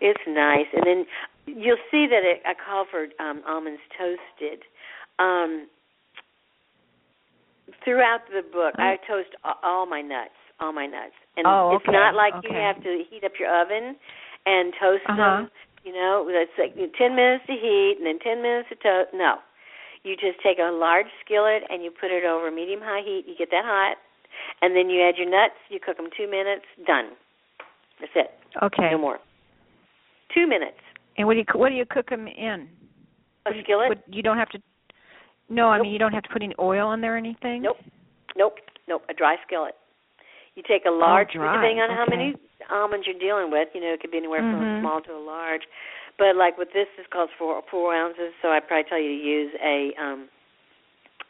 it's 0.00 0.22
nice. 0.28 0.68
And 0.72 0.84
then 0.86 1.06
you'll 1.46 1.82
see 1.90 2.06
that 2.06 2.22
it, 2.24 2.42
I 2.46 2.54
call 2.54 2.86
for 2.90 3.06
um, 3.22 3.42
almonds 3.46 3.80
toasted. 3.98 4.62
Um, 5.18 5.68
throughout 7.84 8.20
the 8.32 8.42
book, 8.42 8.74
I 8.78 8.96
toast 9.06 9.30
all 9.62 9.86
my 9.86 10.00
nuts, 10.00 10.36
all 10.60 10.72
my 10.72 10.86
nuts, 10.86 11.14
and 11.36 11.46
Oh, 11.46 11.74
it's 11.76 11.86
not 11.88 12.14
like 12.14 12.34
you 12.42 12.50
have 12.52 12.82
to 12.82 13.04
heat 13.08 13.24
up 13.24 13.32
your 13.38 13.50
oven 13.50 13.96
and 14.46 14.72
toast 14.80 15.04
Uh-huh. 15.08 15.16
them. 15.42 15.50
You 15.84 15.92
know, 15.92 16.26
it's 16.28 16.52
like 16.58 16.74
ten 16.96 17.16
minutes 17.16 17.44
to 17.46 17.54
heat 17.54 17.96
and 17.98 18.06
then 18.06 18.18
ten 18.20 18.40
minutes 18.42 18.68
to 18.68 18.76
toast. 18.76 19.10
No, 19.12 19.38
you 20.04 20.14
just 20.16 20.38
take 20.42 20.58
a 20.58 20.70
large 20.70 21.10
skillet 21.24 21.64
and 21.70 21.82
you 21.82 21.90
put 21.90 22.10
it 22.10 22.24
over 22.24 22.50
medium 22.50 22.80
high 22.80 23.02
heat. 23.02 23.24
You 23.26 23.34
get 23.36 23.50
that 23.50 23.64
hot, 23.64 23.96
and 24.62 24.76
then 24.76 24.90
you 24.90 25.02
add 25.02 25.16
your 25.18 25.28
nuts. 25.28 25.58
You 25.70 25.80
cook 25.84 25.96
them 25.96 26.08
two 26.16 26.30
minutes. 26.30 26.64
Done. 26.86 27.10
That's 28.00 28.12
it. 28.14 28.30
Okay. 28.62 28.90
No 28.92 28.98
more. 28.98 29.18
Two 30.34 30.46
minutes. 30.46 30.78
And 31.18 31.26
what 31.26 31.34
do 31.34 31.40
you 31.40 31.44
what 31.54 31.68
do 31.68 31.74
you 31.74 31.84
cook 31.88 32.08
them 32.10 32.26
in? 32.26 32.68
A 33.46 33.50
skillet. 33.62 33.88
What, 33.88 34.02
you 34.08 34.22
don't 34.22 34.38
have 34.38 34.48
to. 34.50 34.58
No, 35.48 35.68
I 35.68 35.76
Nope. 35.76 35.84
mean 35.84 35.92
you 35.92 35.98
don't 35.98 36.12
have 36.12 36.22
to 36.22 36.28
put 36.32 36.42
any 36.42 36.54
oil 36.58 36.92
in 36.92 37.00
there 37.00 37.14
or 37.14 37.18
anything. 37.18 37.62
Nope. 37.62 37.76
Nope. 38.36 38.54
Nope. 38.88 39.02
A 39.10 39.14
dry 39.14 39.36
skillet. 39.46 39.74
You 40.54 40.62
take 40.66 40.84
a 40.86 40.90
large, 40.90 41.28
Oh, 41.34 41.38
dry. 41.38 41.56
depending 41.56 41.80
on 41.80 41.90
how 41.90 42.04
many 42.08 42.34
almonds 42.70 43.06
you're 43.06 43.18
dealing 43.18 43.50
with. 43.50 43.68
You 43.74 43.80
know, 43.80 43.92
it 43.92 44.00
could 44.00 44.10
be 44.10 44.18
anywhere 44.18 44.40
from 44.40 44.60
Mhm. 44.60 44.76
a 44.78 44.80
small 44.80 45.00
to 45.02 45.12
a 45.12 45.18
large. 45.18 45.62
But 46.18 46.36
like 46.36 46.56
with 46.58 46.72
this, 46.72 46.88
this 46.96 47.06
calls 47.08 47.30
for 47.38 47.62
four 47.70 47.94
ounces, 47.94 48.32
so 48.40 48.50
I'd 48.50 48.66
probably 48.68 48.84
tell 48.84 48.98
you 49.00 49.08
to 49.08 49.24
use 49.24 49.52
a, 49.62 49.94
um, 50.00 50.28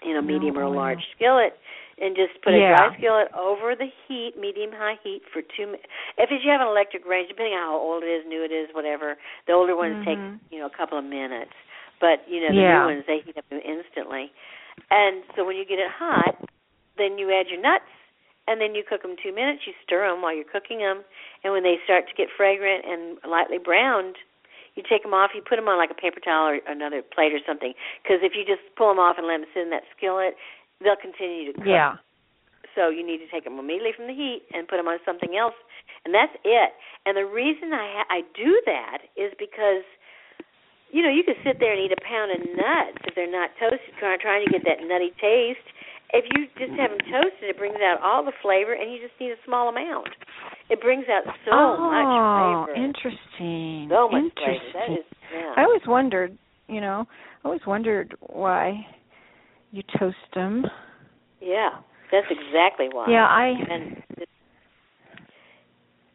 you 0.02 0.12
know, 0.12 0.20
No 0.20 0.26
medium 0.26 0.58
or 0.58 0.62
a 0.62 0.68
large 0.68 1.02
skillet, 1.12 1.56
and 2.00 2.16
just 2.16 2.40
put 2.42 2.54
Yeah. 2.54 2.72
a 2.72 2.76
dry 2.76 2.96
skillet 2.96 3.28
over 3.34 3.74
the 3.74 3.90
heat, 4.08 4.36
medium 4.38 4.72
high 4.72 4.98
heat 5.02 5.22
for 5.32 5.42
two. 5.42 5.66
mi- 5.66 5.80
If 6.18 6.30
you 6.30 6.38
have 6.50 6.60
an 6.60 6.68
electric 6.68 7.04
range, 7.06 7.28
depending 7.28 7.54
on 7.54 7.60
how 7.60 7.76
old 7.76 8.02
it 8.02 8.08
is, 8.08 8.26
new 8.26 8.42
it 8.42 8.52
is, 8.52 8.72
whatever, 8.74 9.16
the 9.46 9.52
older 9.52 9.76
ones 9.76 9.96
Mhm. 9.98 10.04
take 10.04 10.18
you 10.50 10.58
know 10.58 10.66
a 10.66 10.70
couple 10.70 10.98
of 10.98 11.04
minutes, 11.04 11.52
but 12.00 12.26
you 12.28 12.40
know 12.40 12.48
the 12.48 12.60
Yeah. 12.60 12.80
new 12.80 12.86
ones 12.86 13.06
they 13.06 13.20
heat 13.20 13.36
up 13.36 13.44
instantly. 13.50 14.32
And 14.90 15.22
so 15.34 15.44
when 15.44 15.56
you 15.56 15.64
get 15.64 15.78
it 15.78 15.90
hot, 15.90 16.36
then 16.96 17.18
you 17.18 17.30
add 17.32 17.48
your 17.48 17.60
nuts, 17.60 17.88
and 18.48 18.60
then 18.60 18.74
you 18.74 18.82
cook 18.82 19.02
them 19.02 19.16
two 19.16 19.32
minutes. 19.32 19.66
You 19.66 19.72
stir 19.82 20.08
them 20.08 20.20
while 20.22 20.34
you're 20.34 20.44
cooking 20.44 20.78
them, 20.78 21.04
and 21.44 21.52
when 21.52 21.62
they 21.62 21.78
start 21.84 22.08
to 22.08 22.14
get 22.14 22.30
fragrant 22.30 22.84
and 22.84 23.18
lightly 23.24 23.58
browned, 23.58 24.16
you 24.74 24.82
take 24.82 25.02
them 25.02 25.14
off. 25.14 25.34
You 25.34 25.42
put 25.42 25.56
them 25.56 25.68
on 25.68 25.76
like 25.78 25.90
a 25.90 25.94
paper 25.94 26.20
towel 26.20 26.48
or 26.48 26.60
another 26.66 27.02
plate 27.02 27.32
or 27.32 27.40
something. 27.46 27.74
Because 28.02 28.22
if 28.22 28.34
you 28.34 28.44
just 28.44 28.62
pull 28.76 28.88
them 28.88 28.98
off 28.98 29.18
and 29.18 29.26
let 29.26 29.38
them 29.38 29.46
sit 29.52 29.62
in 29.62 29.70
that 29.70 29.84
skillet, 29.96 30.36
they'll 30.82 31.00
continue 31.00 31.52
to 31.52 31.54
cook. 31.58 31.66
Yeah. 31.66 32.02
So 32.74 32.88
you 32.88 33.04
need 33.04 33.20
to 33.20 33.28
take 33.28 33.44
them 33.44 33.60
immediately 33.60 33.92
from 33.92 34.08
the 34.08 34.16
heat 34.16 34.48
and 34.52 34.66
put 34.66 34.80
them 34.80 34.88
on 34.88 34.96
something 35.04 35.36
else, 35.36 35.56
and 36.04 36.14
that's 36.14 36.32
it. 36.44 36.70
And 37.04 37.16
the 37.16 37.28
reason 37.28 37.72
I 37.72 38.00
ha- 38.00 38.08
I 38.08 38.20
do 38.32 38.60
that 38.64 39.04
is 39.12 39.32
because 39.36 39.84
you 40.88 41.04
know 41.04 41.12
you 41.12 41.20
can 41.20 41.36
sit 41.44 41.60
there 41.60 41.76
and 41.76 41.80
eat 41.84 41.92
a 41.92 42.00
pound 42.00 42.32
of 42.32 42.40
nuts 42.56 43.04
if 43.04 43.12
they're 43.14 43.30
not 43.30 43.52
toasted, 43.60 43.92
trying 44.00 44.18
trying 44.20 44.44
to 44.46 44.50
get 44.50 44.64
that 44.64 44.80
nutty 44.80 45.12
taste. 45.20 45.68
If 46.12 46.28
you 46.32 46.44
just 46.60 46.76
have 46.76 46.92
them 46.92 47.04
toasted, 47.08 47.48
it 47.48 47.56
brings 47.56 47.80
out 47.80 48.00
all 48.04 48.24
the 48.24 48.36
flavor, 48.40 48.72
and 48.72 48.92
you 48.92 49.00
just 49.00 49.16
need 49.20 49.32
a 49.32 49.40
small 49.44 49.68
amount. 49.68 50.12
It 50.68 50.80
brings 50.80 51.04
out 51.08 51.24
so 51.44 51.52
oh, 51.52 51.76
much 51.88 52.08
flavor. 52.08 52.72
Oh, 52.72 52.84
interesting. 52.84 53.88
So 53.88 54.08
much 54.08 54.32
interesting. 54.32 54.72
flavor. 54.72 54.72
That 54.76 54.92
is 54.92 55.06
yeah. 55.32 55.52
I 55.56 55.64
always 55.64 55.84
wondered, 55.86 56.36
you 56.68 56.80
know, 56.80 57.06
I 57.44 57.48
always 57.48 57.64
wondered 57.66 58.14
why 58.20 58.84
you 59.72 59.82
toast 59.98 60.16
them. 60.34 60.64
yeah, 61.40 61.70
that's 62.12 62.26
exactly 62.30 62.88
why. 62.92 63.10
Yeah, 63.10 63.26
I 63.26 63.46
and 63.70 63.96
it, 64.18 64.28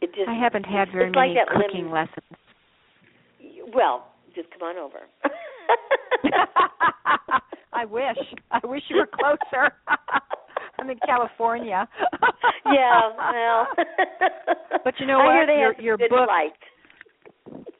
it 0.01 0.09
just 0.15 0.29
I 0.29 0.33
haven't 0.39 0.63
had 0.65 0.89
very 0.91 1.09
many 1.11 1.35
like 1.35 1.47
cooking 1.47 1.89
lemon- 1.89 2.07
lessons. 2.07 2.37
Well, 3.73 4.07
just 4.35 4.49
come 4.51 4.61
on 4.69 4.77
over. 4.77 4.99
I 7.73 7.85
wish. 7.85 8.17
I 8.51 8.59
wish 8.65 8.83
you 8.89 8.97
were 8.97 9.07
closer. 9.07 9.73
I'm 10.79 10.89
in 10.89 10.99
California. 11.05 11.87
yeah, 12.65 13.09
well. 13.17 13.67
But 14.83 14.93
you 14.99 15.05
know 15.07 15.19
I 15.19 15.23
hear 15.33 15.39
what? 15.41 15.47
they 15.47 15.59
Your- 15.59 15.73
have 15.73 15.83
your 15.83 15.97
good 15.97 16.09
book- 16.09 16.27
flights. 16.29 16.55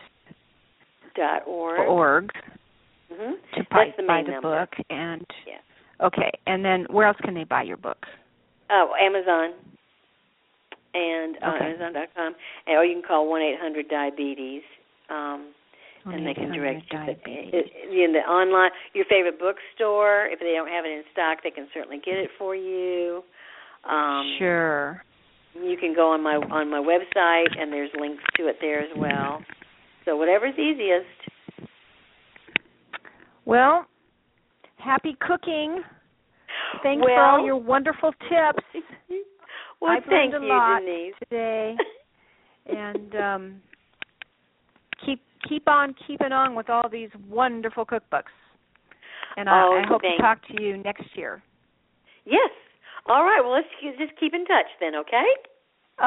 dot 1.15 1.41
org. 1.47 1.79
org 1.89 2.31
hmm 3.11 3.33
to 3.55 3.63
buy, 3.71 3.85
That's 3.85 3.97
the 3.97 4.03
buy 4.07 4.21
the 4.25 4.31
number. 4.31 4.59
book 4.59 4.69
and 4.89 5.25
Yeah. 5.47 5.57
Okay, 6.01 6.31
and 6.47 6.63
then 6.63 6.85
where 6.89 7.07
else 7.07 7.17
can 7.23 7.33
they 7.33 7.43
buy 7.43 7.63
your 7.63 7.77
book? 7.77 8.05
Oh, 8.69 8.93
Amazon 8.99 9.53
and 10.93 11.35
uh, 11.43 11.55
Okay. 11.55 11.65
Amazon.com, 11.65 12.35
and, 12.67 12.77
or 12.77 12.85
you 12.85 12.95
can 12.95 13.03
call 13.03 13.29
one 13.29 13.41
eight 13.41 13.59
hundred 13.59 13.89
diabetes, 13.89 14.63
um, 15.09 15.51
and 16.05 16.25
they 16.25 16.33
can 16.33 16.51
direct 16.51 16.83
you. 16.91 16.99
But 16.99 17.05
diabetes. 17.05 17.51
it, 17.53 17.65
it, 17.73 18.05
in 18.05 18.13
the 18.13 18.19
online, 18.19 18.71
your 18.93 19.05
favorite 19.05 19.39
bookstore, 19.39 20.27
if 20.31 20.39
they 20.39 20.53
don't 20.55 20.69
have 20.69 20.85
it 20.85 20.91
in 20.91 21.03
stock, 21.11 21.39
they 21.43 21.51
can 21.51 21.67
certainly 21.73 21.97
get 22.03 22.15
it 22.15 22.29
for 22.37 22.55
you. 22.55 23.23
Um, 23.89 24.35
sure. 24.39 25.03
You 25.53 25.77
can 25.77 25.93
go 25.93 26.11
on 26.11 26.23
my 26.23 26.35
on 26.35 26.69
my 26.69 26.79
website, 26.79 27.59
and 27.59 27.71
there's 27.71 27.91
links 27.99 28.23
to 28.37 28.47
it 28.47 28.57
there 28.61 28.79
as 28.79 28.89
well. 28.97 29.41
So 30.05 30.15
whatever's 30.15 30.57
easiest. 30.57 31.05
Well, 33.45 33.85
happy 34.85 35.17
cooking. 35.19 35.81
Thanks 36.83 37.03
for 37.03 37.19
all 37.19 37.43
your 37.43 37.57
wonderful 37.57 38.11
tips. 38.29 38.63
well, 39.81 39.91
I've 39.91 40.03
thank 40.05 40.31
learned 40.31 40.43
a 40.43 40.47
you, 40.47 40.53
lot 40.53 40.79
Denise. 40.79 41.13
today. 41.19 41.75
and 42.67 43.15
um 43.15 43.61
keep 45.05 45.21
keep 45.47 45.67
on 45.67 45.95
keeping 46.07 46.31
on 46.31 46.55
with 46.55 46.69
all 46.69 46.87
these 46.89 47.09
wonderful 47.29 47.85
cookbooks. 47.85 48.33
And 49.37 49.49
I, 49.49 49.61
Oh, 49.63 49.81
I 49.83 49.87
hope 49.87 50.01
thanks. 50.01 50.17
to 50.17 50.21
talk 50.21 50.47
to 50.47 50.63
you 50.63 50.77
next 50.77 51.05
year. 51.15 51.43
Yes. 52.25 52.49
All 53.07 53.23
right. 53.23 53.41
Well, 53.43 53.51
let's 53.51 53.67
just 53.99 54.17
keep 54.19 54.33
in 54.33 54.45
touch 54.45 54.65
then, 54.79 54.95
okay? 54.95 55.25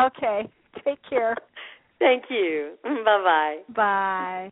Okay. 0.06 0.48
Take 0.84 0.98
care. 1.08 1.36
Thank 1.98 2.24
you. 2.30 2.74
Bye 2.84 3.02
bye. 3.04 3.56
Bye. 3.74 4.50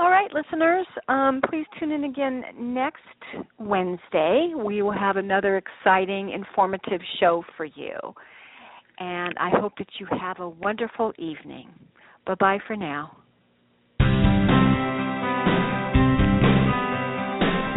All 0.00 0.08
right, 0.08 0.32
listeners, 0.32 0.86
um, 1.08 1.42
please 1.50 1.66
tune 1.78 1.92
in 1.92 2.04
again 2.04 2.42
next 2.58 3.02
Wednesday. 3.58 4.54
We 4.56 4.80
will 4.80 4.98
have 4.98 5.18
another 5.18 5.58
exciting, 5.58 6.30
informative 6.30 7.02
show 7.20 7.44
for 7.54 7.66
you. 7.66 7.92
And 8.98 9.34
I 9.38 9.50
hope 9.60 9.74
that 9.76 9.88
you 9.98 10.06
have 10.18 10.40
a 10.40 10.48
wonderful 10.48 11.12
evening. 11.18 11.68
Bye 12.26 12.36
bye 12.40 12.60
for 12.66 12.76
now. 12.76 13.14